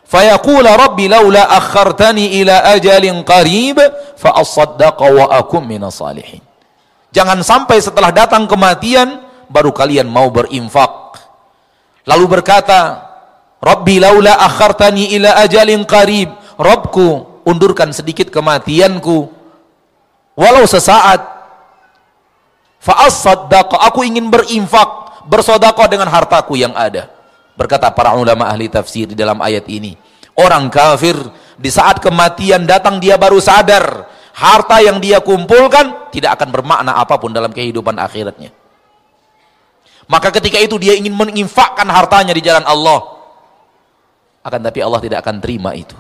fayaqula 0.09 0.75
rabbi 0.75 1.07
laula 1.07 1.44
akhartani 1.53 2.40
ila 2.40 2.64
ajalin 2.73 3.21
qarib 3.23 3.77
fa 4.16 4.40
asaddaqa 4.40 5.05
wa 5.05 5.29
akum 5.37 5.68
jangan 7.12 7.44
sampai 7.44 7.77
setelah 7.79 8.09
datang 8.09 8.49
kematian 8.49 9.29
baru 9.53 9.73
kalian 9.73 10.09
mau 10.09 10.29
berinfak. 10.29 11.21
Lalu 12.09 12.40
berkata 12.40 13.05
rabbi 13.61 14.01
laula 14.01 14.40
akhartani 14.40 15.12
ila 15.16 15.44
ajalin 15.44 15.85
qarib 15.85 16.33
Robku 16.59 17.38
undurkan 17.47 17.94
sedikit 17.94 18.35
kematianku. 18.35 19.31
Walau 20.35 20.66
sesaat 20.66 21.23
fa 22.83 23.07
asaddaqa 23.07 23.79
aku 23.87 24.03
ingin 24.03 24.27
berinfak 24.27 25.23
bersedekah 25.27 25.87
dengan 25.87 26.11
hartaku 26.11 26.59
yang 26.59 26.75
ada 26.75 27.11
Berkata 27.59 27.90
para 27.90 28.14
ulama 28.14 28.47
ahli 28.47 28.71
tafsir 28.71 29.11
di 29.11 29.18
dalam 29.18 29.42
ayat 29.42 29.66
ini. 29.66 29.99
Orang 30.38 30.71
kafir 30.71 31.18
di 31.59 31.66
saat 31.66 31.99
kematian 31.99 32.62
datang 32.62 33.03
dia 33.03 33.18
baru 33.18 33.42
sadar. 33.42 34.07
Harta 34.38 34.79
yang 34.79 35.03
dia 35.03 35.18
kumpulkan 35.18 36.14
tidak 36.14 36.38
akan 36.38 36.55
bermakna 36.55 36.94
apa 36.94 37.18
pun 37.18 37.35
dalam 37.35 37.51
kehidupan 37.51 37.99
akhiratnya. 37.99 38.55
Maka 40.07 40.31
ketika 40.31 40.62
itu 40.62 40.79
dia 40.79 40.94
ingin 40.94 41.11
menginfakkan 41.11 41.90
hartanya 41.90 42.31
di 42.31 42.38
jalan 42.47 42.62
Allah. 42.62 43.18
Akan 44.47 44.62
tapi 44.62 44.79
Allah 44.79 45.03
tidak 45.03 45.27
akan 45.27 45.42
terima 45.42 45.75
itu. 45.75 45.99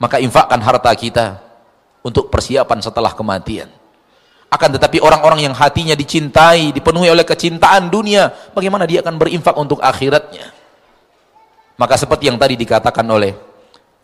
Maka 0.00 0.16
infakkan 0.16 0.64
harta 0.64 0.88
kita 0.96 1.44
untuk 2.00 2.32
persiapan 2.32 2.80
setelah 2.80 3.12
kematian. 3.12 3.68
Akan 4.50 4.74
tetapi 4.74 4.98
orang-orang 4.98 5.46
yang 5.46 5.54
hatinya 5.54 5.94
dicintai, 5.94 6.74
dipenuhi 6.74 7.06
oleh 7.06 7.22
kecintaan 7.22 7.86
dunia, 7.86 8.34
bagaimana 8.50 8.82
dia 8.82 8.98
akan 8.98 9.14
berinfak 9.14 9.54
untuk 9.54 9.78
akhiratnya? 9.78 10.50
Maka 11.78 11.94
seperti 11.94 12.26
yang 12.26 12.36
tadi 12.36 12.58
dikatakan 12.58 13.06
oleh 13.06 13.30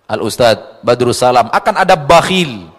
Al-Ustadz 0.07 0.87
Badrus 0.87 1.19
Salam, 1.19 1.51
akan 1.51 1.75
ada 1.83 1.99
bakhil 1.99 2.71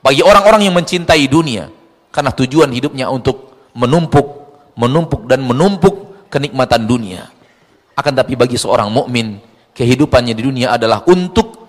bagi 0.00 0.24
orang-orang 0.24 0.64
yang 0.64 0.74
mencintai 0.74 1.28
dunia. 1.28 1.68
Karena 2.08 2.32
tujuan 2.32 2.72
hidupnya 2.72 3.12
untuk 3.12 3.68
menumpuk, 3.76 4.26
menumpuk 4.80 5.28
dan 5.28 5.44
menumpuk 5.44 6.28
kenikmatan 6.32 6.88
dunia. 6.88 7.28
Akan 7.92 8.16
tapi 8.16 8.40
bagi 8.40 8.56
seorang 8.56 8.88
mukmin, 8.88 9.36
kehidupannya 9.76 10.32
di 10.32 10.42
dunia 10.48 10.72
adalah 10.72 11.04
untuk 11.04 11.68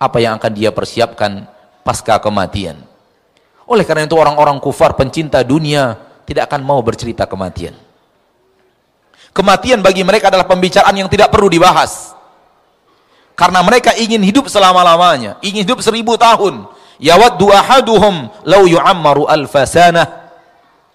apa 0.00 0.16
yang 0.16 0.40
akan 0.40 0.52
dia 0.56 0.72
persiapkan 0.72 1.44
pasca 1.84 2.16
kematian. 2.16 2.87
Oleh 3.68 3.84
karena 3.84 4.08
itu 4.08 4.16
orang-orang 4.16 4.56
kufar 4.58 4.96
pencinta 4.96 5.44
dunia 5.44 6.00
tidak 6.24 6.48
akan 6.48 6.64
mau 6.64 6.80
bercerita 6.80 7.28
kematian. 7.28 7.76
Kematian 9.36 9.84
bagi 9.84 10.00
mereka 10.02 10.32
adalah 10.32 10.48
pembicaraan 10.48 10.96
yang 10.96 11.06
tidak 11.06 11.28
perlu 11.28 11.52
dibahas. 11.52 12.16
Karena 13.38 13.62
mereka 13.62 13.94
ingin 13.94 14.18
hidup 14.24 14.50
selama-lamanya, 14.50 15.38
ingin 15.44 15.62
hidup 15.62 15.78
seribu 15.84 16.18
tahun. 16.18 16.66
Yawaddu 16.98 17.54
ahaduhum 17.54 18.34
lau 18.42 18.66
yu'ammaru 18.66 19.30
alfasanah. 19.30 20.26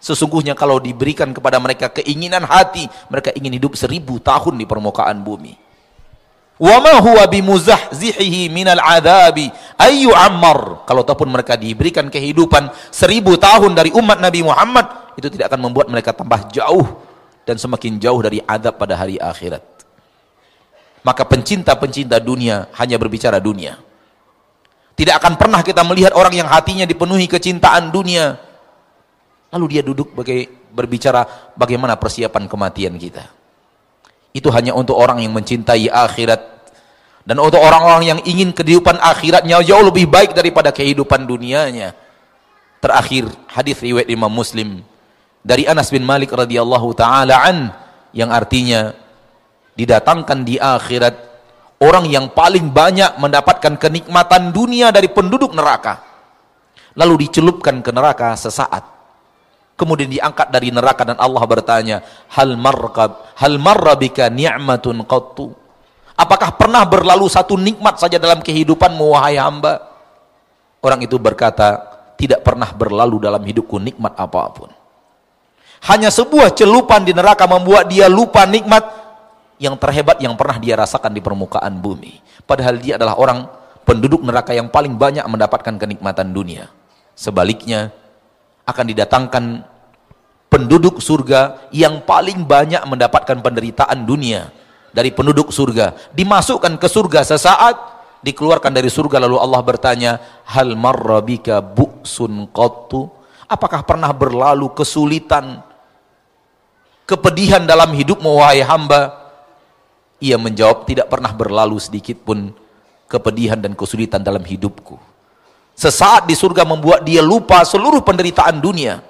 Sesungguhnya 0.04 0.52
kalau 0.52 0.84
diberikan 0.84 1.32
kepada 1.32 1.56
mereka 1.64 1.88
keinginan 1.88 2.44
hati, 2.44 2.92
mereka 3.08 3.32
ingin 3.32 3.56
hidup 3.56 3.80
seribu 3.80 4.20
tahun 4.20 4.60
di 4.60 4.68
permukaan 4.68 5.24
bumi. 5.24 5.56
Wa 6.62 6.78
ma 6.78 7.02
huwa 7.02 7.26
bimuzahzihihi 7.26 8.54
minal 8.54 8.78
adabi 8.78 9.50
ayu 9.82 10.14
ammar. 10.14 10.86
Kalau 10.86 11.02
ataupun 11.02 11.34
mereka 11.34 11.58
diberikan 11.58 12.14
kehidupan 12.14 12.70
seribu 12.94 13.34
tahun 13.42 13.74
dari 13.74 13.90
umat 13.90 14.22
Nabi 14.22 14.46
Muhammad, 14.46 15.18
itu 15.18 15.34
tidak 15.34 15.50
akan 15.50 15.70
membuat 15.70 15.90
mereka 15.90 16.14
tambah 16.14 16.46
jauh 16.54 17.02
dan 17.44 17.58
semakin 17.58 17.98
jauh 17.98 18.22
dari 18.22 18.38
adab 18.46 18.78
pada 18.78 18.94
hari 18.94 19.18
akhirat. 19.18 19.66
Maka 21.04 21.28
pencinta-pencinta 21.28 22.22
dunia 22.22 22.72
hanya 22.80 22.96
berbicara 22.96 23.42
dunia. 23.42 23.76
Tidak 24.94 25.16
akan 25.18 25.36
pernah 25.36 25.66
kita 25.66 25.82
melihat 25.82 26.14
orang 26.14 26.38
yang 26.38 26.48
hatinya 26.48 26.86
dipenuhi 26.86 27.26
kecintaan 27.26 27.90
dunia. 27.90 28.38
Lalu 29.50 29.66
dia 29.78 29.82
duduk 29.82 30.14
bagai 30.14 30.48
berbicara 30.70 31.54
bagaimana 31.58 31.98
persiapan 31.98 32.46
kematian 32.46 32.94
kita. 32.96 33.43
Itu 34.34 34.50
hanya 34.50 34.74
untuk 34.74 34.98
orang 34.98 35.22
yang 35.22 35.32
mencintai 35.32 35.94
akhirat 35.94 36.42
dan 37.24 37.40
untuk 37.40 37.62
orang-orang 37.62 38.04
yang 38.04 38.20
ingin 38.28 38.52
kehidupan 38.52 39.00
akhiratnya 39.00 39.64
jauh 39.64 39.86
lebih 39.88 40.10
baik 40.10 40.36
daripada 40.36 40.76
kehidupan 40.76 41.24
dunianya. 41.24 41.96
Terakhir 42.84 43.32
hadis 43.48 43.80
riwayat 43.80 44.12
Imam 44.12 44.28
Muslim 44.28 44.84
dari 45.40 45.64
Anas 45.64 45.88
bin 45.88 46.04
Malik 46.04 46.36
radhiyallahu 46.36 46.92
taala 46.98 47.40
an 47.48 47.72
yang 48.12 48.28
artinya 48.28 48.92
didatangkan 49.80 50.44
di 50.44 50.60
akhirat 50.60 51.16
orang 51.80 52.08
yang 52.08 52.32
paling 52.32 52.72
banyak 52.72 53.16
mendapatkan 53.20 53.76
kenikmatan 53.80 54.52
dunia 54.52 54.92
dari 54.92 55.08
penduduk 55.08 55.52
neraka. 55.56 56.04
Lalu 56.94 57.28
dicelupkan 57.28 57.82
ke 57.82 57.90
neraka 57.90 58.38
sesaat. 58.38 58.93
Kemudian 59.74 60.10
diangkat 60.10 60.54
dari 60.54 60.70
neraka 60.70 61.02
dan 61.02 61.18
Allah 61.18 61.44
bertanya, 61.50 61.98
"Hal 62.30 62.54
marqab 62.54 63.34
hal 63.42 63.58
marrabika 63.58 64.30
ni'matun 64.30 65.02
qattu?" 65.04 65.50
Apakah 66.14 66.54
pernah 66.54 66.86
berlalu 66.86 67.26
satu 67.26 67.58
nikmat 67.58 67.98
saja 67.98 68.22
dalam 68.22 68.46
kehidupanmu 68.46 69.18
wahai 69.18 69.42
hamba? 69.42 69.82
Orang 70.78 71.02
itu 71.02 71.18
berkata, 71.18 71.94
tidak 72.24 72.46
pernah 72.46 72.70
berlalu 72.70 73.18
dalam 73.18 73.42
hidupku 73.42 73.82
nikmat 73.82 74.14
apa 74.14 74.42
pun. 74.54 74.70
Hanya 75.90 76.14
sebuah 76.14 76.56
celupan 76.56 77.04
di 77.04 77.12
neraka 77.12 77.44
membuat 77.50 77.90
dia 77.90 78.08
lupa 78.08 78.48
nikmat 78.48 78.86
yang 79.60 79.76
terhebat 79.76 80.22
yang 80.24 80.38
pernah 80.40 80.56
dia 80.62 80.80
rasakan 80.80 81.12
di 81.12 81.20
permukaan 81.20 81.82
bumi. 81.82 82.24
Padahal 82.48 82.80
dia 82.80 82.96
adalah 82.96 83.20
orang 83.20 83.44
penduduk 83.84 84.24
neraka 84.24 84.56
yang 84.56 84.72
paling 84.72 84.96
banyak 84.96 85.26
mendapatkan 85.28 85.76
kenikmatan 85.76 86.32
dunia. 86.32 86.72
Sebaliknya, 87.20 87.92
akan 88.64 88.86
didatangkan 88.88 89.44
penduduk 90.48 91.02
surga 91.02 91.68
yang 91.74 92.06
paling 92.06 92.46
banyak 92.46 92.84
mendapatkan 92.86 93.42
penderitaan 93.42 94.06
dunia. 94.06 94.54
Dari 94.94 95.10
penduduk 95.10 95.50
surga 95.50 96.14
dimasukkan 96.14 96.78
ke 96.78 96.86
surga 96.86 97.26
sesaat 97.26 97.76
dikeluarkan 98.22 98.70
dari 98.70 98.94
surga 98.94 99.26
lalu 99.26 99.42
Allah 99.42 99.62
bertanya 99.66 100.12
hal 100.46 100.78
marrabika 100.78 101.66
bu'sun 101.66 102.46
qattu? 102.54 103.10
Apakah 103.50 103.82
pernah 103.82 104.14
berlalu 104.14 104.70
kesulitan 104.70 105.66
kepedihan 107.10 107.66
dalam 107.66 107.90
hidupmu 107.90 108.38
wahai 108.38 108.62
hamba? 108.62 109.18
Ia 110.22 110.38
menjawab 110.38 110.86
tidak 110.86 111.10
pernah 111.10 111.34
berlalu 111.34 111.82
sedikit 111.82 112.22
pun 112.22 112.54
kepedihan 113.10 113.58
dan 113.58 113.74
kesulitan 113.74 114.22
dalam 114.22 114.46
hidupku 114.46 115.13
sesaat 115.74 116.30
di 116.30 116.38
surga 116.38 116.64
membuat 116.66 117.02
dia 117.06 117.22
lupa 117.22 117.62
seluruh 117.66 118.02
penderitaan 118.06 118.62
dunia 118.62 119.02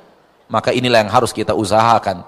Maka 0.53 0.69
inilah 0.69 1.01
yang 1.01 1.09
harus 1.09 1.33
kita 1.33 1.57
usahakan. 1.57 2.21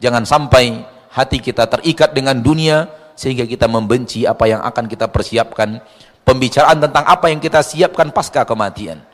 Jangan 0.00 0.24
sampai 0.24 0.80
hati 1.12 1.44
kita 1.44 1.68
terikat 1.68 2.16
dengan 2.16 2.40
dunia 2.40 2.88
sehingga 3.12 3.44
kita 3.44 3.68
membenci 3.68 4.24
apa 4.24 4.48
yang 4.48 4.64
akan 4.64 4.88
kita 4.88 5.12
persiapkan. 5.12 5.84
Pembicaraan 6.24 6.80
tentang 6.80 7.04
apa 7.04 7.28
yang 7.28 7.36
kita 7.36 7.60
siapkan 7.60 8.08
pasca 8.10 8.48
kematian. 8.48 9.04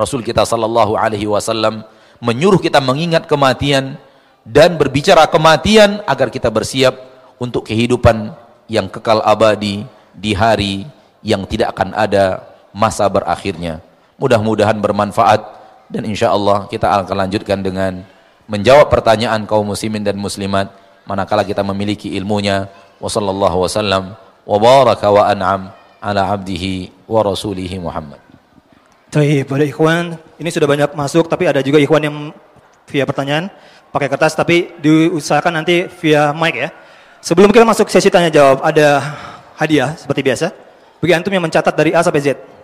Rasul 0.00 0.24
kita 0.24 0.48
sallallahu 0.48 0.96
alaihi 0.96 1.28
wasallam 1.28 1.84
menyuruh 2.24 2.56
kita 2.56 2.80
mengingat 2.80 3.28
kematian 3.28 4.00
dan 4.42 4.80
berbicara 4.80 5.28
kematian 5.30 6.00
agar 6.08 6.32
kita 6.32 6.48
bersiap 6.48 6.96
untuk 7.36 7.68
kehidupan 7.68 8.32
yang 8.66 8.90
kekal 8.90 9.22
abadi 9.22 9.86
di 10.16 10.32
hari 10.32 10.88
yang 11.20 11.44
tidak 11.44 11.76
akan 11.76 11.94
ada 11.94 12.42
masa 12.74 13.06
berakhirnya. 13.12 13.85
Mudah-mudahan 14.16 14.80
bermanfaat 14.80 15.40
dan 15.92 16.02
insya 16.08 16.32
Allah 16.32 16.64
kita 16.72 16.88
akan 16.88 17.26
lanjutkan 17.26 17.60
dengan 17.60 18.00
menjawab 18.48 18.88
pertanyaan 18.88 19.44
kaum 19.44 19.68
muslimin 19.68 20.00
dan 20.00 20.16
muslimat 20.16 20.72
manakala 21.04 21.44
kita 21.44 21.60
memiliki 21.60 22.14
ilmunya 22.16 22.66
wa 22.96 23.08
sallallahu 23.12 23.66
wasallam 23.68 24.16
wa 24.46 24.56
baraka 24.56 25.06
wa 25.12 25.28
an'am 25.28 25.60
ala 26.00 26.22
abdihi 26.32 26.90
wa 27.04 27.20
rasulihi 27.22 27.76
Muhammad. 27.76 28.18
Baik, 29.10 29.48
pada 29.48 29.64
ikhwan, 29.64 30.18
ini 30.36 30.48
sudah 30.50 30.68
banyak 30.68 30.90
masuk 30.92 31.30
tapi 31.30 31.48
ada 31.48 31.60
juga 31.62 31.80
ikhwan 31.80 32.02
yang 32.02 32.16
via 32.86 33.04
pertanyaan 33.06 33.50
pakai 33.90 34.08
kertas 34.12 34.36
tapi 34.36 34.76
diusahakan 34.80 35.62
nanti 35.62 35.88
via 36.00 36.32
mic 36.32 36.54
ya. 36.56 36.70
Sebelum 37.20 37.50
kita 37.50 37.66
masuk 37.66 37.90
sesi 37.90 38.12
tanya 38.12 38.30
jawab 38.30 38.62
ada 38.62 39.02
hadiah 39.58 39.96
seperti 39.98 40.20
biasa. 40.22 40.46
Bagi 41.02 41.12
antum 41.12 41.32
yang 41.32 41.44
mencatat 41.44 41.74
dari 41.74 41.92
A 41.92 42.00
sampai 42.00 42.22
Z. 42.22 42.55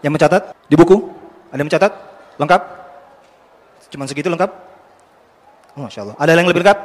Yang 0.00 0.12
mencatat 0.16 0.42
di 0.68 0.74
buku? 0.76 0.96
Ada 1.52 1.60
yang 1.60 1.68
mencatat? 1.68 1.92
Lengkap? 2.40 2.62
Cuman 3.90 4.06
segitu 4.06 4.30
lengkap? 4.30 4.50
Oh, 5.76 5.84
Masya 5.84 6.00
Allah. 6.06 6.16
Ada 6.16 6.30
yang 6.38 6.48
lebih 6.48 6.62
lengkap? 6.62 6.78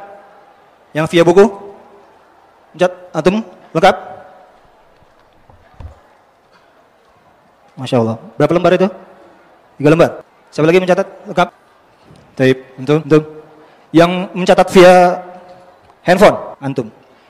Yang 0.92 1.06
via 1.14 1.22
buku? 1.22 1.44
Mencat, 2.76 2.92
antum? 3.14 3.36
Lengkap? 3.72 3.96
Masya 7.76 7.96
Allah. 8.00 8.16
Berapa 8.36 8.52
lembar 8.52 8.72
itu? 8.76 8.88
Tiga 9.76 9.88
lembar. 9.92 10.10
Siapa 10.52 10.66
lagi 10.68 10.80
mencatat? 10.80 11.06
Lengkap? 11.28 11.48
Taib. 12.36 12.58
Antum? 12.80 12.98
Antum? 13.04 13.22
Yang 13.92 14.10
mencatat 14.36 14.66
via 14.76 14.94
handphone? 16.04 16.36
Antum? 16.60 16.86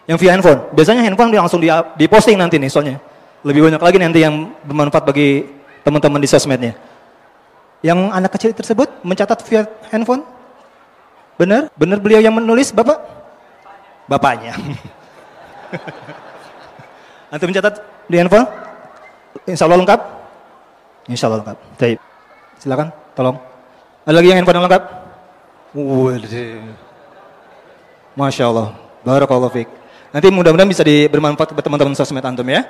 Yang 0.07 0.19
via 0.23 0.31
handphone? 0.35 0.61
Biasanya 0.75 1.03
handphone 1.03 1.31
langsung 1.35 1.61
di, 1.63 1.69
di 1.71 2.07
posting 2.11 2.39
nanti 2.39 2.59
nih 2.59 2.71
soalnya. 2.71 2.99
Lebih 3.47 3.71
banyak 3.71 3.83
lagi 3.83 3.99
nanti 4.03 4.19
yang 4.23 4.55
bermanfaat 4.67 5.05
bagi 5.07 5.56
teman-teman 5.87 6.19
di 6.19 6.27
sosmednya. 6.27 6.75
Yang 7.79 8.11
anak 8.11 8.35
kecil 8.35 8.51
tersebut 8.51 8.91
mencatat 9.07 9.39
via 9.47 9.71
handphone? 9.95 10.27
Benar? 11.39 11.71
Benar 11.79 12.03
beliau 12.03 12.19
yang 12.19 12.35
menulis 12.35 12.75
Bapak? 12.75 12.99
Bapaknya. 14.11 14.59
Antum 17.31 17.55
mencatat 17.55 17.79
di 18.11 18.19
handphone? 18.19 18.51
Insya 19.47 19.71
Allah 19.71 19.79
lengkap? 19.79 20.01
Insya 21.07 21.31
Allah 21.31 21.47
lengkap. 21.47 21.59
Baik. 21.79 21.99
Silakan, 22.59 22.91
tolong. 23.15 23.39
Ada 24.03 24.19
lagi 24.19 24.35
yang 24.35 24.43
handphone 24.43 24.59
yang 24.59 24.67
lengkap? 24.67 24.83
Waduh. 25.77 26.73
Masya 28.19 28.45
Allah. 28.51 28.75
Barakallahu 29.07 29.55
fiqh. 29.55 29.71
Nanti 30.11 30.27
mudah-mudahan 30.35 30.67
bisa 30.67 30.83
bermanfaat 30.83 31.55
kepada 31.55 31.71
teman-teman 31.71 31.95
sosmed 31.95 32.25
antum 32.25 32.49
ya. 32.49 32.65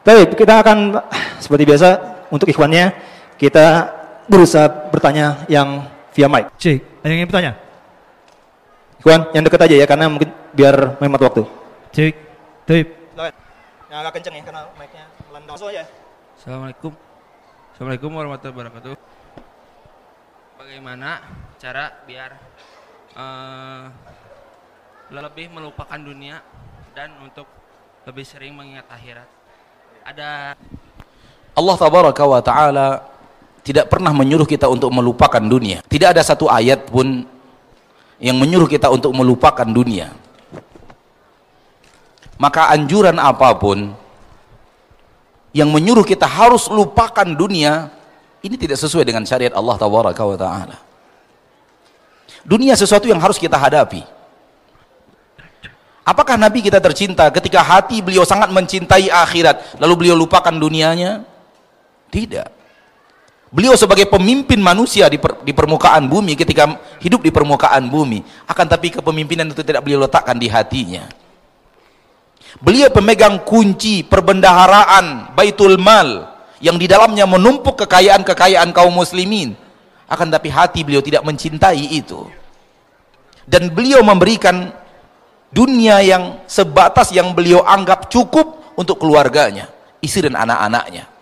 Baik, 0.00 0.32
kita 0.32 0.64
akan 0.64 0.96
seperti 1.36 1.68
biasa 1.68 1.88
untuk 2.30 2.46
ikhwannya 2.48 2.94
kita 3.36 3.90
berusaha 4.30 4.70
bertanya 4.94 5.44
yang 5.50 5.84
via 6.14 6.30
mic. 6.30 6.50
Cik, 6.56 7.02
ada 7.02 7.10
yang 7.10 7.18
ingin 7.22 7.28
bertanya? 7.28 7.52
Ikhwan, 9.02 9.20
yang 9.34 9.42
dekat 9.42 9.60
aja 9.66 9.76
ya 9.80 9.86
karena 9.88 10.06
mungkin 10.06 10.30
biar 10.54 10.96
menghemat 11.02 11.22
waktu. 11.26 11.42
Cik, 11.90 12.14
Taib. 12.64 12.86
Yang 13.90 13.98
agak 14.06 14.12
kenceng 14.22 14.34
ya 14.38 14.42
karena 14.46 14.62
mic-nya 14.78 15.04
landau. 15.34 15.58
Langsung 15.58 15.70
aja. 15.74 15.84
Assalamualaikum. 16.38 16.92
Assalamualaikum 17.74 18.10
warahmatullahi 18.14 18.54
wabarakatuh. 18.54 18.94
Bagaimana 20.62 21.10
cara 21.58 21.84
biar 22.06 22.30
eh, 23.18 23.84
lebih 25.10 25.50
melupakan 25.50 25.98
dunia 25.98 26.38
dan 26.94 27.18
untuk 27.18 27.50
lebih 28.06 28.22
sering 28.22 28.54
mengingat 28.54 28.86
akhirat? 28.86 29.26
Ada 30.06 30.54
Allah 31.54 31.76
tabaraka 31.76 32.22
wa 32.24 32.40
taala 32.40 32.88
tidak 33.60 33.92
pernah 33.92 34.10
menyuruh 34.14 34.48
kita 34.48 34.66
untuk 34.66 34.88
melupakan 34.90 35.42
dunia. 35.42 35.84
Tidak 35.84 36.16
ada 36.16 36.22
satu 36.24 36.48
ayat 36.48 36.88
pun 36.88 37.26
yang 38.20 38.36
menyuruh 38.36 38.68
kita 38.68 38.88
untuk 38.88 39.12
melupakan 39.12 39.66
dunia. 39.66 40.12
Maka 42.40 42.72
anjuran 42.72 43.20
apa 43.20 43.52
pun 43.56 43.92
yang 45.52 45.68
menyuruh 45.68 46.06
kita 46.06 46.24
harus 46.24 46.70
lupakan 46.72 47.26
dunia 47.26 47.92
ini 48.40 48.56
tidak 48.56 48.80
sesuai 48.80 49.04
dengan 49.04 49.26
syariat 49.28 49.52
Allah 49.52 49.76
tabaraka 49.76 50.22
wa 50.24 50.38
taala. 50.38 50.76
Dunia 52.40 52.72
sesuatu 52.72 53.04
yang 53.04 53.20
harus 53.20 53.36
kita 53.36 53.60
hadapi. 53.60 54.00
Apakah 56.00 56.40
Nabi 56.40 56.64
kita 56.64 56.80
tercinta 56.80 57.28
ketika 57.28 57.60
hati 57.60 58.00
beliau 58.00 58.24
sangat 58.24 58.48
mencintai 58.50 59.12
akhirat 59.12 59.76
lalu 59.76 60.06
beliau 60.06 60.16
lupakan 60.16 60.50
dunianya? 60.50 61.28
Tidak. 62.10 62.60
Beliau 63.50 63.74
sebagai 63.74 64.06
pemimpin 64.06 64.62
manusia 64.62 65.10
di, 65.10 65.18
per, 65.18 65.42
di 65.42 65.50
permukaan 65.50 66.06
bumi 66.06 66.38
ketika 66.38 66.70
hidup 67.02 67.18
di 67.18 67.34
permukaan 67.34 67.90
bumi 67.90 68.22
akan 68.46 68.66
tapi 68.70 68.94
kepemimpinan 68.94 69.50
itu 69.50 69.66
tidak 69.66 69.82
beliau 69.82 70.06
letakkan 70.06 70.38
di 70.38 70.46
hatinya. 70.46 71.10
Beliau 72.62 72.90
pemegang 72.94 73.42
kunci 73.42 74.06
perbendaharaan 74.06 75.34
Baitul 75.34 75.78
Mal 75.82 76.30
yang 76.62 76.78
di 76.78 76.86
dalamnya 76.86 77.26
menumpuk 77.26 77.78
kekayaan-kekayaan 77.86 78.70
kaum 78.70 78.94
muslimin. 78.94 79.58
Akan 80.10 80.30
tapi 80.30 80.50
hati 80.50 80.82
beliau 80.82 81.02
tidak 81.02 81.22
mencintai 81.22 81.94
itu. 81.94 82.26
Dan 83.46 83.70
beliau 83.70 84.02
memberikan 84.02 84.70
dunia 85.50 86.02
yang 86.02 86.42
sebatas 86.46 87.10
yang 87.10 87.34
beliau 87.34 87.66
anggap 87.66 88.10
cukup 88.10 88.74
untuk 88.78 89.02
keluarganya, 89.02 89.70
istri 89.98 90.26
dan 90.26 90.38
anak-anaknya. 90.38 91.19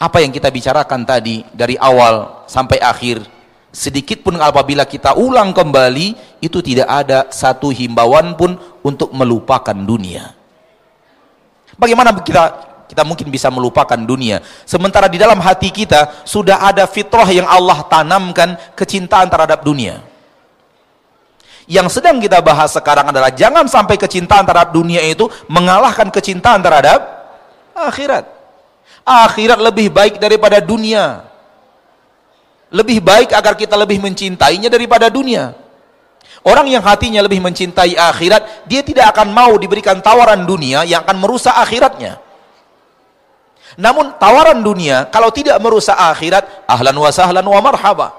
Apa 0.00 0.24
yang 0.24 0.32
kita 0.32 0.48
bicarakan 0.48 1.04
tadi 1.04 1.44
dari 1.52 1.76
awal 1.76 2.48
sampai 2.48 2.80
akhir, 2.80 3.20
sedikit 3.68 4.24
pun 4.24 4.32
apabila 4.40 4.88
kita 4.88 5.12
ulang 5.12 5.52
kembali, 5.52 6.40
itu 6.40 6.64
tidak 6.64 6.88
ada 6.88 7.28
satu 7.28 7.68
himbauan 7.68 8.32
pun 8.32 8.56
untuk 8.80 9.12
melupakan 9.12 9.76
dunia. 9.76 10.32
Bagaimana 11.76 12.16
kita 12.16 12.72
kita 12.88 13.04
mungkin 13.04 13.28
bisa 13.28 13.52
melupakan 13.52 14.00
dunia? 14.00 14.40
Sementara 14.64 15.04
di 15.04 15.20
dalam 15.20 15.36
hati 15.36 15.68
kita 15.68 16.24
sudah 16.24 16.64
ada 16.64 16.88
fitrah 16.88 17.28
yang 17.28 17.44
Allah 17.44 17.84
tanamkan 17.84 18.56
kecintaan 18.72 19.28
terhadap 19.28 19.60
dunia. 19.60 20.00
Yang 21.68 22.00
sedang 22.00 22.24
kita 22.24 22.40
bahas 22.40 22.72
sekarang 22.72 23.12
adalah 23.12 23.28
jangan 23.28 23.68
sampai 23.68 24.00
kecintaan 24.00 24.48
terhadap 24.48 24.72
dunia 24.72 25.04
itu 25.04 25.28
mengalahkan 25.44 26.08
kecintaan 26.08 26.64
terhadap 26.64 27.04
akhirat 27.76 28.39
akhirat 29.10 29.58
lebih 29.58 29.90
baik 29.90 30.22
daripada 30.22 30.62
dunia 30.62 31.26
lebih 32.70 33.02
baik 33.02 33.34
agar 33.34 33.58
kita 33.58 33.74
lebih 33.74 33.98
mencintainya 33.98 34.70
daripada 34.70 35.10
dunia 35.10 35.58
Orang 36.40 36.72
yang 36.72 36.80
hatinya 36.80 37.20
lebih 37.20 37.36
mencintai 37.44 38.00
akhirat, 38.00 38.64
dia 38.64 38.80
tidak 38.80 39.12
akan 39.12 39.28
mau 39.28 39.60
diberikan 39.60 40.00
tawaran 40.00 40.48
dunia 40.48 40.88
yang 40.88 41.04
akan 41.04 41.20
merusak 41.20 41.52
akhiratnya. 41.52 42.16
Namun 43.76 44.16
tawaran 44.16 44.64
dunia 44.64 45.04
kalau 45.12 45.28
tidak 45.28 45.60
merusak 45.60 45.92
akhirat, 45.92 46.64
ahlan 46.64 46.96
wa 46.96 47.12
sahlan 47.12 47.44
wa 47.44 47.60
marhaba. 47.60 48.16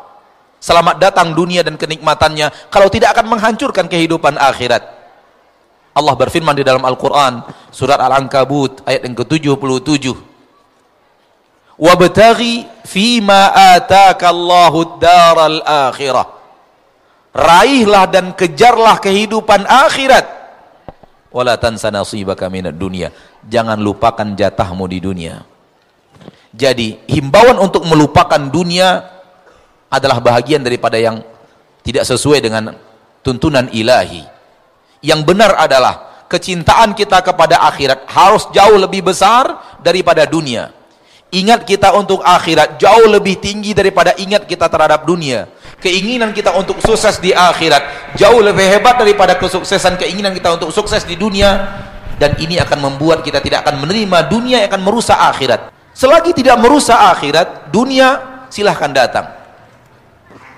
Selamat 0.62 1.02
datang 1.02 1.34
dunia 1.34 1.66
dan 1.66 1.74
kenikmatannya 1.74 2.70
kalau 2.70 2.94
tidak 2.94 3.18
akan 3.18 3.34
menghancurkan 3.34 3.90
kehidupan 3.90 4.38
akhirat. 4.38 4.86
Allah 5.92 6.14
berfirman 6.14 6.54
di 6.54 6.62
dalam 6.62 6.86
Al-Qur'an 6.86 7.42
surat 7.74 7.98
Al-Ankabut 7.98 8.86
ayat 8.86 9.02
yang 9.02 9.18
ke-77. 9.18 10.31
Wabtaghi 11.82 12.70
fima 12.86 13.50
ataka 13.74 14.30
Allahu 14.30 15.02
daral 15.02 15.66
akhirah. 15.66 16.30
Raihlah 17.34 18.06
dan 18.06 18.38
kejarlah 18.38 19.02
kehidupan 19.02 19.66
akhirat. 19.66 20.30
Wala 21.34 21.58
tansa 21.58 21.90
nasibaka 21.90 22.52
minad 22.54 22.78
dunya. 22.78 23.10
Jangan 23.50 23.82
lupakan 23.82 24.38
jatahmu 24.38 24.86
di 24.86 25.00
dunia. 25.02 25.42
Jadi 26.54 27.02
himbauan 27.10 27.58
untuk 27.58 27.88
melupakan 27.90 28.38
dunia 28.38 29.02
adalah 29.90 30.22
bahagian 30.22 30.62
daripada 30.62 31.02
yang 31.02 31.24
tidak 31.82 32.06
sesuai 32.06 32.46
dengan 32.46 32.78
tuntunan 33.26 33.72
ilahi. 33.74 34.22
Yang 35.02 35.22
benar 35.26 35.58
adalah 35.58 36.28
kecintaan 36.30 36.94
kita 36.94 37.26
kepada 37.26 37.64
akhirat 37.66 38.06
harus 38.06 38.46
jauh 38.54 38.78
lebih 38.78 39.02
besar 39.02 39.80
daripada 39.82 40.28
dunia. 40.30 40.81
Ingat 41.32 41.64
kita 41.64 41.96
untuk 41.96 42.20
akhirat 42.20 42.76
jauh 42.76 43.08
lebih 43.08 43.40
tinggi 43.40 43.72
daripada 43.72 44.12
ingat 44.20 44.44
kita 44.44 44.68
terhadap 44.68 45.08
dunia. 45.08 45.48
keinginan 45.82 46.30
kita 46.30 46.54
untuk 46.54 46.78
sukses 46.78 47.18
di 47.18 47.34
akhirat 47.34 48.14
jauh 48.20 48.38
lebih 48.38 48.68
hebat 48.68 49.02
daripada 49.02 49.34
kesuksesan 49.40 49.98
keinginan 49.98 50.36
kita 50.36 50.60
untuk 50.60 50.76
sukses 50.76 51.08
di 51.08 51.16
dunia. 51.16 51.80
Dan 52.20 52.38
ini 52.38 52.60
akan 52.62 52.86
membuat 52.86 53.26
kita 53.26 53.42
tidak 53.42 53.66
akan 53.66 53.82
menerima 53.82 54.30
dunia 54.30 54.62
yang 54.62 54.70
akan 54.70 54.84
merusak 54.84 55.18
akhirat. 55.18 55.74
Selagi 55.96 56.36
tidak 56.36 56.60
merusak 56.60 57.00
akhirat 57.00 57.74
dunia 57.74 58.20
silahkan 58.52 58.92
datang. 58.92 59.26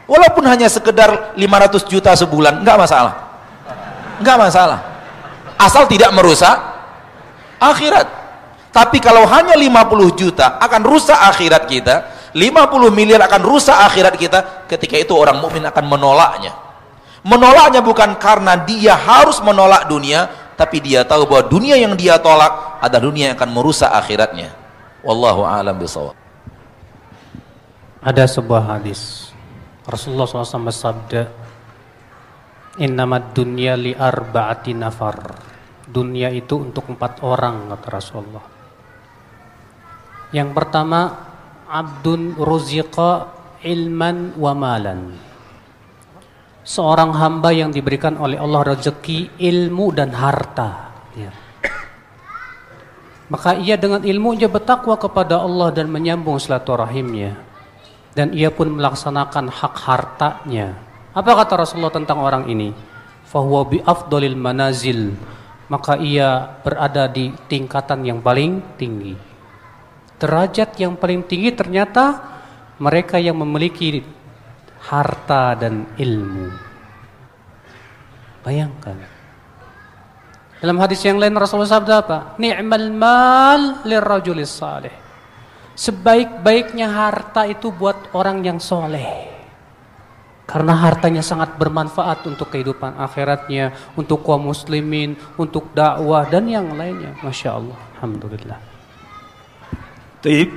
Walaupun 0.09 0.43
hanya 0.49 0.67
sekedar 0.67 1.37
500 1.37 1.85
juta 1.87 2.11
sebulan 2.17 2.65
enggak 2.65 2.75
masalah. 2.81 3.13
Enggak 4.19 4.37
masalah. 4.41 4.79
Asal 5.55 5.85
tidak 5.85 6.11
merusak 6.11 6.57
akhirat 7.61 8.22
tapi 8.73 8.97
kalau 8.97 9.29
hanya 9.29 9.53
50 9.53 10.17
juta 10.17 10.57
akan 10.57 10.81
rusak 10.81 11.15
akhirat 11.15 11.69
kita. 11.69 11.95
50 12.33 12.89
miliar 12.89 13.21
akan 13.29 13.45
rusak 13.45 13.77
akhirat 13.77 14.17
kita 14.17 14.65
ketika 14.65 14.97
itu 14.97 15.13
orang 15.13 15.37
mukmin 15.37 15.61
akan 15.69 15.85
menolaknya. 15.85 16.49
Menolaknya 17.21 17.85
bukan 17.85 18.17
karena 18.17 18.57
dia 18.57 18.97
harus 18.97 19.37
menolak 19.45 19.85
dunia 19.85 20.25
tapi 20.57 20.81
dia 20.81 21.05
tahu 21.05 21.29
bahwa 21.29 21.45
dunia 21.45 21.77
yang 21.77 21.93
dia 21.93 22.17
tolak 22.17 22.81
adalah 22.81 23.05
dunia 23.05 23.29
yang 23.29 23.37
akan 23.37 23.53
merusak 23.53 23.93
akhiratnya. 23.93 24.49
Wallahu 25.05 25.45
a'lam 25.45 25.77
bishawab. 25.77 26.17
Ada 28.01 28.25
sebuah 28.25 28.65
hadis. 28.65 29.29
Rasulullah 29.85 30.25
SAW 30.25 30.65
bersabda 30.73 31.29
Innamad 32.81 33.37
dunya 33.37 33.77
li 33.77 33.93
arba'ati 33.93 34.73
nafar. 34.73 35.37
Dunia 35.85 36.33
itu 36.33 36.57
untuk 36.57 36.89
empat 36.89 37.21
orang 37.21 37.69
kata 37.69 37.87
Rasulullah 37.93 38.52
Yang 40.33 40.49
pertama 40.57 41.29
abdun 41.69 42.33
ruziqa 42.33 43.29
ilman 43.61 44.33
wa 44.33 44.53
malan. 44.57 45.13
Seorang 46.65 47.13
hamba 47.13 47.53
yang 47.53 47.69
diberikan 47.69 48.17
oleh 48.17 48.41
Allah 48.41 48.73
rezeki 48.73 49.37
ilmu 49.37 49.93
dan 49.93 50.09
harta. 50.09 50.89
Ya. 51.13 51.29
Maka 53.29 53.61
ia 53.61 53.77
dengan 53.77 54.01
ilmunya 54.01 54.49
bertakwa 54.49 54.97
kepada 54.97 55.37
Allah 55.37 55.69
dan 55.69 55.93
menyambung 55.93 56.41
silaturahimnya. 56.41 57.37
Dan 58.17 58.33
ia 58.33 58.49
pun 58.49 58.73
melaksanakan 58.73 59.53
hak 59.53 59.75
hartanya. 59.85 60.77
Apa 61.13 61.45
kata 61.45 61.61
Rasulullah 61.61 61.93
tentang 61.93 62.25
orang 62.25 62.49
ini? 62.49 62.73
Fahuwa 63.29 63.69
bi 63.69 63.77
afdolil 63.85 64.37
manazil. 64.37 65.13
Maka 65.69 65.97
ia 66.01 66.57
berada 66.65 67.05
di 67.05 67.33
tingkatan 67.49 68.01
yang 68.01 68.17
paling 68.21 68.61
tinggi 68.81 69.32
derajat 70.23 70.79
yang 70.79 70.95
paling 70.95 71.27
tinggi 71.27 71.51
ternyata 71.51 72.23
mereka 72.79 73.19
yang 73.19 73.35
memiliki 73.35 73.99
harta 74.87 75.59
dan 75.59 75.91
ilmu. 75.99 76.47
Bayangkan. 78.43 78.95
Dalam 80.63 80.79
hadis 80.79 81.03
yang 81.03 81.19
lain 81.19 81.35
Rasulullah 81.35 81.75
sabda 81.75 81.95
apa? 81.99 82.17
Ni'mal 82.39 82.87
mal 82.95 83.61
lirrajulis 83.83 84.47
salih. 84.47 84.95
Sebaik-baiknya 85.75 86.87
harta 86.87 87.43
itu 87.43 87.67
buat 87.75 88.15
orang 88.15 88.47
yang 88.47 88.63
soleh. 88.63 89.27
Karena 90.43 90.75
hartanya 90.75 91.23
sangat 91.23 91.55
bermanfaat 91.55 92.27
untuk 92.27 92.51
kehidupan 92.51 92.99
akhiratnya, 92.99 93.95
untuk 93.95 94.23
kaum 94.23 94.51
muslimin, 94.51 95.19
untuk 95.35 95.71
dakwah 95.71 96.27
dan 96.27 96.47
yang 96.47 96.71
lainnya. 96.75 97.15
Masya 97.23 97.49
Allah. 97.59 97.79
Alhamdulillah. 97.99 98.72
Taib. 100.23 100.49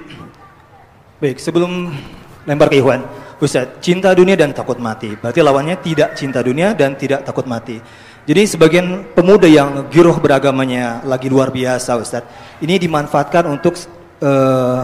Baik, 1.18 1.42
sebelum 1.42 1.90
lempar 2.46 2.70
ke 2.70 2.78
Ikhwan, 2.78 3.02
Ustaz, 3.42 3.82
cinta 3.82 4.14
dunia 4.14 4.38
dan 4.38 4.54
takut 4.54 4.78
mati. 4.78 5.18
Berarti 5.18 5.42
lawannya 5.42 5.74
tidak 5.82 6.14
cinta 6.14 6.38
dunia 6.38 6.70
dan 6.70 6.94
tidak 6.94 7.26
takut 7.26 7.50
mati. 7.50 7.82
Jadi 8.26 8.42
sebagian 8.46 9.10
pemuda 9.10 9.50
yang 9.50 9.90
giroh 9.90 10.14
beragamanya 10.22 11.02
lagi 11.02 11.26
luar 11.26 11.50
biasa 11.50 11.98
Ustaz, 11.98 12.22
ini 12.62 12.78
dimanfaatkan 12.78 13.42
untuk 13.50 13.74
uh, 14.22 14.82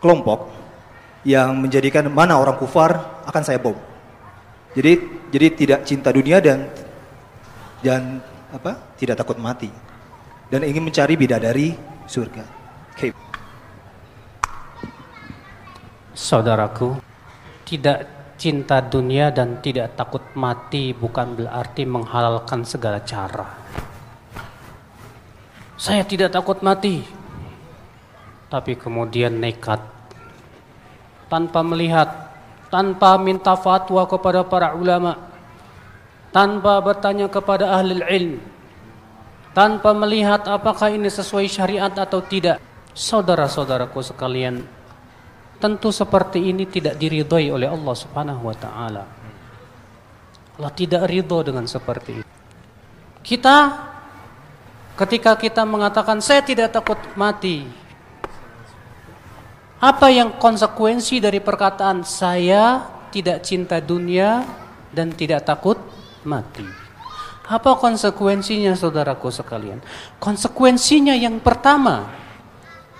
kelompok 0.00 0.48
yang 1.28 1.52
menjadikan 1.56 2.08
mana 2.08 2.40
orang 2.40 2.56
kufar 2.56 3.20
akan 3.28 3.42
saya 3.44 3.60
bom. 3.60 3.76
Jadi 4.72 4.92
jadi 5.28 5.46
tidak 5.52 5.80
cinta 5.84 6.08
dunia 6.08 6.40
dan 6.40 6.72
dan 7.84 8.24
apa? 8.52 8.96
tidak 8.96 9.16
takut 9.16 9.36
mati 9.40 9.68
dan 10.52 10.64
ingin 10.64 10.84
mencari 10.84 11.16
bidadari 11.16 11.76
surga. 12.08 12.44
Okay. 12.92 13.21
Saudaraku, 16.12 17.00
tidak 17.64 18.04
cinta 18.36 18.84
dunia 18.84 19.32
dan 19.32 19.64
tidak 19.64 19.96
takut 19.96 20.20
mati 20.36 20.92
bukan 20.92 21.32
berarti 21.32 21.88
menghalalkan 21.88 22.68
segala 22.68 23.00
cara. 23.00 23.48
Saya 25.80 26.04
tidak 26.04 26.36
takut 26.36 26.60
mati, 26.60 27.00
tapi 28.52 28.76
kemudian 28.76 29.40
nekat 29.40 29.80
tanpa 31.32 31.64
melihat, 31.64 32.28
tanpa 32.68 33.16
minta 33.16 33.56
fatwa 33.56 34.04
kepada 34.04 34.44
para 34.44 34.76
ulama, 34.76 35.16
tanpa 36.28 36.76
bertanya 36.84 37.32
kepada 37.32 37.72
ahli 37.72 38.04
ilmu, 38.04 38.38
tanpa 39.56 39.96
melihat 39.96 40.44
apakah 40.44 40.92
ini 40.92 41.08
sesuai 41.08 41.48
syariat 41.48 41.92
atau 41.96 42.20
tidak. 42.20 42.60
Saudara-saudaraku 42.92 44.04
sekalian, 44.04 44.60
Tentu 45.62 45.94
seperti 45.94 46.50
ini 46.50 46.66
tidak 46.66 46.98
diridhoi 46.98 47.54
oleh 47.54 47.70
Allah 47.70 47.94
Subhanahu 47.94 48.50
wa 48.50 48.56
taala. 48.58 49.06
Allah 50.58 50.72
tidak 50.74 51.06
ridho 51.06 51.38
dengan 51.46 51.70
seperti 51.70 52.18
itu. 52.18 52.30
Kita 53.22 53.70
ketika 54.98 55.38
kita 55.38 55.62
mengatakan 55.62 56.18
saya 56.18 56.42
tidak 56.42 56.74
takut 56.74 56.98
mati. 57.14 57.62
Apa 59.78 60.10
yang 60.10 60.34
konsekuensi 60.34 61.22
dari 61.22 61.38
perkataan 61.38 62.02
saya 62.02 62.82
tidak 63.14 63.46
cinta 63.46 63.78
dunia 63.78 64.42
dan 64.90 65.14
tidak 65.14 65.46
takut 65.46 65.78
mati? 66.26 66.66
Apa 67.46 67.78
konsekuensinya 67.78 68.74
saudaraku 68.78 69.30
sekalian? 69.30 69.82
Konsekuensinya 70.22 71.14
yang 71.18 71.42
pertama, 71.42 72.06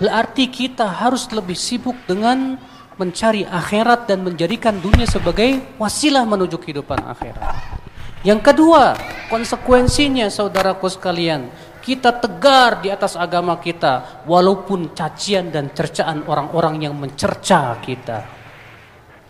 Berarti 0.02 0.50
kita 0.50 0.90
harus 0.98 1.30
lebih 1.30 1.54
sibuk 1.54 1.94
dengan 2.10 2.58
mencari 2.98 3.46
akhirat 3.46 4.10
dan 4.10 4.26
menjadikan 4.26 4.74
dunia 4.82 5.06
sebagai 5.06 5.62
wasilah 5.78 6.26
menuju 6.26 6.58
kehidupan 6.58 7.06
akhirat. 7.06 7.78
Yang 8.26 8.50
kedua, 8.50 8.98
konsekuensinya 9.30 10.26
saudaraku 10.26 10.90
sekalian, 10.90 11.46
kita 11.82 12.18
tegar 12.18 12.82
di 12.82 12.90
atas 12.90 13.14
agama 13.14 13.58
kita 13.62 14.26
walaupun 14.26 14.90
cacian 14.90 15.54
dan 15.54 15.70
cercaan 15.70 16.26
orang-orang 16.26 16.82
yang 16.86 16.94
mencerca 16.98 17.78
kita. 17.78 18.26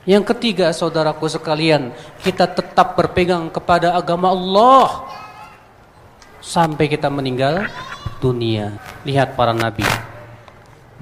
Yang 0.09 0.37
ketiga, 0.37 0.73
saudaraku 0.73 1.29
sekalian, 1.29 1.93
kita 2.25 2.49
tetap 2.49 2.97
berpegang 2.97 3.53
kepada 3.53 3.93
agama 3.93 4.33
Allah 4.33 5.05
sampai 6.41 6.89
kita 6.89 7.12
meninggal 7.12 7.68
dunia. 8.20 8.77
Lihat 9.09 9.39
para 9.39 9.55
nabi, 9.57 9.87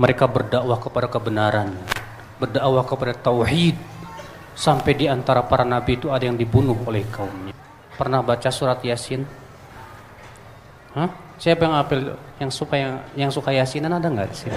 mereka 0.01 0.25
berdakwah 0.25 0.81
kepada 0.81 1.13
kebenaran, 1.13 1.77
berdakwah 2.41 2.89
kepada 2.89 3.13
tauhid. 3.13 3.77
Sampai 4.57 4.93
di 4.97 5.09
antara 5.09 5.45
para 5.45 5.65
nabi 5.65 5.97
itu 5.97 6.09
ada 6.09 6.25
yang 6.25 6.37
dibunuh 6.37 6.77
oleh 6.85 7.05
kaumnya. 7.09 7.53
Pernah 7.97 8.21
baca 8.25 8.49
surat 8.49 8.81
Yasin? 8.81 9.25
Hah? 10.97 11.09
Siapa 11.41 11.65
yang 11.65 11.77
apel 11.77 12.01
yang 12.37 12.53
suka 12.53 12.77
yang, 12.77 12.95
yang 13.17 13.31
suka 13.33 13.53
Yasinan 13.57 13.97
ada 13.97 14.09
nggak 14.09 14.29
sih? 14.37 14.53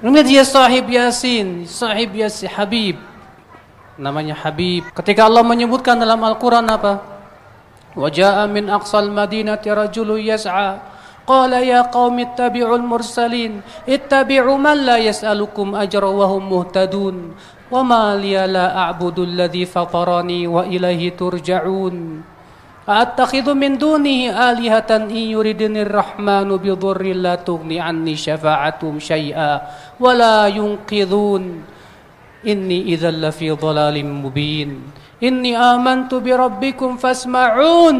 Ini 0.00 0.20
dia 0.28 0.44
sahib 0.44 0.88
Yasin, 0.88 1.68
sahib 1.68 2.16
Yasin 2.16 2.48
Habib. 2.48 2.96
Namanya 4.00 4.36
Habib. 4.36 4.88
Ketika 4.96 5.28
Allah 5.28 5.44
menyebutkan 5.44 6.00
dalam 6.00 6.20
Al-Qur'an 6.24 6.64
apa? 6.68 7.04
Wajah 7.92 8.48
min 8.48 8.72
aqsal 8.72 9.12
madinati 9.12 9.68
rajulu 9.68 10.16
yas'a 10.16 10.93
قال 11.26 11.52
يا 11.52 11.88
قوم 11.88 12.20
اتبعوا 12.20 12.76
المرسلين 12.76 13.52
اتبعوا 13.88 14.58
من 14.60 14.76
لا 14.84 14.96
يسألكم 15.00 15.74
أجرا 15.74 16.08
وهم 16.08 16.52
مهتدون. 16.52 17.16
وما 17.72 18.16
لي 18.16 18.46
لا 18.46 18.76
أعبد 18.76 19.18
الذي 19.18 19.64
فطرني 19.64 20.46
وإليه 20.46 21.16
ترجعون. 21.16 22.22
أتخذ 22.88 23.54
من 23.56 23.80
دونه 23.80 24.30
آلهة 24.52 24.90
إن 25.08 25.16
يردني 25.32 25.82
الرحمن 25.82 26.48
بضر 26.60 27.02
لا 27.02 27.34
تغني 27.34 27.80
عني 27.80 28.14
شفاعتهم 28.16 29.00
شيئا 29.00 29.52
ولا 30.00 30.46
ينقذون. 30.46 31.44
إني 32.44 32.78
إذا 32.92 33.10
لفي 33.10 33.50
ضلال 33.56 33.96
مبين. 34.04 34.70
إني 35.24 35.56
آمنت 35.56 36.14
بربكم 36.14 36.90
فاسمعون. 37.00 37.98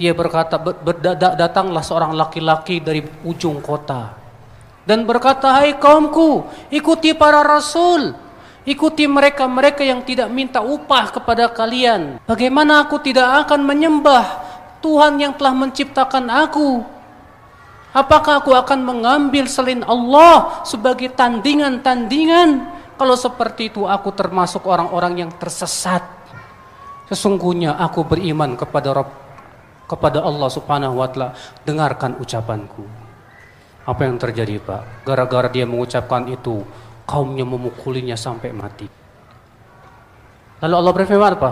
Dia 0.00 0.12
berkata, 0.16 0.56
datanglah 1.36 1.84
seorang 1.84 2.16
laki-laki 2.16 2.80
dari 2.80 3.04
ujung 3.22 3.60
kota. 3.60 4.16
Dan 4.82 5.06
berkata, 5.06 5.62
hai 5.62 5.78
kaumku, 5.78 6.48
ikuti 6.72 7.14
para 7.14 7.44
rasul. 7.46 8.14
Ikuti 8.62 9.10
mereka-mereka 9.10 9.82
yang 9.82 10.06
tidak 10.06 10.30
minta 10.30 10.62
upah 10.62 11.10
kepada 11.10 11.50
kalian. 11.50 12.22
Bagaimana 12.26 12.86
aku 12.86 13.02
tidak 13.02 13.46
akan 13.46 13.66
menyembah 13.66 14.22
Tuhan 14.78 15.18
yang 15.18 15.34
telah 15.34 15.54
menciptakan 15.54 16.30
aku? 16.30 16.82
Apakah 17.90 18.40
aku 18.40 18.54
akan 18.54 18.86
mengambil 18.86 19.50
selain 19.50 19.82
Allah 19.82 20.62
sebagai 20.62 21.10
tandingan-tandingan? 21.10 22.64
Kalau 22.96 23.18
seperti 23.18 23.68
itu 23.68 23.82
aku 23.84 24.14
termasuk 24.14 24.62
orang-orang 24.64 25.26
yang 25.26 25.30
tersesat. 25.34 26.06
Sesungguhnya 27.10 27.74
aku 27.76 28.06
beriman 28.06 28.54
kepada 28.54 28.94
Rabb, 28.94 29.10
kepada 29.92 30.24
Allah 30.24 30.48
Subhanahu 30.48 30.96
wa 30.96 31.08
taala. 31.12 31.36
Dengarkan 31.68 32.16
ucapanku. 32.16 32.88
Apa 33.84 34.08
yang 34.08 34.16
terjadi, 34.16 34.56
Pak? 34.56 35.04
Gara-gara 35.04 35.52
dia 35.52 35.68
mengucapkan 35.68 36.24
itu, 36.32 36.64
kaumnya 37.04 37.44
memukulinya 37.44 38.16
sampai 38.16 38.54
mati. 38.56 38.88
Lalu 40.62 40.74
Allah 40.78 40.92
berfirman 40.94 41.34
apa? 41.36 41.50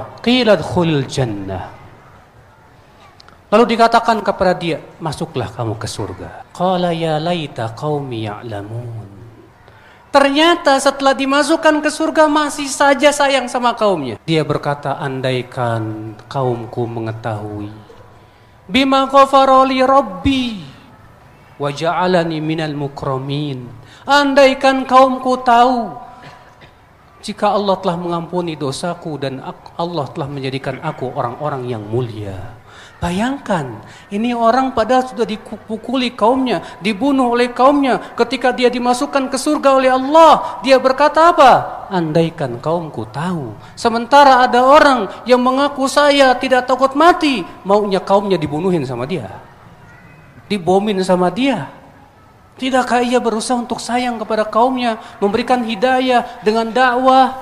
Khulil 0.63 1.05
jannah. 1.11 1.75
Lalu 3.51 3.75
dikatakan 3.75 4.23
kepada 4.23 4.55
dia, 4.55 4.79
masuklah 5.03 5.51
kamu 5.51 5.75
ke 5.75 5.91
surga. 5.91 6.47
Qala 6.55 6.95
ya 6.95 7.19
laita 7.19 7.75
qaumi 7.75 8.31
ya'lamun. 8.31 9.11
Ternyata 10.15 10.79
setelah 10.79 11.19
dimasukkan 11.19 11.83
ke 11.83 11.91
surga 11.91 12.31
masih 12.31 12.71
saja 12.71 13.11
sayang 13.11 13.51
sama 13.51 13.75
kaumnya. 13.75 14.23
Dia 14.23 14.47
berkata, 14.47 15.03
andaikan 15.03 16.15
kaumku 16.31 16.87
mengetahui. 16.87 17.90
Bima 18.71 19.11
ghafaroli 19.11 19.83
rabbi 19.83 20.63
wa 21.59 21.69
ja'alani 21.75 22.39
minal 22.39 22.79
mukramin. 22.79 23.67
Andaikan 24.07 24.87
kaumku 24.87 25.43
tahu 25.43 25.91
jika 27.21 27.51
Allah 27.51 27.77
telah 27.83 27.99
mengampuni 27.99 28.55
dosaku 28.55 29.19
dan 29.19 29.43
Allah 29.75 30.07
telah 30.15 30.29
menjadikan 30.31 30.79
aku 30.81 31.11
orang-orang 31.11 31.67
yang 31.67 31.83
mulia. 31.83 32.60
Bayangkan, 33.01 33.81
ini 34.13 34.37
orang 34.37 34.77
pada 34.77 35.01
sudah 35.01 35.25
dipukuli 35.25 36.13
kaumnya, 36.13 36.61
dibunuh 36.85 37.33
oleh 37.33 37.49
kaumnya. 37.49 37.97
Ketika 38.13 38.53
dia 38.53 38.69
dimasukkan 38.69 39.33
ke 39.33 39.41
surga 39.41 39.81
oleh 39.81 39.89
Allah, 39.89 40.61
dia 40.61 40.77
berkata 40.77 41.33
apa? 41.33 41.53
Andaikan 41.89 42.61
kaumku 42.61 43.09
tahu. 43.09 43.57
Sementara 43.73 44.45
ada 44.45 44.61
orang 44.61 45.09
yang 45.25 45.41
mengaku 45.41 45.89
saya 45.89 46.37
tidak 46.37 46.69
takut 46.69 46.93
mati, 46.93 47.41
maunya 47.65 48.05
kaumnya 48.05 48.37
dibunuhin 48.37 48.85
sama 48.85 49.09
dia. 49.09 49.33
Dibomin 50.53 51.01
sama 51.01 51.33
dia. 51.33 51.73
Tidakkah 52.61 53.01
ia 53.01 53.17
berusaha 53.17 53.57
untuk 53.57 53.81
sayang 53.81 54.21
kepada 54.21 54.45
kaumnya, 54.45 55.01
memberikan 55.25 55.65
hidayah 55.65 56.45
dengan 56.45 56.69
dakwah? 56.69 57.41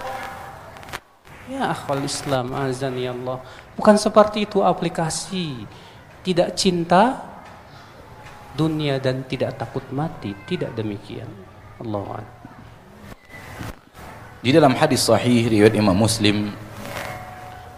Ya 1.50 1.74
akhwal 1.74 2.06
Islam 2.06 2.54
azani 2.54 3.10
Allah. 3.10 3.42
Bukan 3.78 3.94
seperti 3.94 4.42
itu 4.42 4.58
aplikasi. 4.58 5.62
Tidak 6.26 6.50
cinta 6.58 7.22
dunia 8.58 8.98
dan 8.98 9.22
tidak 9.22 9.54
takut 9.54 9.86
mati. 9.94 10.34
Tidak 10.34 10.74
demikian. 10.74 11.30
Allah 11.78 12.26
Di 14.42 14.50
dalam 14.50 14.74
hadis 14.74 15.06
sahih 15.06 15.46
riwayat 15.46 15.78
Imam 15.78 15.94
Muslim, 15.94 16.50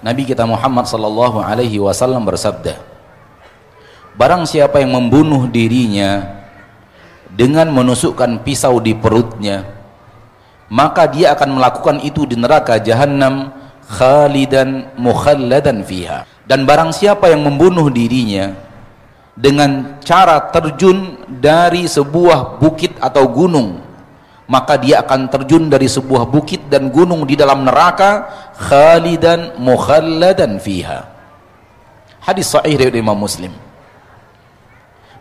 Nabi 0.00 0.24
kita 0.24 0.48
Muhammad 0.48 0.88
sallallahu 0.88 1.44
alaihi 1.44 1.76
wasallam 1.76 2.24
bersabda, 2.24 2.80
Barang 4.16 4.48
siapa 4.48 4.80
yang 4.80 4.96
membunuh 4.96 5.48
dirinya 5.48 6.40
dengan 7.28 7.68
menusukkan 7.72 8.40
pisau 8.44 8.80
di 8.80 8.96
perutnya, 8.96 9.68
maka 10.72 11.04
dia 11.08 11.36
akan 11.36 11.60
melakukan 11.60 11.96
itu 12.00 12.24
di 12.24 12.36
neraka 12.40 12.80
jahanam 12.80 13.59
khalidan 13.90 14.94
mukhalladan 14.94 15.82
fiha. 15.82 16.22
Dan 16.46 16.62
barang 16.62 16.94
siapa 16.94 17.30
yang 17.30 17.42
membunuh 17.42 17.90
dirinya 17.90 18.54
dengan 19.34 19.98
cara 20.02 20.50
terjun 20.50 21.18
dari 21.26 21.86
sebuah 21.86 22.58
bukit 22.62 22.94
atau 22.98 23.26
gunung 23.30 23.90
maka 24.50 24.74
dia 24.74 24.98
akan 24.98 25.30
terjun 25.30 25.70
dari 25.70 25.86
sebuah 25.86 26.26
bukit 26.26 26.66
dan 26.66 26.90
gunung 26.90 27.22
di 27.22 27.38
dalam 27.38 27.62
neraka 27.62 28.26
khalidan 28.58 29.54
mukhalladan 29.62 30.58
fiha. 30.58 31.06
Hadis 32.18 32.50
sahih 32.50 32.74
dari 32.74 32.98
Imam 32.98 33.14
Muslim. 33.14 33.54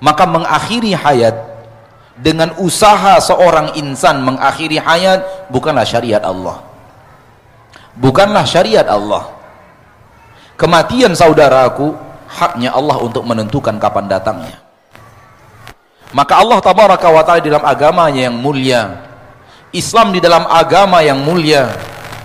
Maka 0.02 0.26
mengakhiri 0.26 0.98
hayat 0.98 1.38
dengan 2.18 2.58
usaha 2.58 3.22
seorang 3.22 3.78
insan 3.78 4.26
mengakhiri 4.26 4.82
hayat 4.82 5.22
bukanlah 5.54 5.86
syariat 5.86 6.26
Allah 6.26 6.69
bukanlah 7.98 8.46
syariat 8.46 8.86
Allah. 8.86 9.32
Kematian 10.60 11.16
saudaraku 11.16 11.96
haknya 12.28 12.76
Allah 12.76 13.00
untuk 13.00 13.24
menentukan 13.24 13.80
kapan 13.80 14.06
datangnya. 14.12 14.60
Maka 16.12 16.42
Allah 16.42 16.60
tabaraka 16.60 17.08
wa 17.10 17.22
ta'ala 17.22 17.40
dalam 17.40 17.64
agamanya 17.64 18.28
yang 18.28 18.38
mulia 18.38 18.98
Islam 19.70 20.10
di 20.10 20.18
dalam 20.18 20.50
agama 20.50 21.06
yang 21.06 21.22
mulia 21.22 21.70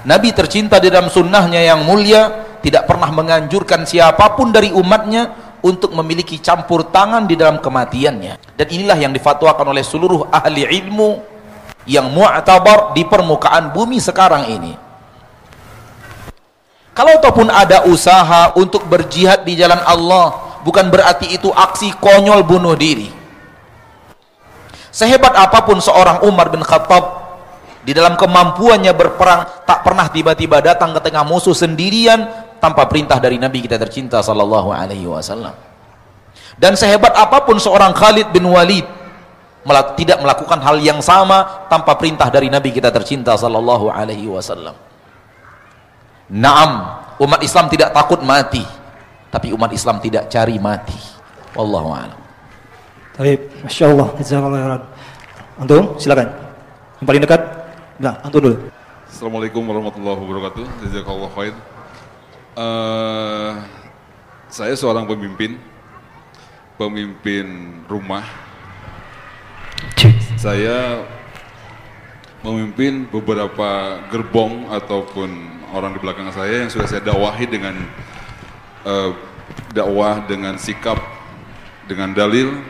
Nabi 0.05 0.33
tercinta 0.37 0.77
di 0.81 0.93
dalam 0.93 1.09
sunnahnya 1.09 1.65
yang 1.65 1.85
mulia 1.85 2.45
tidak 2.61 2.85
pernah 2.89 3.09
menganjurkan 3.09 3.89
siapa 3.89 4.37
pun 4.37 4.53
dari 4.53 4.73
umatnya 4.73 5.57
untuk 5.65 5.97
memiliki 5.97 6.41
campur 6.45 6.93
tangan 6.93 7.25
di 7.25 7.41
dalam 7.41 7.57
kematiannya. 7.57 8.57
Dan 8.57 8.67
inilah 8.69 9.01
yang 9.01 9.13
difatwakan 9.17 9.73
oleh 9.73 9.81
seluruh 9.81 10.29
ahli 10.29 10.69
ilmu 10.69 11.25
yang 11.89 12.09
mu'tabar 12.13 12.93
di 12.93 13.05
permukaan 13.09 13.73
bumi 13.73 14.01
sekarang 14.01 14.49
ini 14.49 14.84
kalau 16.95 17.19
ataupun 17.19 17.51
ada 17.51 17.91
usaha 17.91 18.55
untuk 18.55 18.87
berjihad 18.87 19.43
di 19.43 19.59
jalan 19.59 19.83
Allah, 19.83 20.59
bukan 20.63 20.87
berarti 20.95 21.35
itu 21.35 21.51
aksi 21.51 21.91
konyol 21.99 22.47
bunuh 22.47 22.79
diri. 22.79 23.11
Sehebat 24.95 25.35
apa 25.35 25.67
pun 25.67 25.83
seorang 25.83 26.23
Umar 26.23 26.55
bin 26.55 26.63
Khattab 26.63 27.27
di 27.83 27.91
dalam 27.91 28.15
kemampuannya 28.15 28.95
berperang 28.95 29.67
tak 29.67 29.83
pernah 29.83 30.07
tiba-tiba 30.07 30.63
datang 30.63 30.95
ke 30.95 31.03
tengah 31.03 31.27
musuh 31.27 31.51
sendirian 31.51 32.31
tanpa 32.63 32.87
perintah 32.87 33.19
dari 33.19 33.43
Nabi 33.43 33.67
kita 33.67 33.75
tercinta 33.75 34.23
sallallahu 34.23 34.71
alaihi 34.71 35.11
wasallam. 35.11 35.53
Dan 36.55 36.79
sehebat 36.79 37.11
apa 37.19 37.43
pun 37.43 37.59
seorang 37.59 37.91
Khalid 37.91 38.31
bin 38.31 38.47
Walid 38.47 38.87
tidak 39.99 40.23
melakukan 40.23 40.63
hal 40.63 40.79
yang 40.79 41.03
sama 41.03 41.67
tanpa 41.67 41.99
perintah 41.99 42.31
dari 42.31 42.47
Nabi 42.47 42.71
kita 42.71 42.95
tercinta 42.95 43.35
sallallahu 43.35 43.91
alaihi 43.91 44.31
wasallam. 44.31 44.94
Naam, 46.33 46.71
umat 47.21 47.41
Islam 47.45 47.69
tidak 47.69 47.93
takut 47.93 48.21
mati, 48.25 48.65
tapi 49.29 49.53
umat 49.53 49.69
Islam 49.77 50.01
tidak 50.01 50.33
cari 50.33 50.57
mati. 50.57 50.97
Wallahu 51.53 51.93
a'lam. 51.93 52.21
Baik, 53.15 53.47
Masya 53.63 53.85
Allah. 53.95 54.09
Jazakallah 54.19 54.83
Antum, 55.55 55.95
silakan. 56.03 56.35
Yang 56.99 57.07
paling 57.07 57.23
dekat, 57.23 57.43
nah, 58.03 58.19
antum 58.27 58.43
dulu. 58.43 58.57
Assalamualaikum 59.07 59.63
warahmatullahi 59.63 60.19
wabarakatuh. 60.19 60.65
Jazakallah 60.83 61.31
khair. 61.39 61.55
Uh, 62.59 63.63
saya 64.51 64.75
seorang 64.75 65.07
pemimpin, 65.07 65.61
pemimpin 66.75 67.47
rumah. 67.87 68.27
Saya 70.35 71.07
memimpin 72.45 73.09
beberapa 73.09 73.99
gerbong 74.13 74.69
ataupun 74.69 75.33
orang 75.73 75.97
di 75.97 76.01
belakang 76.05 76.29
saya 76.29 76.69
yang 76.69 76.71
sudah 76.71 76.85
saya 76.85 77.01
dakwahi 77.01 77.49
dengan 77.49 77.75
uh, 78.85 79.17
dakwah 79.73 80.21
dengan 80.29 80.61
sikap 80.61 81.01
dengan 81.89 82.13
dalil 82.13 82.61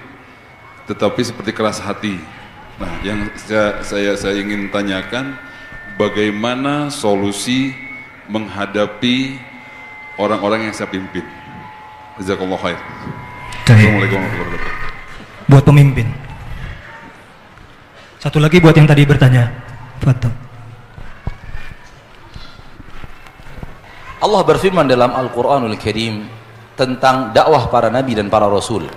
tetapi 0.86 1.20
seperti 1.26 1.50
keras 1.50 1.82
hati. 1.82 2.16
Nah, 2.78 2.90
yang 3.06 3.30
saya 3.38 3.82
saya, 3.82 4.10
saya 4.18 4.38
ingin 4.38 4.70
tanyakan 4.70 5.34
bagaimana 5.98 6.90
solusi 6.90 7.74
menghadapi 8.30 9.38
orang-orang 10.18 10.70
yang 10.70 10.74
saya 10.74 10.90
pimpin. 10.90 11.24
Jazakallah 12.18 12.58
khair. 12.62 12.78
Assalamualaikum 13.66 14.18
warahmatullahi 14.22 14.58
wabarakatuh. 14.58 15.50
Buat 15.50 15.64
pemimpin. 15.66 16.23
Satu 18.24 18.40
lagi 18.40 18.56
buat 18.56 18.72
yang 18.72 18.88
tadi 18.88 19.04
bertanya. 19.04 19.52
Fatuh. 20.00 20.32
Allah 24.24 24.40
berfirman 24.48 24.88
dalam 24.88 25.12
Al-Quranul 25.12 25.76
Karim 25.76 26.24
tentang 26.72 27.36
dakwah 27.36 27.68
para 27.68 27.92
nabi 27.92 28.16
dan 28.16 28.32
para 28.32 28.48
rasul. 28.48 28.88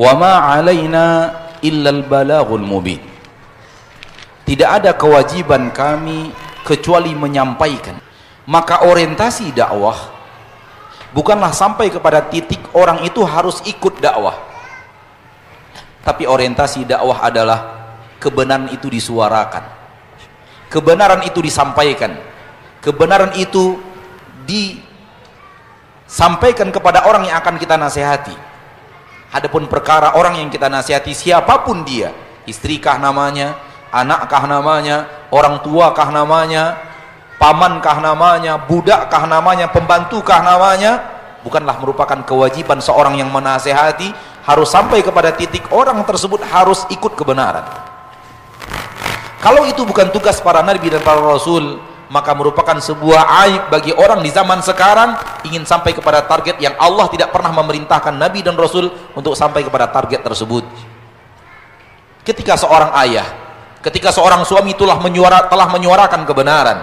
Wa 0.00 0.16
ma 0.16 0.48
alaina 0.48 1.04
illal 1.60 2.08
balagul 2.08 2.64
mubin. 2.64 3.04
Tidak 4.48 4.64
ada 4.80 4.96
kewajiban 4.96 5.68
kami 5.76 6.32
kecuali 6.64 7.12
menyampaikan. 7.12 8.00
Maka 8.48 8.88
orientasi 8.88 9.52
dakwah 9.52 10.08
bukanlah 11.12 11.52
sampai 11.52 11.92
kepada 11.92 12.24
titik 12.32 12.64
orang 12.72 13.04
itu 13.04 13.20
harus 13.28 13.60
ikut 13.68 14.00
dakwah. 14.00 14.48
Tapi 16.08 16.24
orientasi 16.24 16.88
dakwah 16.88 17.20
adalah 17.20 17.92
kebenaran 18.16 18.72
itu 18.72 18.88
disuarakan. 18.88 19.60
Kebenaran 20.72 21.20
itu 21.28 21.44
disampaikan. 21.44 22.16
Kebenaran 22.80 23.36
itu 23.36 23.76
disampaikan 26.08 26.72
kepada 26.72 27.04
orang 27.04 27.28
yang 27.28 27.36
akan 27.36 27.60
kita 27.60 27.76
nasihati. 27.76 28.32
Adapun 29.36 29.68
perkara 29.68 30.16
orang 30.16 30.40
yang 30.40 30.48
kita 30.48 30.72
nasihati 30.72 31.12
siapa 31.12 31.60
pun 31.60 31.84
dia 31.84 32.08
istrikah 32.48 32.96
namanya 32.96 33.60
anakkah 33.92 34.48
namanya 34.48 35.28
orang 35.28 35.60
tuakah 35.60 36.08
namanya 36.08 36.80
pamankah 37.36 38.00
namanya 38.00 38.56
budakkah 38.56 39.28
namanya 39.28 39.68
pembantukah 39.68 40.40
namanya 40.40 41.04
bukanlah 41.44 41.76
merupakan 41.76 42.24
kewajiban 42.24 42.80
seorang 42.80 43.20
yang 43.20 43.28
menasehati 43.28 44.10
harus 44.44 44.68
sampai 44.68 45.02
kepada 45.02 45.34
titik 45.34 45.66
orang 45.72 46.02
tersebut 46.04 46.42
harus 46.46 46.84
ikut 46.92 47.14
kebenaran. 47.14 47.64
Kalau 49.38 49.64
itu 49.70 49.86
bukan 49.86 50.10
tugas 50.10 50.42
para 50.42 50.60
nabi 50.66 50.90
dan 50.90 51.02
para 51.02 51.22
rasul 51.22 51.78
maka 52.08 52.32
merupakan 52.32 52.80
sebuah 52.80 53.22
aib 53.46 53.62
bagi 53.68 53.92
orang 53.92 54.24
di 54.24 54.32
zaman 54.32 54.64
sekarang 54.64 55.14
ingin 55.44 55.68
sampai 55.68 55.92
kepada 55.92 56.24
target 56.24 56.56
yang 56.56 56.72
Allah 56.80 57.04
tidak 57.12 57.28
pernah 57.28 57.52
memerintahkan 57.52 58.16
Nabi 58.16 58.40
dan 58.40 58.56
Rasul 58.56 58.88
untuk 59.12 59.36
sampai 59.36 59.60
kepada 59.60 59.92
target 59.92 60.24
tersebut. 60.24 60.64
Ketika 62.24 62.56
seorang 62.56 62.96
ayah 63.04 63.28
ketika 63.78 64.10
seorang 64.10 64.42
suami 64.42 64.74
telah, 64.74 64.98
menyuara, 64.98 65.46
telah 65.46 65.70
menyuarakan 65.70 66.26
kebenaran 66.26 66.78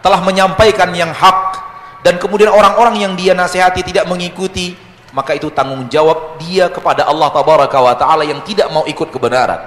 telah 0.00 0.20
menyampaikan 0.24 0.90
yang 0.96 1.12
hak 1.12 1.60
dan 2.00 2.16
kemudian 2.16 2.48
orang-orang 2.48 2.96
yang 3.04 3.12
dia 3.14 3.36
nasihati 3.36 3.84
tidak 3.84 4.08
mengikuti 4.08 4.74
maka 5.10 5.34
itu 5.34 5.50
tanggung 5.50 5.90
jawab 5.90 6.38
dia 6.38 6.70
kepada 6.70 7.06
Allah 7.06 7.28
tabaraka 7.34 7.78
wa 7.82 7.94
taala 7.98 8.22
yang 8.22 8.40
tidak 8.46 8.70
mau 8.70 8.86
ikut 8.86 9.10
kebenaran 9.10 9.58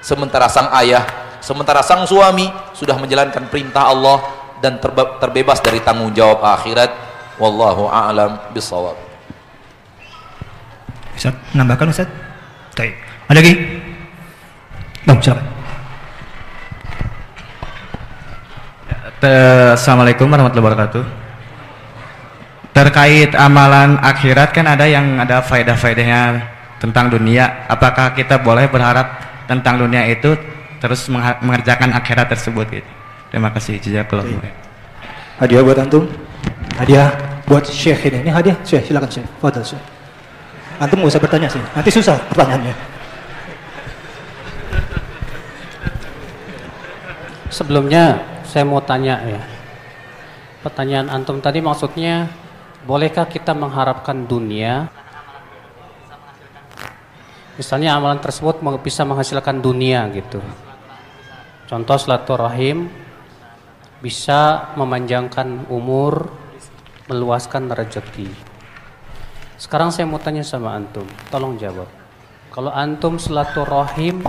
sementara 0.00 0.48
sang 0.48 0.72
ayah 0.80 1.04
sementara 1.44 1.84
sang 1.84 2.08
suami 2.08 2.48
sudah 2.72 2.96
menjalankan 2.96 3.48
perintah 3.52 3.88
Allah 3.88 4.22
dan 4.58 4.80
terbe 4.80 5.04
terbebas 5.22 5.60
dari 5.60 5.78
tanggung 5.84 6.10
jawab 6.16 6.40
akhirat 6.42 6.90
wallahu 7.36 7.86
a'lam 7.86 8.52
bisawab 8.56 8.96
Ustaz, 11.18 11.34
menambahkan 11.50 11.90
Ustaz? 11.90 12.06
Baik. 12.78 12.94
Ada 13.26 13.42
lagi? 13.42 13.54
Bang, 15.02 15.18
silakan. 15.18 15.46
Assalamualaikum 19.74 20.30
warahmatullahi 20.30 20.62
wabarakatuh. 20.62 21.27
Terkait 22.78 23.34
amalan 23.34 23.98
akhirat 23.98 24.54
kan 24.54 24.62
ada 24.62 24.86
yang 24.86 25.18
ada 25.18 25.42
faedah-faedahnya 25.42 26.46
tentang 26.78 27.10
dunia. 27.10 27.66
Apakah 27.66 28.14
kita 28.14 28.38
boleh 28.38 28.70
berharap 28.70 29.18
tentang 29.50 29.82
dunia 29.82 30.06
itu 30.06 30.38
terus 30.78 31.10
mengerjakan 31.42 31.90
akhirat 31.90 32.30
tersebut 32.30 32.70
gitu? 32.70 32.90
Terima 33.34 33.50
kasih 33.50 33.82
jazakallah. 33.82 34.30
Hadiah 35.42 35.66
buat 35.66 35.74
antum. 35.74 36.06
Hadiah 36.78 37.10
buat 37.50 37.66
Syekh 37.66 38.14
ini. 38.14 38.22
Ini 38.22 38.30
hadiah 38.30 38.54
Syekh, 38.62 38.94
silakan 38.94 39.10
Syekh. 39.10 39.26
Fadal 39.42 39.66
Syekh. 39.66 39.82
Antum 40.78 41.02
nggak 41.02 41.10
usah 41.10 41.22
bertanya 41.26 41.48
sih. 41.50 41.62
Nanti 41.74 41.90
susah 41.90 42.14
pertanyaannya. 42.30 42.74
Sebelumnya 47.50 48.22
saya 48.46 48.62
mau 48.62 48.78
tanya 48.78 49.18
ya. 49.26 49.42
Pertanyaan 50.62 51.10
antum 51.10 51.42
tadi 51.42 51.58
maksudnya 51.58 52.30
bolehkah 52.88 53.28
kita 53.28 53.52
mengharapkan 53.52 54.24
dunia 54.24 54.88
Misalnya 57.58 57.98
amalan 57.98 58.22
tersebut 58.22 58.62
bisa 58.78 59.02
menghasilkan 59.02 59.58
dunia 59.58 60.06
gitu. 60.14 60.38
Contoh 61.66 61.98
silaturahim 61.98 62.86
bisa 63.98 64.70
memanjangkan 64.78 65.66
umur, 65.66 66.30
meluaskan 67.10 67.66
rezeki. 67.66 68.30
Sekarang 69.58 69.90
saya 69.90 70.06
mau 70.06 70.22
tanya 70.22 70.46
sama 70.46 70.70
antum, 70.70 71.02
tolong 71.34 71.58
jawab. 71.58 71.90
Kalau 72.54 72.70
antum 72.70 73.18
silaturahim 73.18 74.22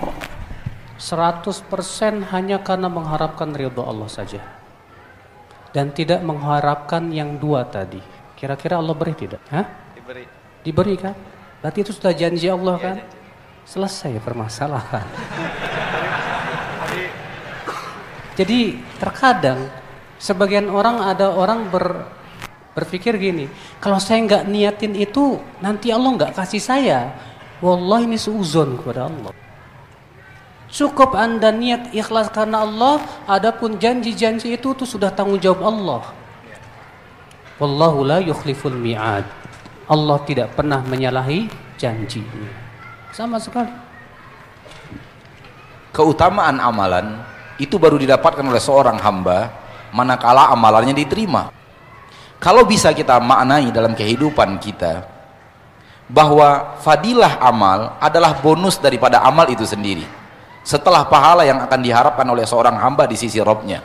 100% 0.98 2.34
hanya 2.34 2.66
karena 2.66 2.90
mengharapkan 2.90 3.54
ridho 3.54 3.86
Allah 3.86 4.10
saja. 4.10 4.42
Dan 5.70 5.94
tidak 5.94 6.26
mengharapkan 6.26 7.14
yang 7.14 7.38
dua 7.38 7.62
tadi. 7.70 8.19
Kira-kira 8.40 8.80
Allah 8.80 8.96
beri 8.96 9.14
tidak? 9.20 9.44
Hah? 9.52 9.68
Diberi. 9.92 10.24
Diberi 10.64 10.96
kan? 10.96 11.12
Berarti 11.60 11.84
itu 11.84 11.92
sudah 11.92 12.16
janji 12.16 12.48
Allah 12.48 12.80
kan? 12.80 12.96
Selesai 13.68 14.16
permasalahan. 14.24 15.04
Jadi 18.40 18.80
terkadang 18.96 19.68
sebagian 20.16 20.72
orang 20.72 21.04
ada 21.04 21.36
orang 21.36 21.68
ber, 21.68 22.08
berpikir 22.72 23.20
gini, 23.20 23.52
kalau 23.84 24.00
saya 24.00 24.24
nggak 24.24 24.48
niatin 24.48 24.96
itu 24.96 25.36
nanti 25.60 25.92
Allah 25.92 26.16
nggak 26.16 26.40
kasih 26.40 26.64
saya. 26.64 27.12
Wallah 27.60 28.08
ini 28.08 28.16
seuzon 28.16 28.80
kepada 28.80 29.12
Allah. 29.12 29.36
Cukup 30.72 31.12
anda 31.20 31.52
niat 31.52 31.92
ikhlas 31.92 32.32
karena 32.32 32.64
Allah, 32.64 33.04
adapun 33.28 33.76
janji-janji 33.76 34.56
itu 34.56 34.72
tuh 34.72 34.88
sudah 34.88 35.12
tanggung 35.12 35.44
jawab 35.44 35.68
Allah. 35.68 36.19
Wallahu 37.60 38.08
la 38.08 38.24
yukhliful 38.24 38.76
mi'ad. 38.76 39.28
Allah 39.90 40.18
tidak 40.24 40.56
pernah 40.56 40.80
menyalahi 40.80 41.52
janjinya. 41.76 42.48
Sama 43.12 43.36
sekali. 43.36 43.72
Keutamaan 45.92 46.62
amalan 46.64 47.20
itu 47.60 47.76
baru 47.76 48.00
didapatkan 48.00 48.46
oleh 48.46 48.64
seorang 48.64 48.96
hamba 49.04 49.52
manakala 49.92 50.48
amalannya 50.56 50.96
diterima 50.96 51.52
kalau 52.40 52.64
bisa 52.64 52.96
kita 52.96 53.20
maknai 53.20 53.68
dalam 53.74 53.92
kehidupan 53.92 54.56
kita 54.64 55.04
bahwa 56.08 56.80
fadilah 56.80 57.38
amal 57.44 58.00
adalah 58.00 58.40
bonus 58.40 58.80
daripada 58.80 59.20
amal 59.22 59.46
itu 59.52 59.68
sendiri 59.68 60.08
setelah 60.64 61.04
pahala 61.06 61.44
yang 61.44 61.60
akan 61.60 61.80
diharapkan 61.84 62.26
oleh 62.32 62.48
seorang 62.48 62.80
hamba 62.80 63.06
di 63.06 63.20
sisi 63.20 63.44
Robnya 63.44 63.84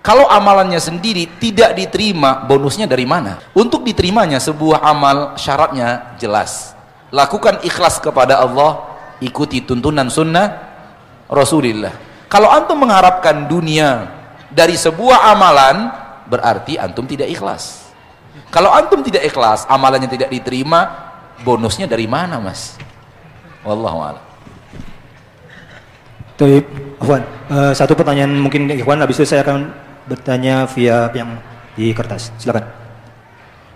kalau 0.00 0.24
amalannya 0.28 0.80
sendiri 0.80 1.28
tidak 1.40 1.76
diterima 1.76 2.44
bonusnya 2.48 2.88
dari 2.88 3.04
mana 3.04 3.40
untuk 3.52 3.84
diterimanya 3.84 4.40
sebuah 4.40 4.80
amal 4.84 5.36
syaratnya 5.36 6.16
jelas 6.16 6.72
lakukan 7.12 7.60
ikhlas 7.64 8.00
kepada 8.00 8.40
Allah 8.40 8.86
ikuti 9.20 9.60
tuntunan 9.64 10.08
sunnah 10.08 10.72
Rasulullah 11.28 12.10
kalau 12.30 12.46
antum 12.46 12.78
mengharapkan 12.78 13.50
dunia 13.50 14.06
dari 14.54 14.78
sebuah 14.78 15.34
amalan, 15.34 15.90
berarti 16.30 16.78
antum 16.78 17.02
tidak 17.02 17.26
ikhlas. 17.26 17.90
Kalau 18.54 18.70
antum 18.70 19.02
tidak 19.02 19.26
ikhlas, 19.26 19.66
amalannya 19.66 20.06
tidak 20.06 20.30
diterima, 20.30 21.10
bonusnya 21.42 21.90
dari 21.90 22.06
mana, 22.06 22.38
Mas? 22.38 22.78
Wallahu 23.66 23.98
a'lam. 23.98 24.24
Baik, 26.38 26.64
Afwan. 27.02 27.22
Uh, 27.50 27.72
satu 27.74 27.98
pertanyaan 27.98 28.30
mungkin 28.30 28.70
Ikhwan, 28.70 29.02
habis 29.02 29.18
itu 29.18 29.26
saya 29.26 29.42
akan 29.42 29.74
bertanya 30.10 30.66
via 30.66 31.06
yang 31.14 31.38
di 31.78 31.94
kertas. 31.94 32.34
Silakan. 32.34 32.66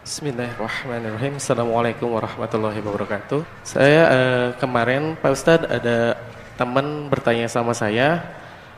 Bismillahirrahmanirrahim. 0.02 1.38
Assalamualaikum 1.38 2.10
warahmatullahi 2.10 2.82
wabarakatuh. 2.82 3.46
Saya 3.62 4.02
uh, 4.10 4.48
kemarin 4.58 5.14
Pak 5.14 5.30
Ustadz 5.30 5.70
ada 5.70 6.18
teman 6.58 7.06
bertanya 7.06 7.46
sama 7.46 7.70
saya 7.70 8.22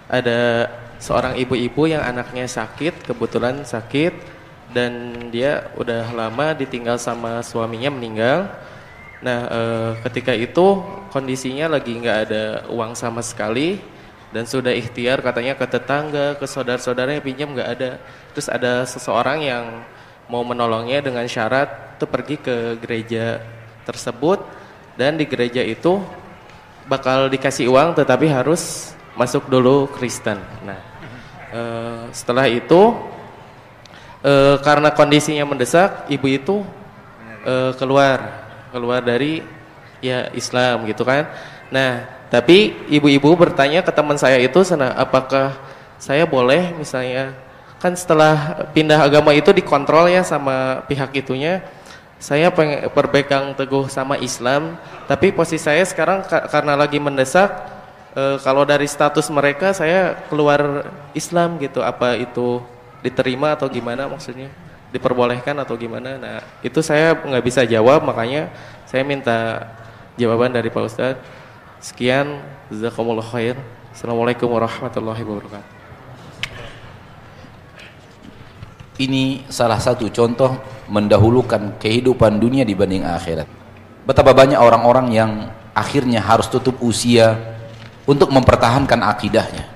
ada 0.06 0.68
seorang 1.00 1.36
ibu-ibu 1.40 1.88
yang 1.88 2.04
anaknya 2.04 2.44
sakit, 2.44 3.08
kebetulan 3.08 3.64
sakit 3.64 4.12
dan 4.72 5.12
dia 5.32 5.72
udah 5.80 6.12
lama 6.12 6.52
ditinggal 6.52 7.00
sama 7.00 7.40
suaminya 7.40 7.90
meninggal. 7.92 8.48
Nah, 9.20 9.48
e, 9.48 9.60
ketika 10.08 10.32
itu 10.36 10.84
kondisinya 11.08 11.72
lagi 11.72 11.96
nggak 11.96 12.18
ada 12.28 12.44
uang 12.68 12.92
sama 12.92 13.24
sekali 13.24 13.80
dan 14.36 14.44
sudah 14.44 14.76
ikhtiar 14.76 15.24
katanya 15.24 15.56
ke 15.56 15.64
tetangga, 15.64 16.36
ke 16.36 16.44
saudara-saudaranya 16.44 17.24
pinjam 17.24 17.56
nggak 17.56 17.70
ada. 17.72 17.96
Terus 18.36 18.52
ada 18.52 18.84
seseorang 18.84 19.40
yang 19.40 19.64
mau 20.28 20.44
menolongnya 20.44 21.00
dengan 21.00 21.24
syarat 21.24 21.96
tuh 21.96 22.04
pergi 22.04 22.36
ke 22.36 22.76
gereja 22.84 23.40
tersebut 23.88 24.44
dan 25.00 25.16
di 25.16 25.24
gereja 25.24 25.64
itu 25.64 26.04
bakal 26.84 27.32
dikasih 27.32 27.72
uang 27.72 27.96
tetapi 27.96 28.28
harus 28.28 28.92
masuk 29.16 29.48
dulu 29.48 29.88
Kristen. 29.96 30.36
Nah, 30.68 30.80
e, 31.48 31.62
setelah 32.12 32.44
itu 32.44 32.92
e, 34.20 34.60
karena 34.60 34.92
kondisinya 34.92 35.48
mendesak, 35.48 36.12
ibu 36.12 36.28
itu 36.28 36.56
e, 37.40 37.72
keluar 37.80 38.44
keluar 38.68 39.00
dari 39.00 39.40
ya 40.04 40.28
Islam 40.36 40.84
gitu 40.84 41.08
kan. 41.08 41.24
Nah, 41.72 42.15
tapi 42.32 42.74
ibu-ibu 42.90 43.34
bertanya 43.38 43.86
ke 43.86 43.92
teman 43.94 44.18
saya 44.18 44.40
itu, 44.42 44.58
sana 44.66 44.92
apakah 44.98 45.54
saya 45.96 46.26
boleh 46.26 46.74
misalnya 46.76 47.32
kan 47.80 47.92
setelah 47.92 48.66
pindah 48.72 49.00
agama 49.04 49.32
itu 49.36 49.52
dikontrol 49.52 50.08
ya 50.08 50.24
sama 50.24 50.84
pihak 50.88 51.12
itunya 51.16 51.64
saya 52.16 52.48
berpegang 52.92 53.52
teguh 53.52 53.88
sama 53.92 54.16
Islam 54.16 54.80
tapi 55.04 55.30
posisi 55.30 55.62
saya 55.62 55.84
sekarang 55.84 56.24
karena 56.26 56.72
lagi 56.74 56.96
mendesak 56.96 57.76
eh, 58.16 58.36
kalau 58.40 58.64
dari 58.64 58.88
status 58.88 59.28
mereka 59.28 59.76
saya 59.76 60.16
keluar 60.32 60.88
Islam 61.12 61.60
gitu, 61.60 61.84
apa 61.84 62.16
itu 62.16 62.64
diterima 63.04 63.54
atau 63.54 63.68
gimana 63.68 64.08
maksudnya? 64.08 64.48
Diperbolehkan 64.90 65.54
atau 65.60 65.76
gimana? 65.76 66.16
Nah, 66.16 66.40
itu 66.64 66.80
saya 66.80 67.12
nggak 67.12 67.44
bisa 67.44 67.62
jawab, 67.68 68.00
makanya 68.02 68.48
saya 68.88 69.04
minta 69.04 69.68
jawaban 70.16 70.50
dari 70.50 70.72
Pak 70.72 70.82
Ustadz. 70.88 71.20
Sekian, 71.86 72.42
jazakumullah 72.66 73.22
khair. 73.22 73.54
Assalamualaikum 73.94 74.50
warahmatullahi 74.50 75.22
wabarakatuh. 75.22 75.74
Ini 78.98 79.46
salah 79.46 79.78
satu 79.78 80.10
contoh 80.10 80.58
mendahulukan 80.90 81.78
kehidupan 81.78 82.42
dunia 82.42 82.66
dibanding 82.66 83.06
akhirat. 83.06 83.46
Betapa 84.02 84.34
banyak 84.34 84.58
orang-orang 84.58 85.14
yang 85.14 85.30
akhirnya 85.78 86.18
harus 86.18 86.50
tutup 86.50 86.74
usia 86.82 87.38
untuk 88.02 88.34
mempertahankan 88.34 89.06
akidahnya. 89.06 89.70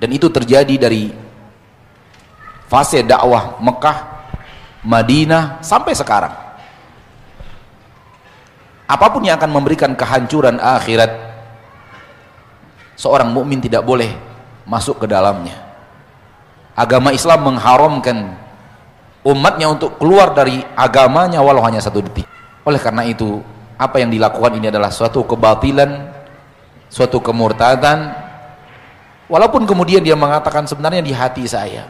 Dan 0.00 0.08
itu 0.16 0.32
terjadi 0.32 0.88
dari 0.88 1.12
fase 2.72 3.04
dakwah 3.04 3.60
Mekah, 3.60 3.98
Madinah 4.88 5.60
sampai 5.60 5.92
sekarang. 5.92 6.41
Apa 8.86 9.08
pun 9.10 9.24
yang 9.24 9.38
akan 9.38 9.50
memberikan 9.50 9.92
kehancuran 9.96 10.58
akhirat, 10.58 11.10
seorang 12.98 13.30
mukmin 13.30 13.62
tidak 13.62 13.86
boleh 13.86 14.12
masuk 14.68 15.02
ke 15.02 15.06
dalamnya. 15.08 15.58
Agama 16.72 17.12
Islam 17.12 17.52
mengharamkan 17.52 18.36
umatnya 19.22 19.68
untuk 19.70 20.00
keluar 20.00 20.32
dari 20.32 20.60
agamanya 20.74 21.40
walau 21.44 21.62
hanya 21.62 21.78
satu 21.78 22.00
detik. 22.00 22.26
Oleh 22.64 22.80
karena 22.80 23.04
itu 23.06 23.42
apa 23.76 23.98
yang 23.98 24.10
dilakukan 24.12 24.56
ini 24.56 24.70
adalah 24.70 24.88
suatu 24.88 25.24
kebatilan 25.26 26.12
suatu 26.92 27.24
kemurtadan. 27.24 28.20
Walaupun 29.32 29.64
kemudian 29.64 30.04
dia 30.04 30.12
mengatakan 30.12 30.68
sebenarnya 30.68 31.00
di 31.00 31.16
hati 31.16 31.48
saya 31.48 31.88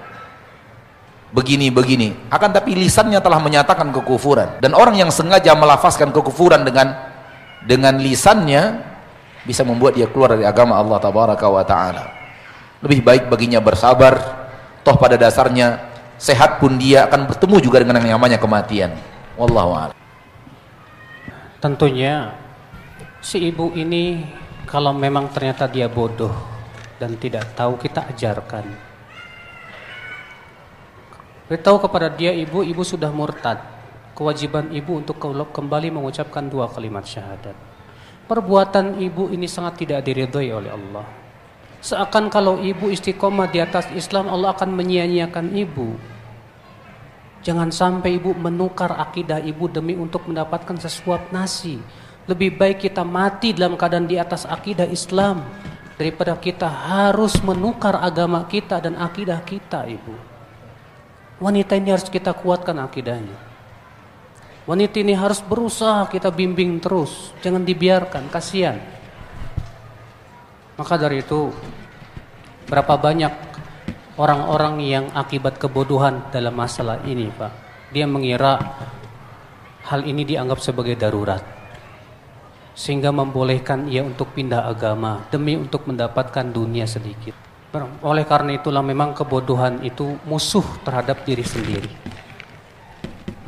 begini 1.33 1.73
begini. 1.73 2.13
Akan 2.29 2.53
tapi 2.53 2.77
lisannya 2.77 3.19
telah 3.19 3.41
menyatakan 3.41 3.89
kekufuran. 3.91 4.61
Dan 4.61 4.77
orang 4.77 4.95
yang 5.01 5.09
sengaja 5.09 5.57
melafazkan 5.57 6.13
kekufuran 6.13 6.63
dengan 6.63 6.93
dengan 7.65 7.97
lisannya 7.97 8.85
bisa 9.43 9.67
membuat 9.67 9.97
dia 9.97 10.07
keluar 10.07 10.37
dari 10.37 10.47
agama 10.47 10.79
Allah 10.79 11.01
tabaraka 11.01 11.47
wa 11.49 11.65
taala. 11.65 12.05
Lebih 12.85 13.01
baik 13.03 13.23
baginya 13.33 13.59
bersabar. 13.59 14.45
Toh 14.83 14.99
pada 14.99 15.15
dasarnya 15.15 15.79
sehat 16.19 16.59
pun 16.59 16.75
dia 16.75 17.07
akan 17.07 17.31
bertemu 17.31 17.57
juga 17.63 17.79
dengan 17.81 18.03
yang 18.03 18.19
namanya 18.19 18.39
kematian. 18.39 18.93
Wallahu 19.39 19.73
a'lam. 19.79 19.97
Tentunya 21.63 22.35
si 23.23 23.39
ibu 23.39 23.71
ini 23.79 24.27
kalau 24.67 24.91
memang 24.91 25.31
ternyata 25.31 25.71
dia 25.71 25.87
bodoh 25.87 26.35
dan 26.99 27.15
tidak 27.23 27.55
tahu 27.55 27.79
kita 27.79 28.11
ajarkan 28.11 28.92
beritahu 31.47 31.83
kepada 31.83 32.11
dia 32.13 32.35
ibu 32.35 32.63
ibu 32.63 32.83
sudah 32.83 33.11
murtad 33.11 33.59
kewajiban 34.13 34.71
ibu 34.71 34.99
untuk 34.99 35.19
kembali 35.23 35.89
mengucapkan 35.91 36.47
dua 36.47 36.69
kalimat 36.71 37.03
syahadat 37.07 37.57
perbuatan 38.27 39.01
ibu 39.03 39.31
ini 39.33 39.49
sangat 39.49 39.83
tidak 39.83 40.05
diridhoi 40.07 40.51
oleh 40.53 40.71
Allah 40.71 41.23
Seakan 41.83 42.31
kalau 42.31 42.63
ibu 42.63 42.95
istiqomah 42.95 43.51
di 43.51 43.59
atas 43.59 43.91
Islam 43.91 44.31
Allah 44.31 44.55
akan 44.55 44.71
menyia-nyiakan 44.71 45.51
ibu. 45.51 45.99
Jangan 47.43 47.75
sampai 47.75 48.23
ibu 48.23 48.39
menukar 48.39 48.95
akidah 49.03 49.43
ibu 49.43 49.67
demi 49.67 49.99
untuk 49.99 50.31
mendapatkan 50.31 50.79
sesuap 50.79 51.35
nasi. 51.35 51.83
Lebih 52.31 52.55
baik 52.55 52.87
kita 52.87 53.03
mati 53.03 53.51
dalam 53.51 53.75
keadaan 53.75 54.07
di 54.07 54.15
atas 54.15 54.47
akidah 54.47 54.87
Islam 54.87 55.43
daripada 55.99 56.39
kita 56.39 56.71
harus 56.71 57.43
menukar 57.43 57.99
agama 57.99 58.47
kita 58.47 58.79
dan 58.79 58.95
akidah 58.95 59.43
kita, 59.43 59.83
Ibu. 59.83 60.32
Wanita 61.43 61.75
ini 61.75 61.91
harus 61.91 62.07
kita 62.07 62.39
kuatkan 62.39 62.79
akidahnya. 62.79 63.35
Wanita 64.63 65.03
ini 65.03 65.11
harus 65.11 65.43
berusaha 65.43 66.07
kita 66.07 66.31
bimbing 66.31 66.79
terus, 66.79 67.35
jangan 67.43 67.67
dibiarkan, 67.67 68.31
kasihan. 68.31 68.79
Maka 70.79 70.95
dari 70.95 71.19
itu 71.19 71.51
berapa 72.71 72.95
banyak 72.95 73.35
orang-orang 74.23 74.87
yang 74.87 75.05
akibat 75.19 75.59
kebodohan 75.59 76.31
dalam 76.31 76.55
masalah 76.55 77.03
ini, 77.03 77.27
Pak. 77.35 77.53
Dia 77.91 78.07
mengira 78.07 78.63
hal 79.91 80.07
ini 80.07 80.23
dianggap 80.23 80.63
sebagai 80.63 80.95
darurat. 80.95 81.43
Sehingga 82.79 83.11
membolehkan 83.11 83.91
ia 83.91 84.07
untuk 84.07 84.31
pindah 84.31 84.71
agama 84.71 85.27
demi 85.35 85.59
untuk 85.59 85.91
mendapatkan 85.91 86.55
dunia 86.55 86.87
sedikit. 86.87 87.52
Oleh 88.05 88.29
karena 88.29 88.53
itulah 88.53 88.85
memang 88.85 89.17
kebodohan 89.17 89.81
itu 89.81 90.21
musuh 90.29 90.65
terhadap 90.85 91.25
diri 91.25 91.41
sendiri. 91.41 91.89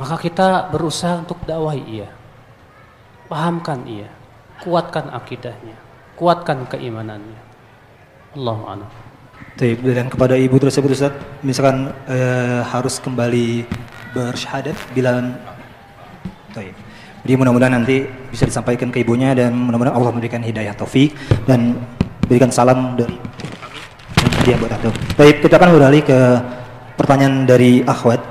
Maka 0.01 0.17
kita 0.17 0.65
berusaha 0.73 1.21
untuk 1.21 1.37
dakwahi 1.45 1.83
ia. 2.01 2.09
Pahamkan 3.29 3.85
ia, 3.85 4.09
kuatkan 4.65 5.13
akidahnya, 5.13 5.77
kuatkan 6.17 6.65
keimanannya. 6.65 7.37
Allah 8.33 8.59
a'lam. 8.65 8.91
Dan 9.61 10.11
kepada 10.11 10.35
ibu 10.35 10.57
tersebut 10.57 10.89
Ustaz, 10.91 11.13
misalkan 11.45 11.93
eh, 12.09 12.61
harus 12.65 12.97
kembali 12.97 13.63
bersyahadat 14.11 14.75
bila. 14.91 15.21
Jadi 17.25 17.33
mudah-mudahan 17.41 17.81
nanti 17.81 18.05
bisa 18.29 18.45
disampaikan 18.45 18.93
ke 18.93 19.01
ibunya 19.01 19.33
dan 19.33 19.53
mudah-mudahan 19.57 19.97
Allah 19.97 20.11
memberikan 20.13 20.39
hidayah 20.45 20.77
taufik 20.77 21.17
dan 21.49 21.75
berikan 22.29 22.53
salam 22.53 22.93
dari 22.95 23.17
dia 24.45 24.55
buat 24.61 24.69
aku. 24.69 24.93
Baik, 25.17 25.41
kita 25.41 25.57
akan 25.57 25.69
beralih 25.73 26.05
ke 26.05 26.19
pertanyaan 26.93 27.49
dari 27.49 27.81
akhwat. 27.81 28.21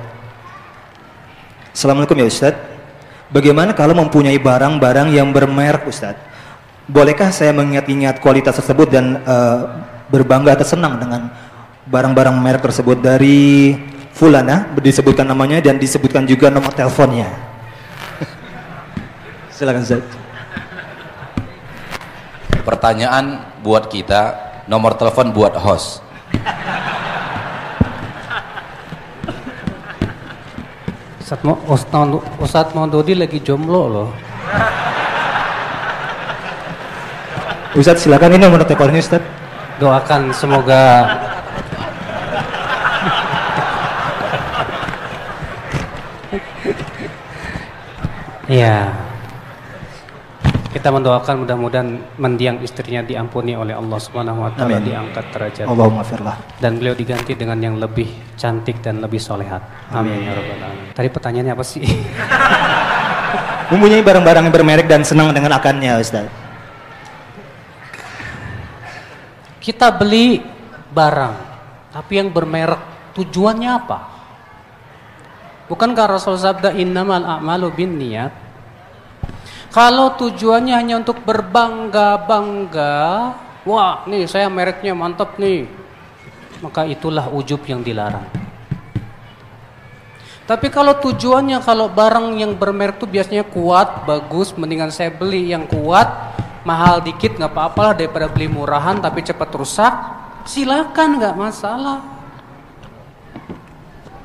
Assalamualaikum 1.75 2.15
ya 2.23 2.31
Ustaz. 2.31 2.55
Bagaimana 3.35 3.75
kalau 3.75 3.99
mempunyai 3.99 4.39
barang-barang 4.39 5.11
yang 5.11 5.35
bermerek 5.35 5.91
Ustaz? 5.91 6.15
Bolehkah 6.87 7.35
saya 7.35 7.51
mengingat-ingat 7.51 8.23
kualitas 8.23 8.55
tersebut 8.62 8.95
dan 8.95 9.19
uh, 9.27 9.83
berbangga 10.07 10.55
atau 10.55 10.62
senang 10.62 11.03
dengan 11.03 11.35
barang-barang 11.91 12.37
merek 12.39 12.62
tersebut 12.62 13.03
dari 13.03 13.75
Fulana 14.15 14.71
disebutkan 14.79 15.27
namanya 15.27 15.59
dan 15.59 15.83
disebutkan 15.83 16.23
juga 16.23 16.47
nomor 16.47 16.71
teleponnya. 16.71 17.27
Silakan 19.57 19.83
Zat. 19.83 20.07
Pertanyaan 22.62 23.43
buat 23.67 23.91
kita, 23.91 24.23
nomor 24.71 24.95
telepon 24.95 25.35
buat 25.35 25.59
host. 25.59 26.04
Ustaz 31.24 31.41
mau 31.41 31.57
Ustaz 32.39 32.66
mau 32.76 32.87
Dodi 32.87 33.16
lagi 33.16 33.41
jomblo 33.41 33.82
loh. 33.89 34.11
Ustaz 37.74 38.07
silakan 38.07 38.39
ini 38.39 38.47
nomor 38.47 38.62
teleponnya 38.62 39.03
Ustaz 39.03 39.18
doakan 39.82 40.30
semoga 40.30 41.11
Ya. 48.45 49.04
Kita 50.75 50.91
mendoakan 50.91 51.47
mudah-mudahan 51.47 52.18
mendiang 52.18 52.59
istrinya 52.59 52.99
diampuni 53.07 53.55
oleh 53.55 53.79
Allah 53.79 53.95
Subhanahu 53.95 54.43
wa 54.43 54.51
taala, 54.59 54.83
diangkat 54.83 55.31
derajat. 55.31 55.70
Allahumma 55.70 56.03
firlah. 56.03 56.35
Dan 56.59 56.83
beliau 56.83 56.99
diganti 56.99 57.39
dengan 57.39 57.62
yang 57.62 57.79
lebih 57.79 58.11
cantik 58.35 58.83
dan 58.83 58.99
lebih 58.99 59.22
solehat. 59.22 59.62
Amin 59.95 60.27
ya 60.27 60.35
rabbal 60.35 60.59
alamin. 60.59 60.91
Tadi 60.91 61.09
pertanyaannya 61.14 61.53
apa 61.55 61.62
sih? 61.62 61.87
Mempunyai 63.70 64.03
barang-barang 64.03 64.51
yang 64.51 64.55
bermerek 64.55 64.87
dan 64.91 65.07
senang 65.07 65.31
dengan 65.31 65.55
akannya, 65.55 65.95
Ustaz. 66.03 66.27
Kita 69.62 69.95
beli 69.95 70.43
barang, 70.91 71.35
tapi 71.95 72.18
yang 72.18 72.35
bermerek, 72.35 73.14
tujuannya 73.14 73.70
apa? 73.70 73.99
Bukankah 75.70 76.18
Rasul 76.18 76.35
sabda 76.35 76.75
innamal 76.75 77.22
a'malu 77.22 77.70
bin 77.70 77.95
niat? 77.95 78.43
Kalau 79.75 80.14
tujuannya 80.14 80.70
hanya 80.70 81.03
untuk 81.03 81.18
berbangga-bangga, 81.27 82.95
wah 83.66 84.07
nih 84.07 84.31
saya 84.31 84.47
mereknya 84.47 84.95
mantap 84.95 85.35
nih, 85.35 85.66
maka 86.62 86.87
itulah 86.87 87.27
ujub 87.35 87.59
yang 87.66 87.83
dilarang. 87.83 88.22
Tapi 90.47 90.70
kalau 90.70 90.95
tujuannya 91.03 91.59
kalau 91.66 91.91
barang 91.91 92.39
yang 92.39 92.55
bermerek 92.55 93.03
itu 93.03 93.11
biasanya 93.11 93.43
kuat, 93.51 94.07
bagus, 94.07 94.55
mendingan 94.55 94.95
saya 94.95 95.11
beli 95.11 95.51
yang 95.51 95.66
kuat, 95.66 96.07
mahal 96.64 97.05
dikit 97.05 97.37
nggak 97.37 97.53
apa-apa 97.53 97.81
lah 97.93 97.95
daripada 97.95 98.27
beli 98.27 98.49
murahan 98.49 98.97
tapi 98.99 99.20
cepat 99.20 99.53
rusak 99.53 99.93
silakan 100.49 101.20
nggak 101.20 101.37
masalah 101.37 102.01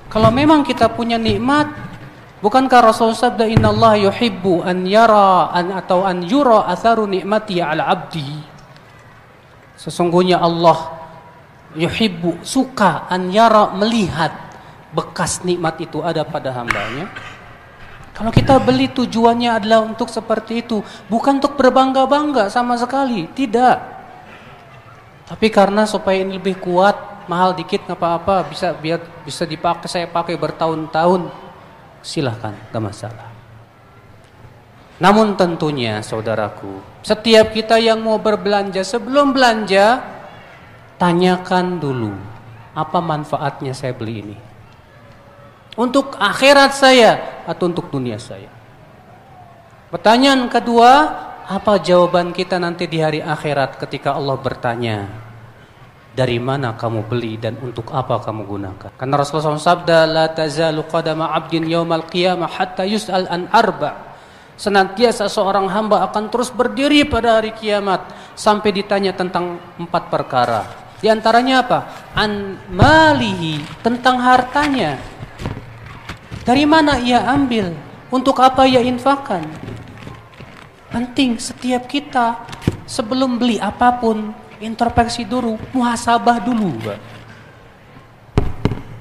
kalau 0.08 0.32
memang 0.32 0.64
kita 0.64 0.88
punya 0.88 1.20
nikmat 1.20 1.68
bukankah 2.40 2.92
Rasul 2.92 3.16
sabda 3.16 3.48
Allah 3.48 4.10
yuhibbu 4.10 4.64
an 4.64 4.84
yara 4.88 5.52
an 5.52 5.76
atau 5.76 6.04
an 6.04 6.24
yura 6.24 6.68
atharu 6.68 7.08
nikmati 7.08 7.60
ala 7.64 7.88
abdi? 7.88 8.26
Sesungguhnya 9.80 10.44
Allah 10.44 11.00
yuhibbu 11.76 12.44
suka 12.44 13.08
an 13.08 13.32
yara 13.32 13.72
melihat 13.76 14.32
bekas 14.92 15.46
nikmat 15.46 15.78
itu 15.80 16.02
ada 16.02 16.26
pada 16.26 16.52
hambanya. 16.52 17.08
Kalau 18.20 18.36
kita 18.36 18.60
beli 18.60 18.92
tujuannya 18.92 19.64
adalah 19.64 19.80
untuk 19.80 20.12
seperti 20.12 20.60
itu, 20.68 20.84
bukan 21.08 21.40
untuk 21.40 21.56
berbangga-bangga 21.56 22.52
sama 22.52 22.76
sekali, 22.76 23.32
tidak. 23.32 23.80
Tapi 25.24 25.48
karena 25.48 25.88
supaya 25.88 26.20
ini 26.20 26.36
lebih 26.36 26.60
kuat, 26.60 27.24
mahal 27.32 27.56
dikit 27.56 27.88
nggak 27.88 27.96
apa-apa, 27.96 28.52
bisa 28.52 28.76
biar 28.76 29.00
bisa 29.24 29.48
dipakai 29.48 29.88
saya 29.88 30.04
pakai 30.12 30.36
bertahun-tahun, 30.36 31.32
silahkan, 32.02 32.56
gak 32.72 32.84
masalah. 32.84 33.30
Namun 35.00 35.39
tentunya 35.39 36.04
saudaraku, 36.04 36.84
setiap 37.00 37.56
kita 37.56 37.80
yang 37.80 38.04
mau 38.04 38.20
berbelanja 38.20 38.84
sebelum 38.84 39.32
belanja 39.32 40.04
tanyakan 41.00 41.80
dulu 41.80 42.12
apa 42.76 43.00
manfaatnya 43.00 43.72
saya 43.72 43.95
beli 43.95 44.16
ini. 44.28 44.38
Untuk 45.80 46.20
akhirat 46.20 46.76
saya 46.76 47.43
atau 47.47 47.72
untuk 47.72 47.88
dunia 47.88 48.20
saya. 48.20 48.52
Pertanyaan 49.88 50.52
kedua, 50.52 50.91
apa 51.47 51.80
jawaban 51.80 52.36
kita 52.36 52.60
nanti 52.60 52.86
di 52.86 53.00
hari 53.00 53.24
akhirat 53.24 53.80
ketika 53.80 54.14
Allah 54.14 54.36
bertanya, 54.36 55.08
dari 56.20 56.36
mana 56.36 56.76
kamu 56.76 57.07
beli 57.07 57.39
dan 57.39 57.55
untuk 57.63 57.95
apa 57.95 58.20
kamu 58.20 58.43
gunakan? 58.43 58.91
Karena 58.99 59.15
Rasulullah 59.15 59.55
SAW 59.55 59.63
sabda, 59.63 60.03
la 60.03 60.28
tazalu 60.28 60.84
qadama 60.84 61.32
abdin 61.32 61.63
yawmal 61.63 62.03
qiyamah 62.11 62.51
hatta 62.59 62.84
yus'al 62.84 63.32
an 63.32 63.47
arba' 63.47 64.09
Senantiasa 64.59 65.32
seorang 65.32 65.72
hamba 65.72 66.03
akan 66.11 66.28
terus 66.28 66.51
berdiri 66.51 67.07
pada 67.07 67.39
hari 67.39 67.55
kiamat 67.55 68.11
sampai 68.36 68.76
ditanya 68.76 69.15
tentang 69.15 69.55
empat 69.80 70.11
perkara. 70.11 70.67
Di 70.99 71.07
antaranya 71.07 71.63
apa? 71.63 71.80
An 72.11 72.59
malihi, 72.67 73.63
tentang 73.80 74.20
hartanya. 74.20 74.99
Dari 76.43 76.67
mana 76.67 76.99
ia 76.99 77.24
ambil? 77.32 77.72
Untuk 78.11 78.36
apa 78.43 78.67
ia 78.67 78.84
infakkan? 78.84 79.47
Penting 80.91 81.39
setiap 81.39 81.88
kita 81.88 82.43
sebelum 82.84 83.39
beli 83.39 83.63
apa 83.63 83.95
pun 83.95 84.36
introspeksi 84.62 85.24
dulu, 85.26 85.57
muhasabah 85.74 86.38
dulu, 86.43 86.70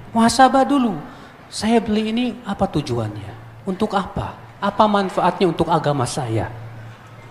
Muhasabah 0.08 0.64
dulu. 0.64 0.96
Saya 1.52 1.78
beli 1.78 2.10
ini 2.10 2.24
apa 2.44 2.64
tujuannya? 2.64 3.62
Untuk 3.68 3.92
apa? 3.92 4.34
Apa 4.58 4.88
manfaatnya 4.88 5.46
untuk 5.46 5.68
agama 5.68 6.08
saya? 6.08 6.48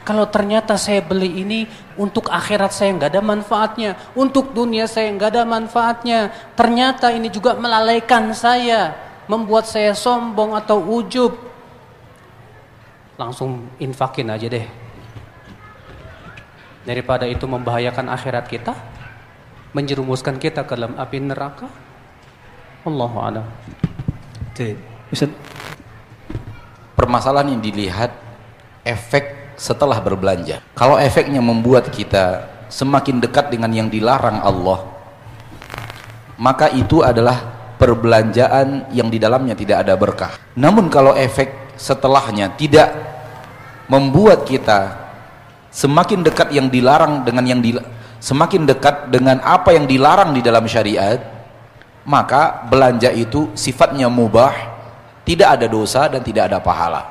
Kalau 0.07 0.23
ternyata 0.32 0.80
saya 0.80 1.03
beli 1.03 1.43
ini 1.43 1.67
untuk 1.99 2.32
akhirat 2.32 2.71
saya 2.71 2.95
nggak 2.95 3.11
ada 3.11 3.19
manfaatnya, 3.19 3.99
untuk 4.15 4.55
dunia 4.55 4.88
saya 4.88 5.11
nggak 5.11 5.36
ada 5.36 5.43
manfaatnya, 5.43 6.32
ternyata 6.55 7.11
ini 7.11 7.28
juga 7.28 7.59
melalaikan 7.59 8.32
saya, 8.32 8.95
membuat 9.28 9.67
saya 9.67 9.91
sombong 9.91 10.55
atau 10.55 10.80
ujub, 10.80 11.36
langsung 13.19 13.67
infakin 13.84 14.32
aja 14.32 14.47
deh. 14.47 14.86
Daripada 16.88 17.27
itu 17.27 17.43
membahayakan 17.43 18.07
akhirat 18.07 18.47
kita, 18.47 18.71
menjerumuskan 19.75 20.39
kita 20.39 20.63
ke 20.63 20.71
dalam 20.71 20.95
api 20.95 21.19
neraka. 21.19 21.67
Allahu 22.88 23.17
a'lam. 23.19 23.43
Ustaz, 25.11 25.27
permasalahan 26.95 27.59
yang 27.59 27.61
dilihat 27.61 28.15
efek 28.88 29.51
setelah 29.59 29.99
berbelanja. 29.99 30.63
Kalau 30.79 30.95
efeknya 30.95 31.43
membuat 31.43 31.91
kita 31.91 32.47
semakin 32.71 33.19
dekat 33.19 33.51
dengan 33.51 33.75
yang 33.75 33.91
dilarang 33.91 34.39
Allah, 34.39 34.88
maka 36.39 36.71
itu 36.71 37.03
adalah 37.03 37.35
perbelanjaan 37.75 38.95
yang 38.95 39.11
di 39.11 39.19
dalamnya 39.19 39.59
tidak 39.59 39.83
ada 39.83 39.99
berkah. 39.99 40.39
Namun 40.55 40.88
kalau 40.88 41.19
efek 41.19 41.75
setelahnya 41.75 42.55
tidak 42.55 42.95
membuat 43.91 44.47
kita 44.47 45.07
semakin 45.78 46.25
dekat 46.25 46.49
yang 46.49 46.73
dilarang 46.73 47.21
dengan 47.21 47.45
yang 47.45 47.61
di, 47.61 47.78
semakin 48.17 48.65
dekat 48.65 49.13
dengan 49.13 49.38
apa 49.45 49.78
yang 49.78 49.86
dilarang 49.86 50.34
di 50.34 50.41
dalam 50.41 50.65
syariat, 50.65 51.21
maka 52.01 52.65
belanja 52.65 53.13
itu 53.13 53.53
sifatnya 53.53 54.09
mubah 54.09 54.73
tidak 55.21 55.61
ada 55.61 55.69
dosa 55.69 56.09
dan 56.09 56.25
tidak 56.25 56.49
ada 56.49 56.57
pahala. 56.57 57.05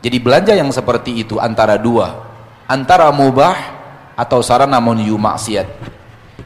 Jadi 0.00 0.16
belanja 0.16 0.56
yang 0.56 0.72
seperti 0.72 1.20
itu 1.20 1.36
antara 1.36 1.76
dua 1.76 2.24
antara 2.64 3.12
mubah 3.12 3.76
atau 4.16 4.40
sarana 4.40 4.80
menuju 4.80 5.18
maksiat. 5.18 5.68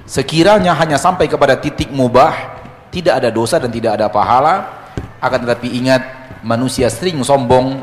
Sekiranya 0.08 0.74
hanya 0.74 0.98
sampai 0.98 1.30
kepada 1.30 1.54
titik 1.54 1.94
mubah 1.94 2.34
tidak 2.90 3.22
ada 3.22 3.30
dosa 3.30 3.62
dan 3.62 3.70
tidak 3.70 3.94
ada 4.00 4.10
pahala 4.10 4.66
akan 5.22 5.38
tetapi 5.46 5.68
ingat 5.78 6.02
manusia 6.42 6.90
sering 6.90 7.22
sombong 7.22 7.78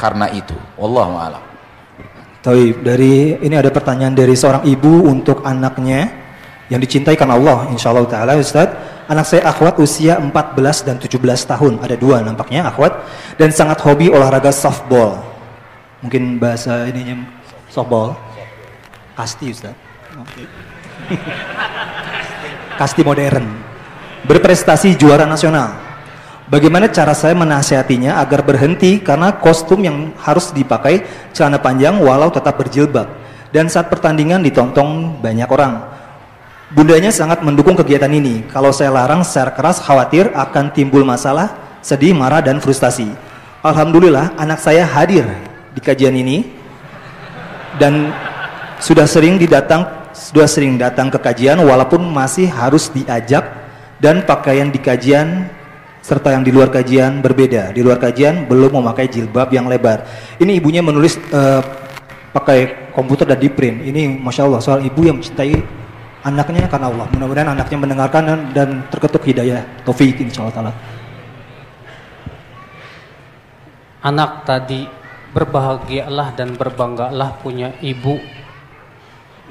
karena 0.00 0.32
itu. 0.32 0.56
Wallahu 0.80 1.20
a'lam 1.20 1.49
Taib, 2.40 2.80
dari 2.80 3.36
ini 3.36 3.52
ada 3.52 3.68
pertanyaan 3.68 4.16
dari 4.16 4.32
seorang 4.32 4.64
ibu 4.64 5.04
untuk 5.04 5.44
anaknya 5.44 6.08
yang 6.72 6.80
dicintai 6.80 7.18
karena 7.18 7.36
Allah 7.36 7.68
insyaallah 7.68 8.08
taala 8.08 8.40
Ustaz 8.40 8.72
Anak 9.10 9.26
saya 9.26 9.42
akhwat 9.50 9.74
usia 9.82 10.22
14 10.22 10.86
dan 10.86 10.94
17 11.02 11.18
tahun. 11.50 11.82
Ada 11.82 11.98
dua 11.98 12.22
nampaknya 12.22 12.70
akhwat. 12.70 12.94
Dan 13.34 13.50
sangat 13.50 13.82
hobi 13.82 14.06
olahraga 14.06 14.54
softball. 14.54 15.18
Mungkin 15.98 16.38
bahasa 16.38 16.86
ininya 16.86 17.26
softball. 17.66 18.14
Kasti 19.18 19.50
Ustaz. 19.50 19.74
Okay. 20.14 20.46
Kasti 22.78 23.02
modern. 23.02 23.50
Berprestasi 24.30 24.94
juara 24.94 25.26
nasional. 25.26 25.89
Bagaimana 26.50 26.90
cara 26.90 27.14
saya 27.14 27.30
menasihatinya 27.38 28.18
agar 28.18 28.42
berhenti 28.42 28.98
karena 28.98 29.38
kostum 29.38 29.86
yang 29.86 30.10
harus 30.18 30.50
dipakai 30.50 31.06
celana 31.30 31.62
panjang 31.62 32.02
walau 32.02 32.26
tetap 32.26 32.58
berjilbab. 32.58 33.06
Dan 33.54 33.70
saat 33.70 33.86
pertandingan 33.86 34.42
ditonton 34.42 35.14
banyak 35.22 35.46
orang. 35.46 35.78
Bundanya 36.74 37.14
sangat 37.14 37.46
mendukung 37.46 37.78
kegiatan 37.78 38.10
ini. 38.10 38.46
Kalau 38.50 38.74
saya 38.74 38.90
larang 38.90 39.22
secara 39.22 39.54
keras 39.54 39.78
khawatir 39.78 40.34
akan 40.34 40.74
timbul 40.74 41.06
masalah, 41.06 41.54
sedih, 41.86 42.18
marah, 42.18 42.42
dan 42.42 42.58
frustasi. 42.58 43.14
Alhamdulillah 43.62 44.34
anak 44.34 44.58
saya 44.58 44.82
hadir 44.82 45.26
di 45.70 45.78
kajian 45.78 46.18
ini 46.18 46.50
dan 47.78 48.10
sudah 48.82 49.06
sering 49.06 49.38
didatang 49.38 49.86
sudah 50.10 50.50
sering 50.50 50.74
datang 50.74 51.12
ke 51.12 51.18
kajian 51.20 51.62
walaupun 51.62 52.02
masih 52.10 52.50
harus 52.50 52.90
diajak 52.90 53.46
dan 54.02 54.26
pakaian 54.26 54.72
di 54.72 54.80
kajian 54.80 55.46
serta 56.00 56.32
yang 56.32 56.42
di 56.42 56.50
luar 56.50 56.72
kajian 56.72 57.20
berbeda. 57.20 57.76
Di 57.76 57.80
luar 57.84 58.00
kajian 58.00 58.48
belum 58.48 58.80
memakai 58.80 59.06
jilbab 59.08 59.52
yang 59.52 59.68
lebar. 59.68 60.04
Ini 60.40 60.56
ibunya 60.56 60.80
menulis 60.80 61.20
uh, 61.30 61.60
pakai 62.32 62.90
komputer 62.96 63.28
dan 63.28 63.38
di 63.38 63.52
print. 63.52 63.84
Ini 63.84 64.20
masya 64.20 64.48
Allah 64.48 64.60
soal 64.64 64.80
ibu 64.84 65.00
yang 65.04 65.20
mencintai 65.20 65.60
anaknya 66.24 66.68
karena 66.68 66.88
Allah. 66.88 67.06
Mudah-mudahan 67.12 67.50
anaknya 67.52 67.78
mendengarkan 67.78 68.22
dan, 68.24 68.40
dan 68.52 68.68
terketuk 68.88 69.22
hidayah 69.28 69.64
taufik 69.84 70.16
insyaallah 70.20 70.54
taala. 70.56 70.72
Anak 74.00 74.48
tadi 74.48 74.88
berbahagialah 75.36 76.32
dan 76.32 76.56
berbanggalah 76.56 77.36
punya 77.44 77.76
ibu 77.84 78.16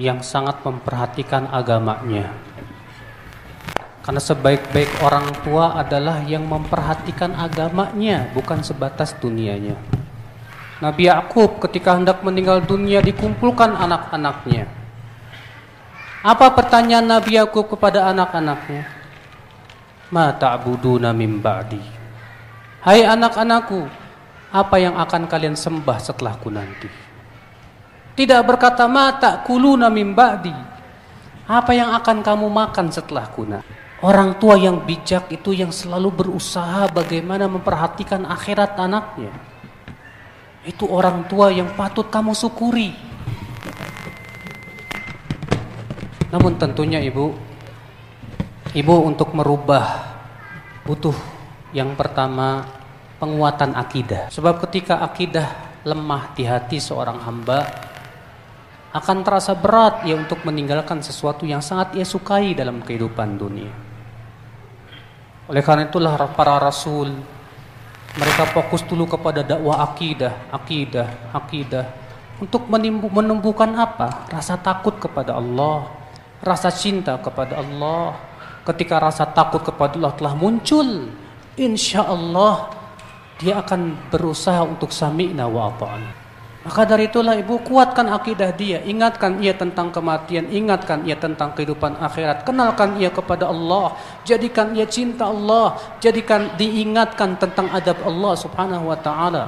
yang 0.01 0.23
sangat 0.25 0.63
memperhatikan 0.65 1.45
agamanya. 1.51 2.48
Karena 4.09 4.17
sebaik-baik 4.25 5.05
orang 5.05 5.29
tua 5.45 5.77
adalah 5.77 6.25
yang 6.25 6.41
memperhatikan 6.49 7.29
agamanya, 7.37 8.25
bukan 8.33 8.65
sebatas 8.65 9.13
dunianya. 9.21 9.77
Nabi 10.81 11.05
Yakub 11.05 11.61
ketika 11.61 11.93
hendak 11.93 12.25
meninggal 12.25 12.65
dunia 12.65 13.05
dikumpulkan 13.05 13.69
anak-anaknya 13.69 14.79
apa 16.19 16.51
pertanyaan 16.51 17.07
Nabi 17.07 17.39
Yakub 17.39 17.69
kepada 17.71 18.11
anak-anaknya? 18.11 18.83
Ma 20.11 20.35
ta'buduna 20.35 21.15
min 21.15 21.39
ba'di? 21.39 21.79
Hai 22.83 23.07
anak-anakku, 23.07 23.87
apa 24.51 24.75
yang 24.81 24.99
akan 24.99 25.31
kalian 25.31 25.55
sembah 25.55 25.95
setelahku 25.95 26.51
nanti? 26.51 26.91
Tidak 28.19 28.41
berkata 28.43 28.83
ma 28.89 29.15
ta'kuluna 29.15 29.87
min 29.87 30.11
ba'di. 30.11 30.51
Apa 31.47 31.71
yang 31.71 31.95
akan 31.95 32.19
kamu 32.19 32.51
makan 32.51 32.91
setelahku 32.91 33.47
nanti? 33.47 33.88
Orang 33.99 34.39
tua 34.39 34.55
yang 34.55 34.87
bijak 34.87 35.27
itu 35.27 35.51
yang 35.51 35.75
selalu 35.75 36.23
berusaha 36.23 36.87
bagaimana 36.87 37.51
memperhatikan 37.51 38.23
akhirat 38.23 38.79
anaknya. 38.79 39.27
Itu 40.63 40.87
orang 40.87 41.27
tua 41.27 41.51
yang 41.51 41.75
patut 41.75 42.07
kamu 42.07 42.31
syukuri. 42.31 42.95
Namun 46.31 46.55
tentunya 46.55 47.03
ibu, 47.03 47.35
ibu 48.71 48.95
untuk 49.03 49.35
merubah 49.35 50.15
butuh 50.87 51.15
yang 51.75 51.91
pertama 51.99 52.63
penguatan 53.19 53.75
akidah. 53.75 54.31
Sebab 54.31 54.63
ketika 54.63 55.03
akidah 55.03 55.75
lemah 55.83 56.31
di 56.39 56.47
hati 56.47 56.79
seorang 56.79 57.19
hamba, 57.19 57.67
akan 58.95 59.27
terasa 59.27 59.59
berat 59.59 60.07
ia 60.07 60.15
untuk 60.15 60.39
meninggalkan 60.47 61.03
sesuatu 61.03 61.43
yang 61.43 61.59
sangat 61.59 61.99
ia 61.99 62.07
sukai 62.07 62.55
dalam 62.55 62.79
kehidupan 62.79 63.35
dunia. 63.35 63.88
Oleh 65.49 65.65
karena 65.65 65.89
itulah 65.89 66.13
para 66.37 66.61
rasul 66.61 67.09
mereka 68.13 68.45
fokus 68.53 68.85
dulu 68.85 69.09
kepada 69.09 69.41
dakwah 69.41 69.81
akidah, 69.81 70.53
akidah, 70.53 71.33
akidah 71.33 71.85
untuk 72.37 72.69
menumbuhkan 72.69 73.73
apa? 73.73 74.29
Rasa 74.29 74.61
takut 74.61 75.01
kepada 75.01 75.35
Allah, 75.35 75.89
rasa 76.45 76.69
cinta 76.69 77.17
kepada 77.17 77.57
Allah. 77.59 78.13
Ketika 78.61 79.01
rasa 79.01 79.25
takut 79.25 79.65
kepada 79.65 79.97
Allah 79.97 80.13
telah 80.13 80.33
muncul, 80.37 81.09
insya 81.57 82.05
Allah 82.05 82.69
dia 83.41 83.57
akan 83.57 83.97
berusaha 84.13 84.61
untuk 84.61 84.93
sami'na 84.93 85.49
wa 85.49 85.73
ata'na. 85.73 86.11
Maka 86.69 86.85
dari 86.85 87.09
itulah 87.09 87.33
ibu 87.33 87.57
kuatkan 87.65 88.13
akidah 88.13 88.53
dia, 88.53 88.77
ingatkan 88.85 89.41
ia 89.41 89.57
tentang 89.57 89.89
kematian, 89.89 90.53
ingatkan 90.53 91.01
ia 91.01 91.17
tentang 91.17 91.49
kehidupan 91.57 91.97
akhirat, 91.97 92.45
kenalkan 92.45 92.93
ia 93.01 93.09
kepada 93.09 93.49
Allah, 93.49 93.97
jadikan 94.21 94.77
ia 94.77 94.85
cinta 94.85 95.33
Allah, 95.33 95.73
jadikan 95.97 96.53
diingatkan 96.61 97.41
tentang 97.41 97.73
adab 97.73 97.97
Allah 98.05 98.33
Subhanahu 98.37 98.85
wa 98.85 98.97
taala. 99.01 99.43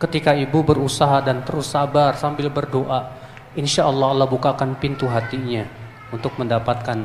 Ketika 0.00 0.32
ibu 0.32 0.64
berusaha 0.64 1.20
dan 1.20 1.44
terus 1.44 1.68
sabar 1.68 2.16
sambil 2.16 2.48
berdoa, 2.48 3.12
insya 3.52 3.84
Allah 3.84 4.16
Allah 4.16 4.28
bukakan 4.32 4.80
pintu 4.80 5.04
hatinya 5.04 5.68
untuk 6.08 6.40
mendapatkan 6.40 7.04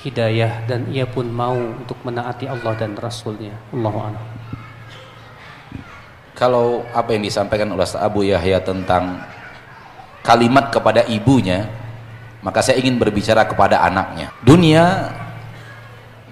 hidayah 0.00 0.64
dan 0.64 0.88
ia 0.88 1.04
pun 1.04 1.28
mau 1.28 1.52
untuk 1.52 2.00
menaati 2.00 2.48
Allah 2.48 2.72
dan 2.80 2.96
Rasulnya. 2.96 3.60
Allahu 3.76 4.35
kalau 6.36 6.84
apa 6.92 7.16
yang 7.16 7.24
disampaikan 7.24 7.72
oleh 7.72 7.88
Abu 7.96 8.28
Yahya 8.28 8.60
tentang 8.60 9.24
kalimat 10.20 10.68
kepada 10.68 11.08
ibunya 11.08 11.64
maka 12.44 12.60
saya 12.60 12.78
ingin 12.78 13.00
berbicara 13.00 13.48
kepada 13.48 13.80
anaknya. 13.82 14.30
Dunia 14.44 15.10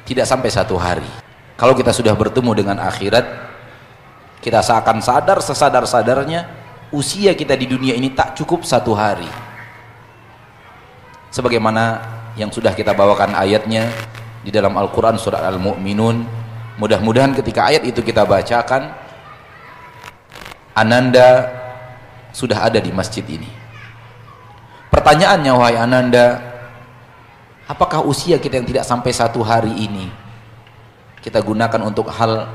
tidak 0.04 0.28
sampai 0.28 0.52
satu 0.52 0.76
hari. 0.76 1.08
Kalau 1.56 1.72
kita 1.72 1.90
sudah 1.90 2.12
bertemu 2.12 2.52
dengan 2.52 2.76
akhirat 2.84 3.24
kita 4.44 4.60
seakan 4.60 5.00
sadar 5.00 5.40
sesadar-sadarnya 5.40 6.44
usia 6.92 7.32
kita 7.32 7.56
di 7.56 7.64
dunia 7.64 7.96
ini 7.96 8.12
tak 8.12 8.36
cukup 8.36 8.62
satu 8.62 8.92
hari. 8.92 9.26
Sebagaimana 11.32 12.04
yang 12.36 12.52
sudah 12.52 12.76
kita 12.76 12.92
bawakan 12.92 13.32
ayatnya 13.32 13.88
di 14.44 14.52
dalam 14.52 14.76
Al-Quran 14.76 15.16
surat 15.16 15.40
Al-Mu'minun 15.40 16.28
mudah-mudahan 16.76 17.32
ketika 17.32 17.72
ayat 17.72 17.88
itu 17.88 18.04
kita 18.04 18.28
bacakan 18.28 19.03
Ananda 20.74 21.48
sudah 22.34 22.66
ada 22.66 22.82
di 22.82 22.90
masjid 22.90 23.22
ini. 23.24 23.46
Pertanyaannya 24.90 25.52
wahai 25.54 25.78
Ananda, 25.78 26.42
apakah 27.70 28.02
usia 28.02 28.38
kita 28.42 28.58
yang 28.58 28.66
tidak 28.66 28.84
sampai 28.86 29.10
satu 29.14 29.42
hari 29.42 29.70
ini 29.70 30.10
kita 31.22 31.40
gunakan 31.40 31.80
untuk 31.80 32.10
hal 32.12 32.50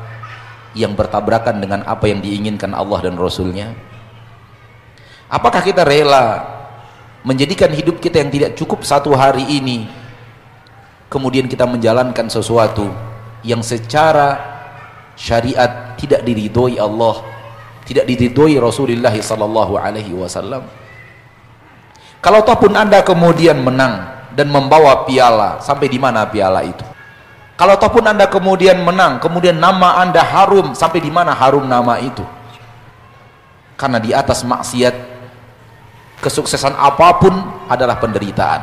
yang 0.77 0.93
bertabrakan 0.93 1.57
dengan 1.57 1.81
apa 1.87 2.05
yang 2.05 2.21
diinginkan 2.21 2.75
Allah 2.75 2.99
dan 3.07 3.15
Rasulnya? 3.17 3.73
Apakah 5.31 5.63
kita 5.63 5.81
rela 5.87 6.59
menjadikan 7.23 7.71
hidup 7.71 7.99
kita 7.99 8.23
yang 8.23 8.31
tidak 8.31 8.51
cukup 8.55 8.83
satu 8.87 9.11
hari 9.15 9.43
ini 9.47 9.87
kemudian 11.11 11.49
kita 11.49 11.67
menjalankan 11.67 12.29
sesuatu 12.31 12.87
yang 13.43 13.59
secara 13.59 14.39
syariat 15.19 15.99
tidak 15.99 16.23
diridhoi 16.23 16.79
Allah 16.79 17.38
tidak 17.89 18.05
diridhoi 18.05 18.61
Rasulullah 18.61 19.09
sallallahu 19.09 19.73
alaihi 19.81 20.13
wasallam. 20.13 20.61
Kalau 22.21 22.45
toh 22.45 22.53
pun 22.61 22.77
Anda 22.77 23.01
kemudian 23.01 23.65
menang 23.65 24.29
dan 24.37 24.53
membawa 24.53 25.09
piala, 25.09 25.57
sampai 25.57 25.89
di 25.89 25.97
mana 25.97 26.29
piala 26.29 26.61
itu? 26.61 26.85
Kalau 27.57 27.81
toh 27.81 27.89
pun 27.89 28.05
Anda 28.05 28.29
kemudian 28.29 28.85
menang, 28.85 29.17
kemudian 29.17 29.57
nama 29.57 29.97
Anda 30.05 30.21
harum, 30.21 30.77
sampai 30.77 31.01
di 31.01 31.09
mana 31.09 31.33
harum 31.33 31.65
nama 31.65 31.97
itu? 31.97 32.21
Karena 33.73 33.97
di 33.97 34.13
atas 34.13 34.45
maksiat 34.45 34.95
kesuksesan 36.21 36.77
apa 36.77 37.17
pun 37.17 37.33
adalah 37.71 37.97
penderitaan. 37.97 38.61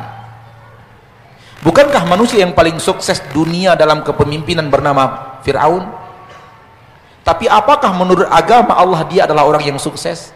Bukankah 1.67 2.05
manusia 2.07 2.45
yang 2.45 2.53
paling 2.55 2.79
sukses 2.79 3.19
dunia 3.33 3.75
dalam 3.75 4.05
kepemimpinan 4.07 4.71
bernama 4.71 5.35
Fir'aun? 5.43 6.06
Tapi 7.27 7.43
apakah 7.51 7.91
menurut 7.91 8.23
agama 8.31 8.71
Allah 8.71 9.03
dia 9.03 9.27
adalah 9.27 9.43
orang 9.43 9.67
yang 9.67 9.75
sukses? 9.75 10.31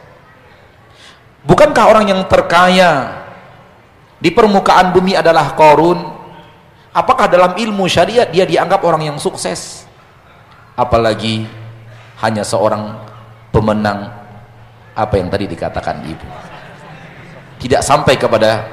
Bukankah 1.47 1.87
orang 1.87 2.11
yang 2.11 2.19
terkaya 2.27 3.23
di 4.19 4.27
permukaan 4.27 4.91
bumi 4.91 5.15
adalah 5.15 5.55
korun? 5.55 6.03
Apakah 6.91 7.31
dalam 7.31 7.55
ilmu 7.55 7.87
syariat 7.87 8.27
dia 8.27 8.43
dianggap 8.43 8.83
orang 8.83 9.07
yang 9.07 9.15
sukses? 9.15 9.87
Apalagi 10.75 11.47
hanya 12.19 12.43
seorang 12.43 12.99
pemenang 13.55 14.11
apa 14.91 15.15
yang 15.15 15.31
tadi 15.31 15.47
dikatakan 15.47 16.03
ibu. 16.03 16.27
Tidak 17.63 17.79
sampai 17.79 18.19
kepada 18.19 18.67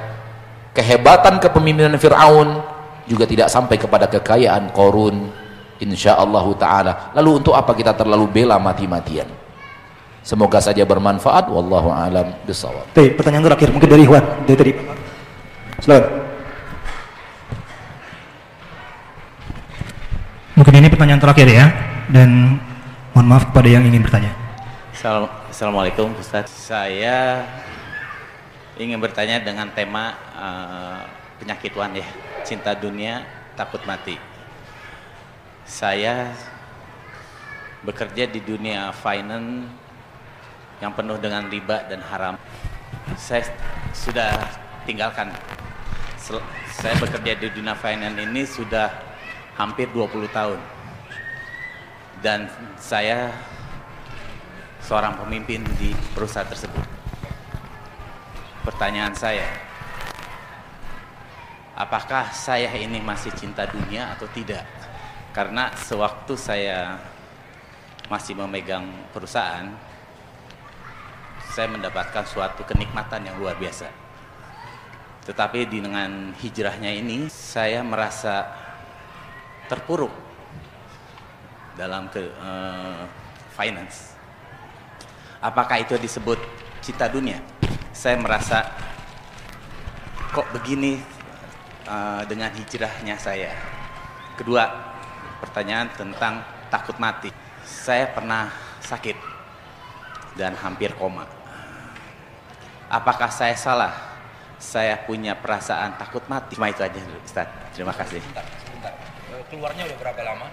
kehebatan 0.75 1.39
kepemimpinan 1.39 1.95
Fir'aun 1.95 2.59
juga 3.07 3.23
tidak 3.23 3.47
sampai 3.47 3.79
kepada 3.79 4.11
kekayaan 4.11 4.75
korun 4.75 5.31
insyaallah 5.79 6.45
taala. 6.59 7.11
Lalu 7.15 7.43
untuk 7.43 7.55
apa 7.55 7.71
kita 7.71 7.95
terlalu 7.95 8.27
bela 8.27 8.59
mati-matian? 8.59 9.27
Semoga 10.19 10.59
saja 10.59 10.83
bermanfaat. 10.83 11.47
Wallahu 11.47 11.89
alam 11.89 12.35
bisawab 12.43 12.91
Baik, 12.91 13.15
pertanyaan 13.15 13.49
terakhir. 13.49 13.71
Mungkin 13.71 13.89
dari 13.89 14.03
Ikhwan. 14.03 14.23
Dari 14.43 14.57
tadi. 14.59 14.71
Silakan. 15.79 16.05
Mungkin 20.59 20.73
ini 20.75 20.87
pertanyaan 20.91 21.21
terakhir 21.23 21.47
ya. 21.47 21.65
Dan 22.11 22.59
mohon 23.15 23.27
maaf 23.31 23.47
kepada 23.49 23.67
yang 23.71 23.87
ingin 23.87 24.03
bertanya. 24.03 24.35
Assalamualaikum 25.49 26.11
Ustaz. 26.19 26.51
Saya 26.51 27.47
ingin 28.75 28.99
bertanya 28.99 29.39
dengan 29.39 29.71
tema 29.71 30.15
uh, 30.35 31.03
penyakit 31.39 31.71
wan 31.75 31.91
ya 31.95 32.07
cinta 32.47 32.71
dunia 32.75 33.23
takut 33.55 33.83
mati 33.83 34.15
saya 35.69 36.33
bekerja 37.85 38.25
di 38.25 38.41
dunia 38.41 38.89
finance 38.89 39.69
yang 40.81 40.89
penuh 40.97 41.21
dengan 41.21 41.45
riba 41.45 41.85
dan 41.85 42.01
haram. 42.09 42.35
Saya 43.13 43.45
sudah 43.93 44.33
tinggalkan. 44.89 45.29
Saya 46.73 46.97
bekerja 46.97 47.37
di 47.37 47.53
dunia 47.53 47.77
finance 47.77 48.17
ini 48.17 48.41
sudah 48.49 48.89
hampir 49.61 49.85
20 49.93 50.25
tahun. 50.33 50.59
Dan 52.19 52.49
saya 52.75 53.29
seorang 54.81 55.21
pemimpin 55.21 55.61
di 55.77 55.93
perusahaan 56.17 56.49
tersebut. 56.49 56.83
Pertanyaan 58.65 59.15
saya, 59.15 59.47
apakah 61.77 62.33
saya 62.33 62.73
ini 62.75 62.99
masih 62.99 63.31
cinta 63.37 63.69
dunia 63.69 64.11
atau 64.17 64.27
tidak? 64.35 64.78
Karena 65.31 65.71
sewaktu 65.77 66.33
saya 66.33 66.97
masih 68.09 68.33
memegang 68.33 68.89
perusahaan 69.13 69.69
saya 71.49 71.75
mendapatkan 71.75 72.23
suatu 72.29 72.61
kenikmatan 72.63 73.25
yang 73.25 73.35
luar 73.41 73.57
biasa. 73.57 73.89
Tetapi 75.25 75.65
dengan 75.69 76.31
hijrahnya 76.37 76.93
ini 76.93 77.27
saya 77.29 77.81
merasa 77.81 78.47
terpuruk 79.67 80.13
dalam 81.75 82.09
ke 82.09 82.21
uh, 82.39 83.03
finance. 83.53 84.15
Apakah 85.43 85.81
itu 85.81 85.97
disebut 85.97 86.37
cita 86.81 87.09
dunia? 87.11 87.43
Saya 87.93 88.15
merasa 88.17 88.63
kok 90.31 90.47
begini 90.53 91.01
uh, 91.85 92.23
dengan 92.25 92.53
hijrahnya 92.55 93.19
saya? 93.19 93.51
Kedua 94.37 94.88
pertanyaan 95.39 95.87
tentang 95.95 96.43
takut 96.69 96.95
mati. 97.01 97.33
Saya 97.65 98.11
pernah 98.11 98.51
sakit 98.83 99.17
dan 100.37 100.55
hampir 100.59 100.93
koma. 100.95 101.25
Apakah 102.89 103.29
saya 103.29 103.53
salah? 103.57 103.93
Saya 104.59 104.99
punya 105.07 105.39
perasaan 105.39 105.95
takut 105.95 106.25
mati. 106.27 106.59
Cuma 106.59 106.67
itu 106.67 106.83
aja, 106.83 106.99
Ustaz. 107.23 107.47
Terima 107.71 107.95
kasih. 107.95 108.19
Sebentar, 108.19 108.43
sebentar. 108.59 108.93
Eh, 109.31 109.43
keluarnya 109.47 109.87
udah 109.87 109.97
berapa 110.03 110.21
lama? 110.25 110.45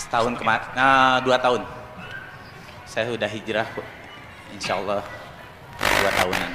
Setahun 0.00 0.32
kemarin, 0.40 0.64
nah, 0.72 1.20
dua 1.20 1.36
tahun. 1.36 1.60
Saya 2.88 3.12
sudah 3.12 3.28
hijrah, 3.28 3.68
insya 4.52 4.80
Allah 4.80 5.04
dua 5.76 6.10
tahunan. 6.16 6.52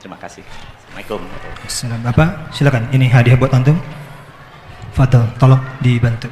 Terima 0.00 0.16
kasih. 0.16 0.44
Assalamualaikum. 0.44 1.20
Assalamualaikum. 1.64 2.08
Bapak, 2.08 2.28
silakan. 2.52 2.82
Ini 2.92 3.06
hadiah 3.08 3.36
buat 3.36 3.52
antum. 3.52 3.76
Fadl, 4.96 5.22
tolong 5.36 5.60
dibantu. 5.80 6.28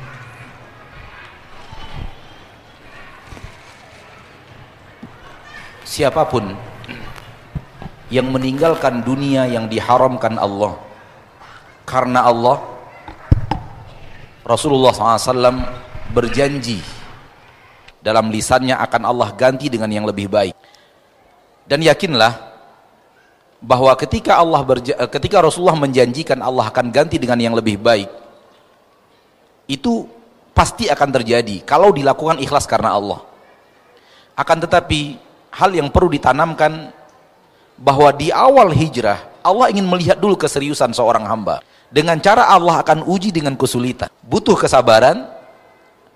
Siapa 5.89 6.29
pun 6.29 6.53
yang 8.13 8.29
meninggalkan 8.29 9.01
dunia 9.01 9.49
yang 9.49 9.65
diharamkan 9.73 10.37
Allah. 10.37 10.77
Karena 11.89 12.29
Allah 12.29 12.61
Rasulullah 14.45 14.93
SAW 14.93 15.65
berjanji 16.13 16.85
dalam 18.05 18.29
lisannya 18.29 18.77
akan 18.77 19.03
Allah 19.09 19.33
ganti 19.33 19.73
dengan 19.73 19.89
yang 19.89 20.05
lebih 20.05 20.29
baik. 20.29 20.53
Dan 21.65 21.81
yakinlah 21.81 22.37
bahwa 23.65 23.93
ketika 23.97 24.37
Allah 24.37 24.61
berja 24.65 24.95
ketika 25.09 25.41
Rasulullah 25.41 25.81
menjanjikan 25.81 26.41
Allah 26.45 26.69
akan 26.69 26.93
ganti 26.93 27.17
dengan 27.19 27.41
yang 27.41 27.57
lebih 27.59 27.81
baik 27.81 28.07
itu 29.69 30.07
pasti 30.55 30.87
akan 30.89 31.09
terjadi 31.11 31.61
kalau 31.65 31.93
dilakukan 31.93 32.41
ikhlas 32.41 32.69
karena 32.69 32.97
Allah. 32.97 33.21
Akan 34.39 34.63
tetapi 34.63 35.28
hal 35.53 35.71
yang 35.73 35.89
perlu 35.89 36.13
ditanamkan 36.13 36.93
bahwa 37.79 38.11
di 38.15 38.35
awal 38.35 38.75
hijrah 38.75 39.29
Allah 39.49 39.73
ingin 39.73 39.87
melihat 39.89 40.19
dulu 40.21 40.37
keseriusan 40.37 40.93
seorang 40.93 41.25
hamba. 41.25 41.65
Dengan 41.89 42.21
cara 42.21 42.53
Allah 42.53 42.85
akan 42.85 43.09
uji 43.09 43.33
dengan 43.33 43.57
kesulitan. 43.57 44.13
Butuh 44.21 44.61
kesabaran 44.61 45.25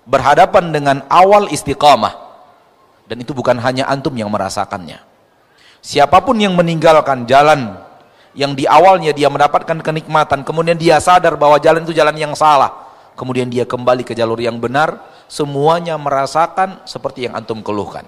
berhadapan 0.05 0.69
dengan 0.69 1.01
awal 1.09 1.49
istiqamah. 1.49 2.13
Dan 3.09 3.25
itu 3.25 3.33
bukan 3.33 3.57
hanya 3.57 3.89
antum 3.89 4.13
yang 4.13 4.29
merasakannya. 4.29 5.01
Siapa 5.81 6.21
pun 6.21 6.37
yang 6.37 6.53
meninggalkan 6.53 7.25
jalan 7.25 7.73
yang 8.37 8.53
di 8.57 8.65
awalnya 8.65 9.13
dia 9.13 9.29
mendapatkan 9.29 9.77
kenikmatan 9.81 10.41
kemudian 10.41 10.73
dia 10.73 10.97
sadar 10.97 11.37
bahwa 11.37 11.61
jalan 11.61 11.85
itu 11.85 11.93
jalan 11.93 12.17
yang 12.17 12.33
salah 12.33 12.89
kemudian 13.13 13.45
dia 13.45 13.61
kembali 13.61 14.01
ke 14.01 14.17
jalur 14.17 14.41
yang 14.41 14.57
benar 14.57 15.05
semuanya 15.29 16.01
merasakan 16.01 16.81
seperti 16.89 17.29
yang 17.29 17.37
antum 17.37 17.61
keluhkan 17.61 18.01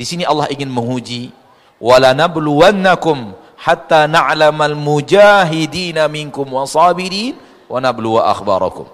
di 0.00 0.08
sini 0.08 0.24
Allah 0.24 0.48
ingin 0.48 0.72
menguji 0.72 1.28
walanabluwannakum 1.76 3.36
hatta 3.60 4.08
na'lamal 4.08 4.72
mujahidina 4.72 6.08
minkum 6.08 6.48
wasabirin 6.48 7.36
wa 7.68 7.76
nabluwa 7.84 8.32
akhbarakum. 8.32 8.88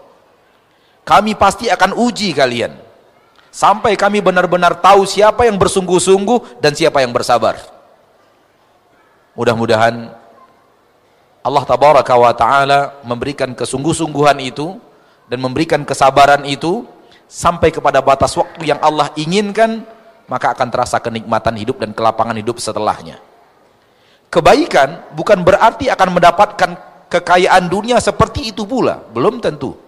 Kami 1.06 1.38
pasti 1.38 1.70
akan 1.70 1.94
uji 1.94 2.34
kalian 2.34 2.74
sampai 3.54 3.94
kami 3.94 4.18
benar-benar 4.18 4.82
tahu 4.82 5.06
siapa 5.06 5.46
yang 5.46 5.54
bersungguh-sungguh 5.54 6.58
dan 6.58 6.74
siapa 6.74 6.98
yang 7.06 7.14
bersabar. 7.14 7.54
Mudah-mudahan 9.38 10.10
Allah 11.46 11.62
tabaraka 11.62 12.18
wa 12.18 12.34
taala 12.34 12.98
memberikan 13.06 13.54
kesungguh-sungguhan 13.54 14.42
itu 14.42 14.74
dan 15.30 15.38
memberikan 15.38 15.86
kesabaran 15.86 16.42
itu 16.42 16.82
sampai 17.30 17.70
kepada 17.70 18.02
batas 18.02 18.34
waktu 18.34 18.74
yang 18.74 18.82
Allah 18.82 19.14
inginkan 19.14 19.86
maka 20.26 20.52
akan 20.54 20.68
terasa 20.70 20.98
kenikmatan 20.98 21.54
hidup 21.54 21.82
dan 21.82 21.94
kelapangan 21.94 22.34
hidup 22.34 22.58
setelahnya. 22.58 23.22
Kebaikan 24.26 25.14
bukan 25.14 25.46
berarti 25.46 25.86
akan 25.86 26.18
mendapatkan 26.18 26.70
kekayaan 27.06 27.70
dunia 27.70 28.02
seperti 28.02 28.50
itu 28.50 28.66
pula, 28.66 28.98
belum 29.14 29.38
tentu. 29.38 29.78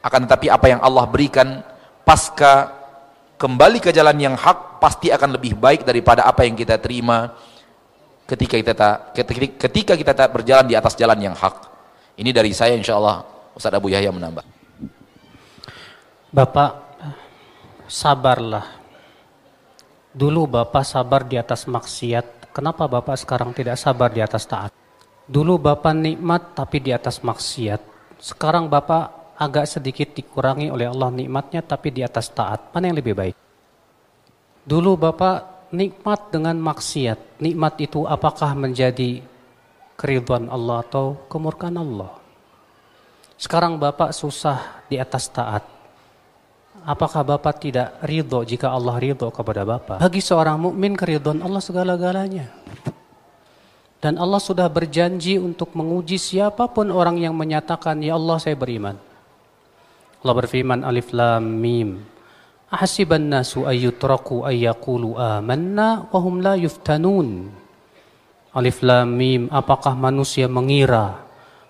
Akan 0.00 0.22
tetapi 0.22 0.46
apa 0.46 0.66
yang 0.70 0.80
Allah 0.80 1.02
berikan 1.10 1.66
pasca 2.06 2.70
kembali 3.36 3.82
ke 3.82 3.90
jalan 3.90 4.14
yang 4.16 4.34
hak 4.38 4.78
pasti 4.78 5.10
akan 5.10 5.34
lebih 5.34 5.58
baik 5.58 5.82
daripada 5.82 6.22
apa 6.24 6.46
yang 6.46 6.54
kita 6.54 6.78
terima 6.78 7.34
ketika 8.24 8.54
kita 8.54 8.88
ketika 9.58 9.92
kita 9.98 10.12
berjalan 10.30 10.66
di 10.70 10.78
atas 10.78 10.94
jalan 10.94 11.18
yang 11.18 11.34
hak. 11.34 11.74
Ini 12.16 12.30
dari 12.30 12.54
saya 12.54 12.78
insya 12.78 12.96
Allah 12.96 13.26
Ustaz 13.52 13.74
Abu 13.74 13.90
Yahya 13.90 14.14
menambah. 14.14 14.46
Bapak 16.30 16.70
sabarlah 17.90 18.85
Dulu 20.16 20.48
Bapak 20.48 20.80
sabar 20.80 21.28
di 21.28 21.36
atas 21.36 21.68
maksiat, 21.68 22.48
kenapa 22.56 22.88
Bapak 22.88 23.20
sekarang 23.20 23.52
tidak 23.52 23.76
sabar 23.76 24.08
di 24.08 24.24
atas 24.24 24.48
taat? 24.48 24.72
Dulu 25.28 25.60
Bapak 25.60 25.92
nikmat 25.92 26.56
tapi 26.56 26.80
di 26.80 26.88
atas 26.88 27.20
maksiat. 27.20 27.84
Sekarang 28.16 28.72
Bapak 28.72 29.36
agak 29.36 29.68
sedikit 29.68 30.16
dikurangi 30.16 30.72
oleh 30.72 30.88
Allah 30.88 31.12
nikmatnya 31.12 31.60
tapi 31.60 31.92
di 31.92 32.00
atas 32.00 32.32
taat. 32.32 32.72
Mana 32.72 32.88
yang 32.88 32.96
lebih 32.96 33.12
baik? 33.12 33.36
Dulu 34.64 34.96
Bapak 34.96 35.68
nikmat 35.76 36.32
dengan 36.32 36.56
maksiat. 36.64 37.36
Nikmat 37.44 37.76
itu 37.84 38.08
apakah 38.08 38.56
menjadi 38.56 39.20
keriduan 40.00 40.48
Allah 40.48 40.80
atau 40.80 41.28
kemurkaan 41.28 41.76
Allah? 41.76 42.16
Sekarang 43.36 43.76
Bapak 43.76 44.16
susah 44.16 44.80
di 44.88 44.96
atas 44.96 45.28
taat 45.28 45.75
apakah 46.86 47.26
Bapak 47.26 47.58
tidak 47.58 47.98
ridho 48.06 48.46
jika 48.46 48.70
Allah 48.70 48.94
ridho 49.02 49.28
kepada 49.34 49.66
Bapak? 49.66 49.98
Bagi 49.98 50.22
seorang 50.22 50.56
mukmin 50.62 50.94
keridhaan 50.94 51.42
Allah 51.42 51.58
segala-galanya. 51.58 52.46
Dan 53.98 54.22
Allah 54.22 54.38
sudah 54.38 54.70
berjanji 54.70 55.34
untuk 55.34 55.74
menguji 55.74 56.14
siapa 56.14 56.70
pun 56.70 56.94
orang 56.94 57.18
yang 57.18 57.34
menyatakan, 57.34 57.98
Ya 57.98 58.14
Allah 58.14 58.38
saya 58.38 58.54
beriman. 58.54 58.94
Allah 60.22 60.34
berfirman, 60.38 60.86
Alif 60.86 61.10
Lam 61.10 61.42
Mim. 61.42 62.06
Ahasiban 62.70 63.26
nasu 63.26 63.66
ayyutraku 63.66 64.46
ayyakulu 64.46 65.18
amanna 65.18 66.06
wahum 66.14 66.38
la 66.38 66.54
yuftanun. 66.54 67.50
Alif 68.54 68.80
Lam 68.86 69.10
Mim, 69.10 69.42
apakah 69.50 69.98
manusia 69.98 70.46
mengira 70.46 71.26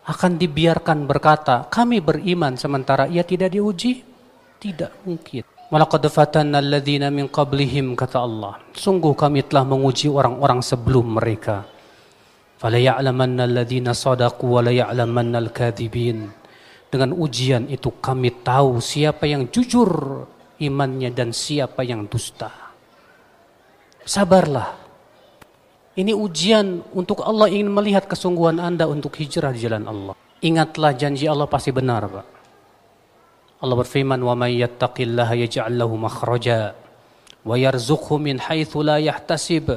akan 0.06 0.38
dibiarkan 0.38 1.02
berkata, 1.02 1.66
kami 1.66 1.98
beriman 1.98 2.54
sementara 2.54 3.10
ia 3.10 3.26
tidak 3.26 3.58
diuji? 3.58 4.15
Tidak 4.66 5.06
mungkin. 5.06 5.46
Walaqad 5.70 6.02
fatanna 6.10 6.58
alladhina 6.58 7.06
min 7.14 7.30
qablihim 7.30 7.94
kata 7.94 8.18
Allah. 8.18 8.58
Sungguh 8.74 9.14
kami 9.14 9.46
telah 9.46 9.62
menguji 9.62 10.10
orang-orang 10.10 10.58
sebelum 10.58 11.22
mereka. 11.22 11.62
Fala 12.58 12.74
ya'lamanna 12.74 13.46
alladhina 13.46 13.94
sadaqu 13.94 14.42
wa 14.42 14.66
la 14.66 14.74
ya'lamanna 14.74 15.38
al-kadhibin. 15.38 16.34
Dengan 16.90 17.14
ujian 17.14 17.70
itu 17.70 17.94
kami 18.02 18.42
tahu 18.42 18.82
siapa 18.82 19.30
yang 19.30 19.46
jujur 19.54 20.26
imannya 20.58 21.14
dan 21.14 21.30
siapa 21.30 21.86
yang 21.86 22.10
dusta. 22.10 22.50
Sabarlah. 24.02 24.82
Ini 25.94 26.10
ujian 26.10 26.82
untuk 26.90 27.22
Allah 27.22 27.46
ingin 27.46 27.70
melihat 27.70 28.10
kesungguhan 28.10 28.58
Anda 28.58 28.90
untuk 28.90 29.14
hijrah 29.14 29.54
di 29.54 29.62
jalan 29.62 29.86
Allah. 29.86 30.14
Ingatlah 30.42 30.90
janji 30.98 31.30
Allah 31.30 31.46
pasti 31.46 31.70
benar, 31.70 32.02
Pak. 32.10 32.35
Allah 33.56 33.76
berfirman, 33.80 34.20
"Wa 34.20 34.36
may 34.36 34.60
yattaqillaha 34.60 35.32
yaj'al 35.32 35.74
lahu 35.80 35.96
makhraja 35.96 36.76
wa 37.46 37.54
yarzuqhu 37.56 38.20
min 38.20 38.36
haitsu 38.36 38.84
la 38.84 39.00
yahtasib." 39.00 39.72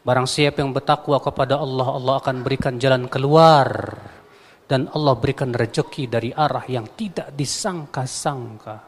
Barang 0.00 0.24
siapa 0.24 0.62
yang 0.64 0.72
bertakwa 0.72 1.20
kepada 1.20 1.60
Allah, 1.60 1.88
Allah 1.98 2.14
akan 2.22 2.40
berikan 2.40 2.80
jalan 2.80 3.10
keluar 3.10 3.98
dan 4.64 4.86
Allah 4.94 5.18
berikan 5.18 5.50
rezeki 5.50 6.06
dari 6.06 6.30
arah 6.30 6.64
yang 6.70 6.86
tidak 6.94 7.34
disangka-sangka. 7.34 8.86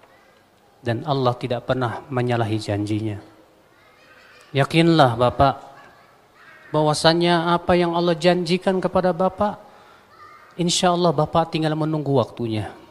Dan 0.83 1.07
Allah 1.07 1.35
tidak 1.39 1.67
pernah 1.67 2.03
menyalahi 2.11 2.59
janjinya. 2.59 3.19
Yakinlah 4.51 5.15
Bapak 5.15 5.55
bahwasannya 6.75 7.55
apa 7.55 7.77
yang 7.79 7.95
Allah 7.95 8.19
janjikan 8.19 8.83
kepada 8.83 9.15
Bapak, 9.15 9.63
insya 10.59 10.91
Allah 10.91 11.15
Bapak 11.15 11.55
tinggal 11.55 11.79
menunggu 11.79 12.19
waktunya. 12.19 12.82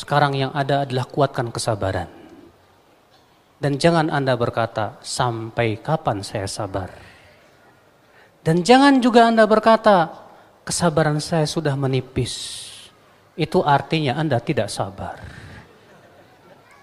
Sekarang 0.00 0.32
yang 0.32 0.48
ada 0.56 0.88
adalah 0.88 1.04
kuatkan 1.04 1.52
kesabaran. 1.52 2.08
Dan 3.60 3.76
jangan 3.76 4.08
Anda 4.08 4.32
berkata, 4.32 4.96
sampai 5.04 5.76
kapan 5.76 6.24
saya 6.24 6.48
sabar? 6.48 6.88
Dan 8.40 8.64
jangan 8.64 9.04
juga 9.04 9.28
Anda 9.28 9.44
berkata, 9.44 10.08
kesabaran 10.64 11.20
saya 11.20 11.44
sudah 11.44 11.76
menipis. 11.76 12.64
Itu 13.36 13.60
artinya 13.60 14.16
Anda 14.16 14.40
tidak 14.40 14.72
sabar. 14.72 15.20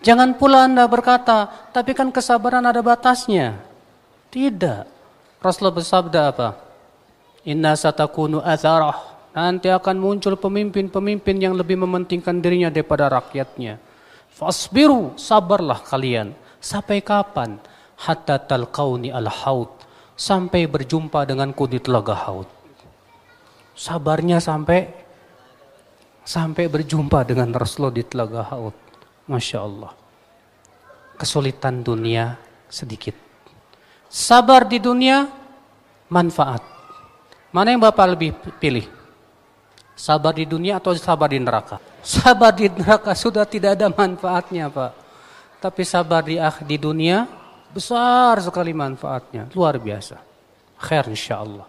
Jangan 0.06 0.38
pula 0.38 0.70
Anda 0.70 0.86
berkata, 0.86 1.50
tapi 1.74 1.98
kan 1.98 2.14
kesabaran 2.14 2.70
ada 2.70 2.86
batasnya. 2.86 3.58
Tidak. 4.30 4.86
Rasulullah 5.42 5.74
bersabda 5.74 6.22
apa? 6.30 6.50
Inna 7.50 7.74
satakunu 7.74 8.46
atharah 8.46 9.17
Nanti 9.38 9.70
akan 9.70 10.02
muncul 10.02 10.34
pemimpin-pemimpin 10.34 11.38
yang 11.38 11.54
lebih 11.54 11.78
mementingkan 11.78 12.42
dirinya 12.42 12.74
daripada 12.74 13.06
rakyatnya. 13.06 13.78
Fasbiru, 14.34 15.14
sabarlah 15.14 15.78
kalian. 15.78 16.34
Sampai 16.58 17.06
kapan? 17.06 17.62
Hatta 18.02 18.42
talqauni 18.42 19.14
al-haud. 19.14 19.70
Sampai 20.18 20.66
berjumpa 20.66 21.30
denganku 21.30 21.70
di 21.70 21.78
telaga 21.78 22.18
haud. 22.18 22.50
Sabarnya 23.78 24.42
sampai 24.42 24.90
sampai 26.26 26.66
berjumpa 26.66 27.22
dengan 27.22 27.54
Rasulullah 27.54 27.94
di 27.94 28.10
telaga 28.10 28.42
haud. 28.42 28.74
Masya 29.30 29.58
Allah. 29.62 29.94
Kesulitan 31.14 31.86
dunia 31.86 32.42
sedikit. 32.74 33.14
Sabar 34.10 34.66
di 34.66 34.82
dunia, 34.82 35.30
manfaat. 36.10 36.66
Mana 37.54 37.78
yang 37.78 37.86
Bapak 37.86 38.18
lebih 38.18 38.34
pilih? 38.58 38.97
Sabar 39.98 40.38
di 40.38 40.46
dunia 40.46 40.78
atau 40.78 40.94
sabar 40.94 41.26
di 41.34 41.42
neraka? 41.42 41.82
Sabar 42.06 42.54
di 42.54 42.70
neraka 42.70 43.18
sudah 43.18 43.50
tidak 43.50 43.74
ada 43.82 43.90
manfaatnya 43.90 44.70
Pak. 44.70 44.92
Tapi 45.58 45.82
sabar 45.82 46.22
di, 46.22 46.38
di 46.70 46.78
dunia 46.78 47.26
besar 47.74 48.38
sekali 48.46 48.78
manfaatnya. 48.78 49.50
Luar 49.58 49.82
biasa. 49.82 50.22
khair 50.78 51.10
insyaallah 51.10 51.66